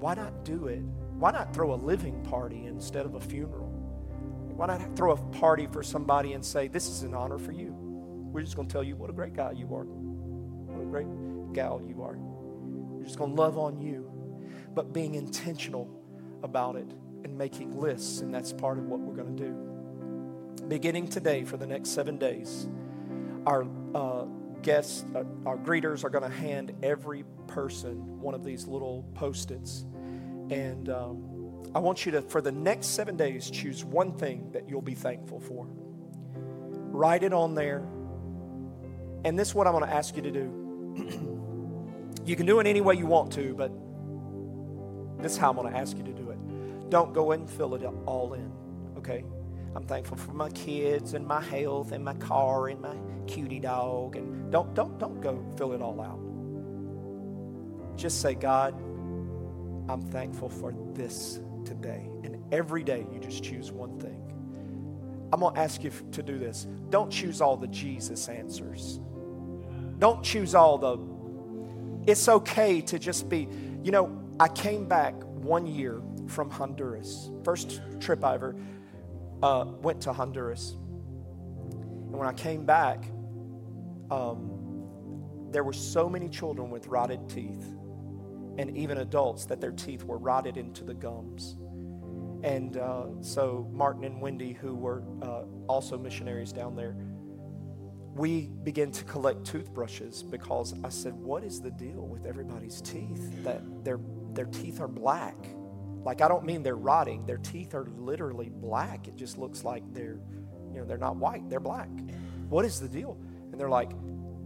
why 0.00 0.14
not 0.14 0.44
do 0.44 0.68
it? 0.68 0.82
Why 1.18 1.32
not 1.32 1.52
throw 1.52 1.74
a 1.74 1.76
living 1.76 2.22
party 2.22 2.66
instead 2.66 3.04
of 3.04 3.14
a 3.14 3.20
funeral? 3.20 3.66
Why 3.66 4.66
not 4.66 4.96
throw 4.96 5.12
a 5.12 5.16
party 5.16 5.66
for 5.66 5.82
somebody 5.82 6.32
and 6.34 6.44
say, 6.44 6.68
This 6.68 6.88
is 6.88 7.02
an 7.02 7.14
honor 7.14 7.38
for 7.38 7.52
you? 7.52 7.74
We're 7.74 8.42
just 8.42 8.56
going 8.56 8.68
to 8.68 8.72
tell 8.72 8.84
you 8.84 8.94
what 8.94 9.10
a 9.10 9.12
great 9.12 9.34
guy 9.34 9.52
you 9.52 9.66
are, 9.74 9.84
what 9.84 10.82
a 10.82 10.86
great 10.86 11.52
gal 11.52 11.82
you 11.82 12.02
are. 12.02 12.16
We're 12.16 13.04
just 13.04 13.18
going 13.18 13.34
to 13.34 13.40
love 13.40 13.58
on 13.58 13.80
you, 13.80 14.10
but 14.74 14.92
being 14.92 15.14
intentional 15.16 15.90
about 16.42 16.76
it 16.76 16.92
and 17.24 17.36
making 17.36 17.78
lists, 17.78 18.20
and 18.20 18.32
that's 18.34 18.52
part 18.52 18.78
of 18.78 18.84
what 18.84 19.00
we're 19.00 19.16
going 19.16 19.36
to 19.36 19.42
do. 19.42 20.66
Beginning 20.68 21.08
today 21.08 21.44
for 21.44 21.56
the 21.56 21.66
next 21.66 21.90
seven 21.90 22.18
days, 22.18 22.68
our 23.46 23.66
uh, 23.94 24.24
guests, 24.62 25.04
uh, 25.14 25.24
our 25.46 25.56
greeters 25.56 26.04
are 26.04 26.10
going 26.10 26.28
to 26.28 26.36
hand 26.36 26.72
every 26.82 27.24
person 27.46 28.20
one 28.20 28.34
of 28.34 28.44
these 28.44 28.66
little 28.66 29.04
post 29.14 29.50
its. 29.50 29.86
And 30.50 30.88
um, 30.88 31.38
I 31.74 31.78
want 31.78 32.06
you 32.06 32.12
to, 32.12 32.22
for 32.22 32.40
the 32.40 32.52
next 32.52 32.88
seven 32.88 33.16
days, 33.16 33.50
choose 33.50 33.84
one 33.84 34.12
thing 34.12 34.50
that 34.52 34.68
you'll 34.68 34.82
be 34.82 34.94
thankful 34.94 35.40
for. 35.40 35.66
Write 36.90 37.22
it 37.22 37.32
on 37.32 37.54
there. 37.54 37.86
And 39.24 39.38
this 39.38 39.48
is 39.48 39.54
what 39.54 39.66
I'm 39.66 39.72
going 39.72 39.84
to 39.84 39.94
ask 39.94 40.16
you 40.16 40.22
to 40.22 40.30
do. 40.30 42.14
you 42.26 42.36
can 42.36 42.46
do 42.46 42.60
it 42.60 42.66
any 42.66 42.80
way 42.80 42.94
you 42.94 43.06
want 43.06 43.32
to, 43.32 43.54
but 43.54 43.72
this 45.22 45.32
is 45.32 45.38
how 45.38 45.50
I'm 45.50 45.56
going 45.56 45.72
to 45.72 45.78
ask 45.78 45.96
you 45.96 46.04
to 46.04 46.12
do 46.12 46.27
it. 46.27 46.27
Don't 46.88 47.12
go 47.12 47.32
and 47.32 47.48
fill 47.48 47.74
it 47.74 47.82
all 48.06 48.34
in, 48.34 48.50
okay? 48.96 49.24
I'm 49.74 49.84
thankful 49.84 50.16
for 50.16 50.32
my 50.32 50.48
kids 50.50 51.14
and 51.14 51.26
my 51.26 51.42
health 51.42 51.92
and 51.92 52.04
my 52.04 52.14
car 52.14 52.68
and 52.68 52.80
my 52.80 52.96
cutie 53.26 53.60
dog. 53.60 54.16
And 54.16 54.50
don't, 54.50 54.74
don't, 54.74 54.98
don't 54.98 55.20
go 55.20 55.44
fill 55.56 55.72
it 55.72 55.82
all 55.82 56.00
out. 56.00 56.18
Just 57.96 58.20
say, 58.20 58.34
God, 58.34 58.74
I'm 59.90 60.02
thankful 60.10 60.48
for 60.48 60.74
this 60.94 61.40
today. 61.64 62.08
And 62.24 62.42
every 62.52 62.82
day 62.82 63.06
you 63.12 63.20
just 63.20 63.42
choose 63.44 63.70
one 63.70 63.98
thing. 64.00 64.24
I'm 65.32 65.40
going 65.40 65.54
to 65.54 65.60
ask 65.60 65.84
you 65.84 65.92
to 66.12 66.22
do 66.22 66.38
this. 66.38 66.66
Don't 66.88 67.10
choose 67.10 67.40
all 67.40 67.56
the 67.56 67.66
Jesus 67.68 68.28
answers. 68.28 69.00
Don't 69.98 70.22
choose 70.22 70.54
all 70.54 70.78
the, 70.78 70.98
it's 72.10 72.28
okay 72.28 72.80
to 72.82 72.98
just 72.98 73.28
be, 73.28 73.48
you 73.82 73.90
know, 73.90 74.18
I 74.40 74.48
came 74.48 74.86
back 74.86 75.14
one 75.24 75.66
year 75.66 76.00
from 76.28 76.50
Honduras. 76.50 77.30
First 77.44 77.80
trip 78.00 78.24
I 78.24 78.34
ever 78.34 78.56
uh, 79.42 79.64
went 79.82 80.00
to 80.02 80.12
Honduras. 80.12 80.72
And 80.72 82.12
when 82.12 82.28
I 82.28 82.32
came 82.32 82.64
back, 82.64 83.04
um, 84.10 84.58
there 85.50 85.64
were 85.64 85.72
so 85.72 86.08
many 86.08 86.28
children 86.28 86.70
with 86.70 86.86
rotted 86.86 87.28
teeth, 87.28 87.64
and 88.58 88.76
even 88.76 88.98
adults 88.98 89.46
that 89.46 89.60
their 89.60 89.72
teeth 89.72 90.04
were 90.04 90.18
rotted 90.18 90.56
into 90.56 90.84
the 90.84 90.94
gums. 90.94 91.56
And 92.42 92.76
uh, 92.76 93.06
so, 93.20 93.68
Martin 93.72 94.04
and 94.04 94.20
Wendy, 94.20 94.52
who 94.52 94.74
were 94.74 95.02
uh, 95.22 95.42
also 95.66 95.98
missionaries 95.98 96.52
down 96.52 96.76
there, 96.76 96.96
we 98.14 98.48
began 98.62 98.90
to 98.92 99.04
collect 99.04 99.44
toothbrushes 99.44 100.22
because 100.22 100.74
I 100.84 100.88
said, 100.88 101.14
What 101.14 101.44
is 101.44 101.60
the 101.60 101.70
deal 101.70 102.06
with 102.06 102.26
everybody's 102.26 102.80
teeth? 102.80 103.44
That 103.44 103.62
their, 103.84 104.00
their 104.32 104.46
teeth 104.46 104.80
are 104.80 104.88
black. 104.88 105.36
Like, 106.04 106.20
I 106.20 106.28
don't 106.28 106.44
mean 106.44 106.62
they're 106.62 106.76
rotting, 106.76 107.26
their 107.26 107.38
teeth 107.38 107.74
are 107.74 107.86
literally 107.98 108.48
black. 108.48 109.08
It 109.08 109.16
just 109.16 109.38
looks 109.38 109.64
like 109.64 109.82
they're, 109.92 110.18
you 110.72 110.80
know, 110.80 110.84
they're 110.84 110.98
not 110.98 111.16
white, 111.16 111.48
they're 111.50 111.60
black. 111.60 111.88
What 112.48 112.64
is 112.64 112.80
the 112.80 112.88
deal? 112.88 113.18
And 113.50 113.60
they're 113.60 113.68
like, 113.68 113.90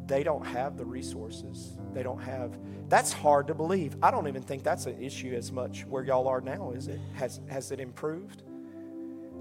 they 0.07 0.22
don't 0.22 0.44
have 0.44 0.76
the 0.76 0.84
resources. 0.84 1.78
They 1.92 2.03
don't 2.03 2.20
have. 2.20 2.59
That's 2.88 3.12
hard 3.12 3.46
to 3.46 3.55
believe. 3.55 3.96
I 4.03 4.11
don't 4.11 4.28
even 4.28 4.42
think 4.42 4.62
that's 4.62 4.86
an 4.86 5.00
issue 5.00 5.32
as 5.34 5.53
much 5.53 5.86
where 5.86 6.05
y'all 6.05 6.28
are 6.28 6.40
now, 6.40 6.72
is 6.72 6.88
it? 6.88 7.00
Has 7.14 7.40
has 7.48 7.70
it 7.70 7.80
improved? 7.80 8.42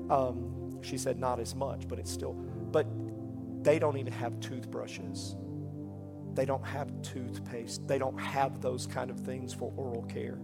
Um, 0.10 0.80
she 0.82 0.98
said 0.98 1.20
not 1.20 1.40
as 1.40 1.56
much, 1.56 1.88
but 1.88 2.00
it's 2.00 2.12
still. 2.12 2.34
But 2.34 2.86
they 3.64 3.80
don't 3.80 3.98
even 3.98 4.14
have 4.14 4.40
toothbrushes. 4.40 5.36
They 6.34 6.46
don't 6.46 6.66
have 6.66 7.02
toothpaste. 7.02 7.88
They 7.88 7.98
don't 7.98 8.18
have 8.20 8.62
those 8.62 8.88
kind 8.88 9.10
of 9.10 9.20
things 9.20 9.54
for 9.54 9.74
oral 9.76 10.04
care. 10.04 10.40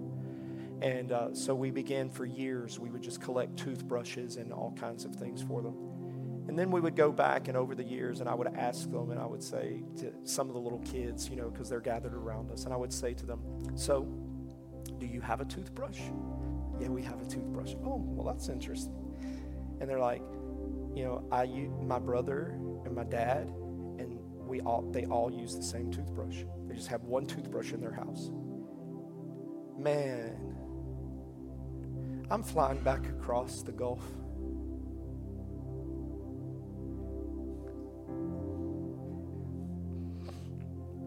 And 0.82 1.12
uh, 1.12 1.34
so 1.34 1.56
we 1.56 1.72
began 1.72 2.10
for 2.10 2.26
years, 2.26 2.80
we 2.80 2.90
would 2.90 3.02
just 3.02 3.22
collect 3.22 3.58
toothbrushes 3.58 4.38
and 4.38 4.54
all 4.54 4.74
kinds 4.80 5.06
of 5.06 5.16
things 5.16 5.42
for 5.42 5.62
them. 5.62 5.76
And 6.48 6.58
then 6.58 6.72
we 6.72 6.80
would 6.80 6.96
go 6.96 7.12
back 7.12 7.48
and 7.50 7.58
over 7.58 7.76
the 7.76 7.84
years, 7.84 8.22
and 8.22 8.30
I 8.30 8.34
would 8.34 8.48
ask 8.56 8.90
them, 8.90 9.12
and 9.12 9.20
I 9.20 9.26
would 9.26 9.44
say 9.44 9.84
to 9.98 10.14
some 10.24 10.48
of 10.48 10.54
the 10.54 10.60
little 10.60 10.80
kids, 10.80 11.30
you 11.30 11.36
know, 11.36 11.50
because 11.50 11.70
they're 11.70 11.82
gathered 11.82 12.14
around 12.14 12.52
us, 12.52 12.64
and 12.64 12.74
I 12.74 12.78
would 12.78 12.94
say 12.94 13.14
to 13.16 13.26
them, 13.26 13.42
So, 13.76 14.08
do 14.98 15.06
you 15.06 15.20
have 15.20 15.42
a 15.42 15.46
toothbrush? 15.46 16.00
Yeah, 16.80 16.88
we 16.88 17.02
have 17.04 17.22
a 17.22 17.26
toothbrush. 17.26 17.74
Oh, 17.84 17.98
well, 17.98 18.26
that's 18.26 18.48
interesting. 18.48 18.96
And 19.82 19.90
they're 19.90 20.00
like, 20.00 20.22
You 20.96 21.04
know, 21.04 21.28
I, 21.32 21.46
my 21.82 22.00
brother 22.00 22.58
and 22.86 22.96
my 22.96 23.04
dad, 23.04 23.48
and 24.00 24.18
we 24.48 24.62
all, 24.62 24.90
they 24.90 25.06
all 25.06 25.30
use 25.30 25.54
the 25.54 25.64
same 25.64 25.92
toothbrush. 25.92 26.44
They 26.68 26.76
just 26.76 26.88
have 26.88 27.04
one 27.04 27.26
toothbrush 27.26 27.74
in 27.74 27.82
their 27.82 27.92
house. 27.92 28.32
Man, 29.78 30.47
I'm 32.30 32.44
flying 32.44 32.80
back 32.80 33.08
across 33.08 33.62
the 33.62 33.72
Gulf. 33.72 34.04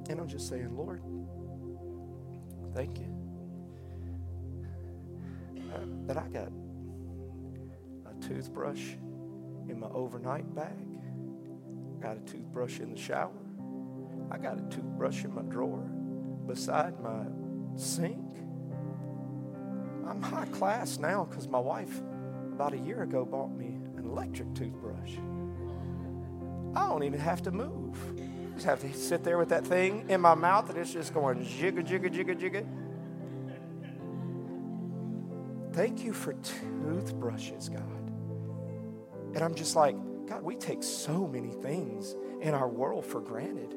And 0.08 0.18
I'm 0.18 0.26
just 0.26 0.48
saying, 0.48 0.74
Lord, 0.76 1.02
thank 2.74 2.98
you 2.98 3.14
uh, 5.72 5.78
that 6.06 6.16
I 6.16 6.26
got 6.28 6.50
a 8.06 8.26
toothbrush 8.26 8.94
in 9.68 9.78
my 9.78 9.88
overnight 9.88 10.52
bag. 10.54 10.74
I 11.98 12.02
got 12.02 12.16
a 12.16 12.20
toothbrush 12.20 12.80
in 12.80 12.90
the 12.92 13.00
shower. 13.00 13.30
I 14.30 14.38
got 14.38 14.58
a 14.58 14.62
toothbrush 14.62 15.24
in 15.24 15.34
my 15.34 15.42
drawer 15.42 15.86
beside 16.46 16.98
my 17.00 17.26
sink. 17.76 18.24
I'm 20.10 20.20
high 20.20 20.46
class 20.46 20.98
now 20.98 21.24
because 21.30 21.46
my 21.46 21.60
wife, 21.60 22.00
about 22.52 22.74
a 22.74 22.78
year 22.78 23.04
ago, 23.04 23.24
bought 23.24 23.52
me 23.56 23.78
an 23.96 24.04
electric 24.04 24.52
toothbrush. 24.54 25.14
I 26.74 26.88
don't 26.88 27.04
even 27.04 27.20
have 27.20 27.42
to 27.42 27.52
move. 27.52 27.96
I 28.18 28.54
just 28.54 28.66
have 28.66 28.80
to 28.80 28.92
sit 28.92 29.22
there 29.22 29.38
with 29.38 29.50
that 29.50 29.64
thing 29.64 30.04
in 30.08 30.20
my 30.20 30.34
mouth 30.34 30.68
and 30.68 30.76
it's 30.76 30.92
just 30.92 31.14
going 31.14 31.38
jigga, 31.38 31.86
jigga, 31.86 32.12
jigga, 32.12 32.36
jigga. 32.36 32.66
Thank 35.72 36.02
you 36.02 36.12
for 36.12 36.32
toothbrushes, 36.32 37.68
God. 37.68 38.12
And 39.34 39.38
I'm 39.38 39.54
just 39.54 39.76
like, 39.76 39.94
God, 40.26 40.42
we 40.42 40.56
take 40.56 40.82
so 40.82 41.28
many 41.28 41.52
things 41.52 42.16
in 42.40 42.52
our 42.52 42.68
world 42.68 43.06
for 43.06 43.20
granted. 43.20 43.76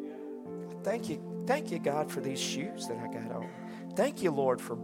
Thank 0.84 1.10
you. 1.10 1.44
Thank 1.46 1.72
you, 1.72 1.78
God, 1.78 2.12
for 2.12 2.22
these 2.22 2.40
shoes 2.40 2.88
that 2.88 2.98
I 2.98 3.08
got 3.08 3.32
on. 3.32 3.50
Thank 3.96 4.24
you, 4.24 4.32
Lord, 4.32 4.60
for 4.60 4.76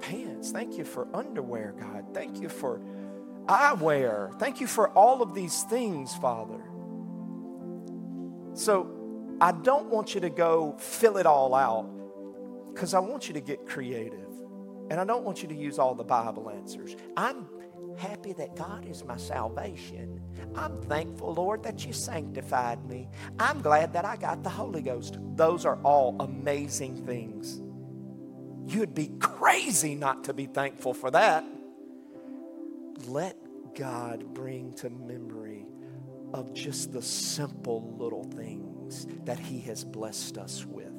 pants. 0.00 0.50
Thank 0.50 0.76
you 0.78 0.84
for 0.84 1.08
underwear, 1.14 1.74
God. 1.78 2.06
Thank 2.14 2.40
you 2.40 2.48
for 2.48 2.80
eyewear. 3.46 4.38
Thank 4.38 4.60
you 4.60 4.66
for 4.66 4.90
all 4.90 5.22
of 5.22 5.34
these 5.34 5.62
things, 5.64 6.14
Father. 6.16 6.62
So 8.54 8.90
I 9.40 9.52
don't 9.52 9.88
want 9.88 10.14
you 10.14 10.20
to 10.22 10.30
go 10.30 10.76
fill 10.78 11.16
it 11.16 11.26
all 11.26 11.54
out 11.54 11.88
because 12.72 12.94
I 12.94 12.98
want 12.98 13.28
you 13.28 13.34
to 13.34 13.40
get 13.40 13.66
creative. 13.66 14.26
And 14.90 14.98
I 14.98 15.04
don't 15.04 15.22
want 15.22 15.42
you 15.42 15.48
to 15.48 15.54
use 15.54 15.78
all 15.78 15.94
the 15.94 16.04
Bible 16.04 16.50
answers. 16.50 16.96
I'm 17.16 17.46
happy 17.98 18.32
that 18.34 18.56
God 18.56 18.86
is 18.86 19.04
my 19.04 19.16
salvation. 19.16 20.20
I'm 20.54 20.80
thankful, 20.82 21.34
Lord, 21.34 21.62
that 21.64 21.84
you 21.84 21.92
sanctified 21.92 22.84
me. 22.88 23.08
I'm 23.38 23.60
glad 23.60 23.92
that 23.92 24.04
I 24.04 24.16
got 24.16 24.42
the 24.42 24.50
Holy 24.50 24.80
Ghost. 24.80 25.18
Those 25.34 25.66
are 25.66 25.78
all 25.82 26.16
amazing 26.20 27.04
things. 27.04 27.60
You'd 28.68 28.94
be 28.94 29.08
crazy 29.18 29.94
not 29.94 30.24
to 30.24 30.34
be 30.34 30.44
thankful 30.44 30.92
for 30.92 31.10
that. 31.12 31.42
Let 33.06 33.38
God 33.74 34.34
bring 34.34 34.74
to 34.74 34.90
memory 34.90 35.64
of 36.34 36.52
just 36.52 36.92
the 36.92 37.00
simple 37.00 37.96
little 37.96 38.24
things 38.24 39.06
that 39.24 39.38
He 39.38 39.60
has 39.60 39.84
blessed 39.84 40.36
us 40.36 40.66
with 40.66 40.92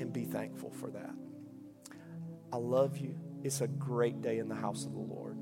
and 0.00 0.12
be 0.12 0.24
thankful 0.24 0.70
for 0.72 0.90
that. 0.90 1.14
I 2.52 2.56
love 2.56 2.98
you. 2.98 3.14
It's 3.44 3.60
a 3.60 3.68
great 3.68 4.20
day 4.20 4.38
in 4.40 4.48
the 4.48 4.56
house 4.56 4.86
of 4.86 4.92
the 4.92 4.98
Lord. 4.98 5.38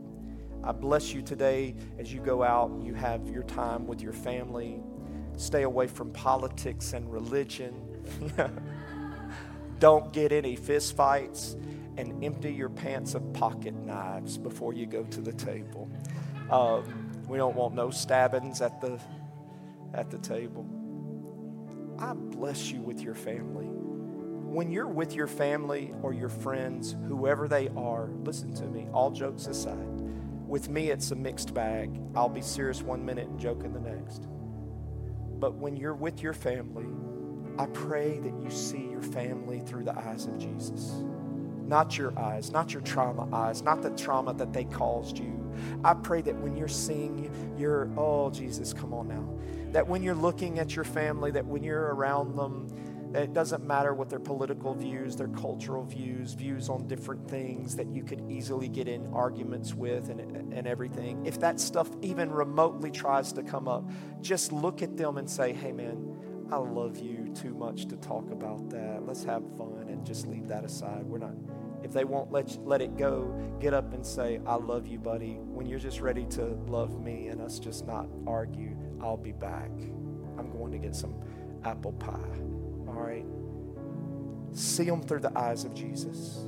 I 0.63 0.73
bless 0.73 1.15
you 1.15 1.23
today 1.23 1.75
as 1.99 2.13
you 2.13 2.21
go 2.21 2.43
out, 2.43 2.83
you 2.83 2.93
have 2.93 3.31
your 3.31 3.45
time 3.45 3.87
with 3.87 4.03
your 4.03 4.13
family. 4.13 4.83
Stay 5.37 5.63
away 5.63 5.87
from 5.87 6.13
politics 6.13 6.93
and 6.93 7.11
religion. 7.11 7.75
Don't 9.79 10.13
get 10.13 10.33
any 10.33 10.57
fist 10.57 10.97
fights 10.97 11.57
and 11.97 12.25
empty 12.25 12.53
your 12.53 12.69
pants 12.71 13.15
of 13.15 13.33
pocket 13.35 13.75
knives 13.75 14.39
before 14.39 14.73
you 14.75 14.87
go 14.87 15.05
to 15.05 15.21
the 15.21 15.33
table. 15.33 15.89
Um, 16.51 17.13
we 17.29 17.39
don't 17.39 17.55
want 17.57 17.75
no 17.75 17.91
stabbings 17.91 18.61
at 18.61 18.81
the 18.81 19.01
at 19.95 20.11
the 20.11 20.19
table. 20.19 20.67
I 21.99 22.13
bless 22.15 22.71
you 22.71 22.81
with 22.81 23.01
your 23.01 23.15
family. 23.15 23.67
when 24.55 24.71
you're 24.71 24.87
with 24.89 25.15
your 25.15 25.27
family 25.27 25.93
or 26.03 26.13
your 26.13 26.29
friends, 26.29 26.95
whoever 27.09 27.49
they 27.49 27.69
are, 27.77 28.09
listen 28.23 28.55
to 28.55 28.65
me, 28.67 28.87
all 28.93 29.11
jokes 29.11 29.47
aside, 29.49 30.01
with 30.47 30.69
me 30.69 30.91
it's 30.91 31.11
a 31.11 31.17
mixed 31.17 31.53
bag. 31.55 32.01
I'll 32.15 32.29
be 32.29 32.41
serious 32.43 32.83
one 32.83 33.05
minute 33.05 33.27
and 33.29 33.41
joking 33.41 33.73
the 33.73 33.81
next. 33.81 34.29
But 35.41 35.55
when 35.57 35.77
you're 35.77 35.95
with 35.95 36.23
your 36.23 36.35
family, 36.35 36.87
I 37.59 37.67
pray 37.67 38.19
that 38.19 38.33
you 38.43 38.51
see 38.51 38.89
your 38.91 39.03
family 39.03 39.61
through 39.61 39.85
the 39.85 39.97
eyes 39.97 40.27
of 40.27 40.39
Jesus. 40.39 41.05
Not 41.67 41.97
your 41.97 42.19
eyes, 42.19 42.51
not 42.51 42.73
your 42.73 42.83
trauma 42.83 43.29
eyes, 43.35 43.63
not 43.63 43.81
the 43.81 43.91
trauma 43.91 44.35
that 44.35 44.53
they 44.53 44.65
caused 44.65 45.19
you. 45.19 45.41
I 45.83 45.95
pray 45.95 46.21
that 46.23 46.37
when 46.37 46.57
you're 46.57 46.69
seeing 46.69 47.31
your, 47.57 47.91
oh, 47.97 48.31
Jesus, 48.31 48.73
come 48.73 48.93
on 48.93 49.09
now. 49.09 49.29
That 49.73 49.89
when 49.89 50.03
you're 50.03 50.15
looking 50.15 50.59
at 50.59 50.77
your 50.77 50.85
family, 50.85 51.31
that 51.31 51.47
when 51.47 51.63
you're 51.63 51.95
around 51.95 52.37
them, 52.37 52.69
that 53.13 53.23
it 53.23 53.33
doesn't 53.33 53.65
matter 53.65 53.95
what 53.95 54.11
their 54.11 54.19
political 54.19 54.75
views, 54.75 55.15
their 55.15 55.29
cultural 55.29 55.85
views, 55.85 56.35
views 56.35 56.69
on 56.69 56.89
different 56.89 57.31
things 57.31 57.77
that 57.77 57.87
you 57.87 58.03
could 58.03 58.29
easily 58.29 58.69
get 58.69 58.89
in 58.89 59.07
arguments 59.15 59.73
with 59.73 60.11
and, 60.11 60.21
and 60.53 60.67
everything. 60.67 61.25
If 61.25 61.39
that 61.41 61.61
stuff 61.61 61.89
even 62.03 62.31
remotely 62.31 62.91
tries 62.91 63.33
to 63.35 63.43
come 63.45 63.69
up, 63.69 63.89
just 64.21 64.53
look 64.53 64.83
at 64.83 64.97
them 64.97 65.17
and 65.17 65.31
say, 65.31 65.53
hey, 65.53 65.71
man, 65.71 66.17
I 66.51 66.57
love 66.57 66.99
you 66.99 67.33
too 67.35 67.55
much 67.55 67.87
to 67.87 67.97
talk 67.97 68.31
about 68.31 68.71
that. 68.71 69.07
Let's 69.07 69.25
have 69.25 69.43
fun 69.57 69.87
and 69.89 70.05
just 70.05 70.27
leave 70.27 70.49
that 70.49 70.65
aside. 70.65 71.05
We're 71.05 71.19
not, 71.19 71.35
if 71.83 71.93
they 71.93 72.05
won't 72.05 72.31
let, 72.31 72.55
you, 72.55 72.61
let 72.65 72.83
it 72.83 72.97
go, 72.97 73.35
get 73.61 73.75
up 73.75 73.93
and 73.95 74.05
say, 74.05 74.41
I 74.47 74.57
love 74.57 74.87
you, 74.87 74.99
buddy. 74.99 75.35
When 75.35 75.67
you're 75.67 75.79
just 75.79 76.01
ready 76.01 76.27
to 76.27 76.57
love 76.67 77.03
me 77.03 77.29
and 77.29 77.41
us 77.41 77.59
just 77.59 77.87
not 77.87 78.09
argue, 78.27 78.77
I'll 79.01 79.17
be 79.17 79.33
back. 79.33 79.71
I'm 80.39 80.51
going 80.53 80.73
to 80.73 80.79
get 80.79 80.95
some 80.95 81.15
apple 81.65 81.93
pie. 81.93 82.39
All 82.87 82.95
right? 82.95 83.27
See 84.53 84.85
them 84.85 85.03
through 85.03 85.21
the 85.21 85.37
eyes 85.37 85.65
of 85.65 85.75
Jesus. 85.75 86.47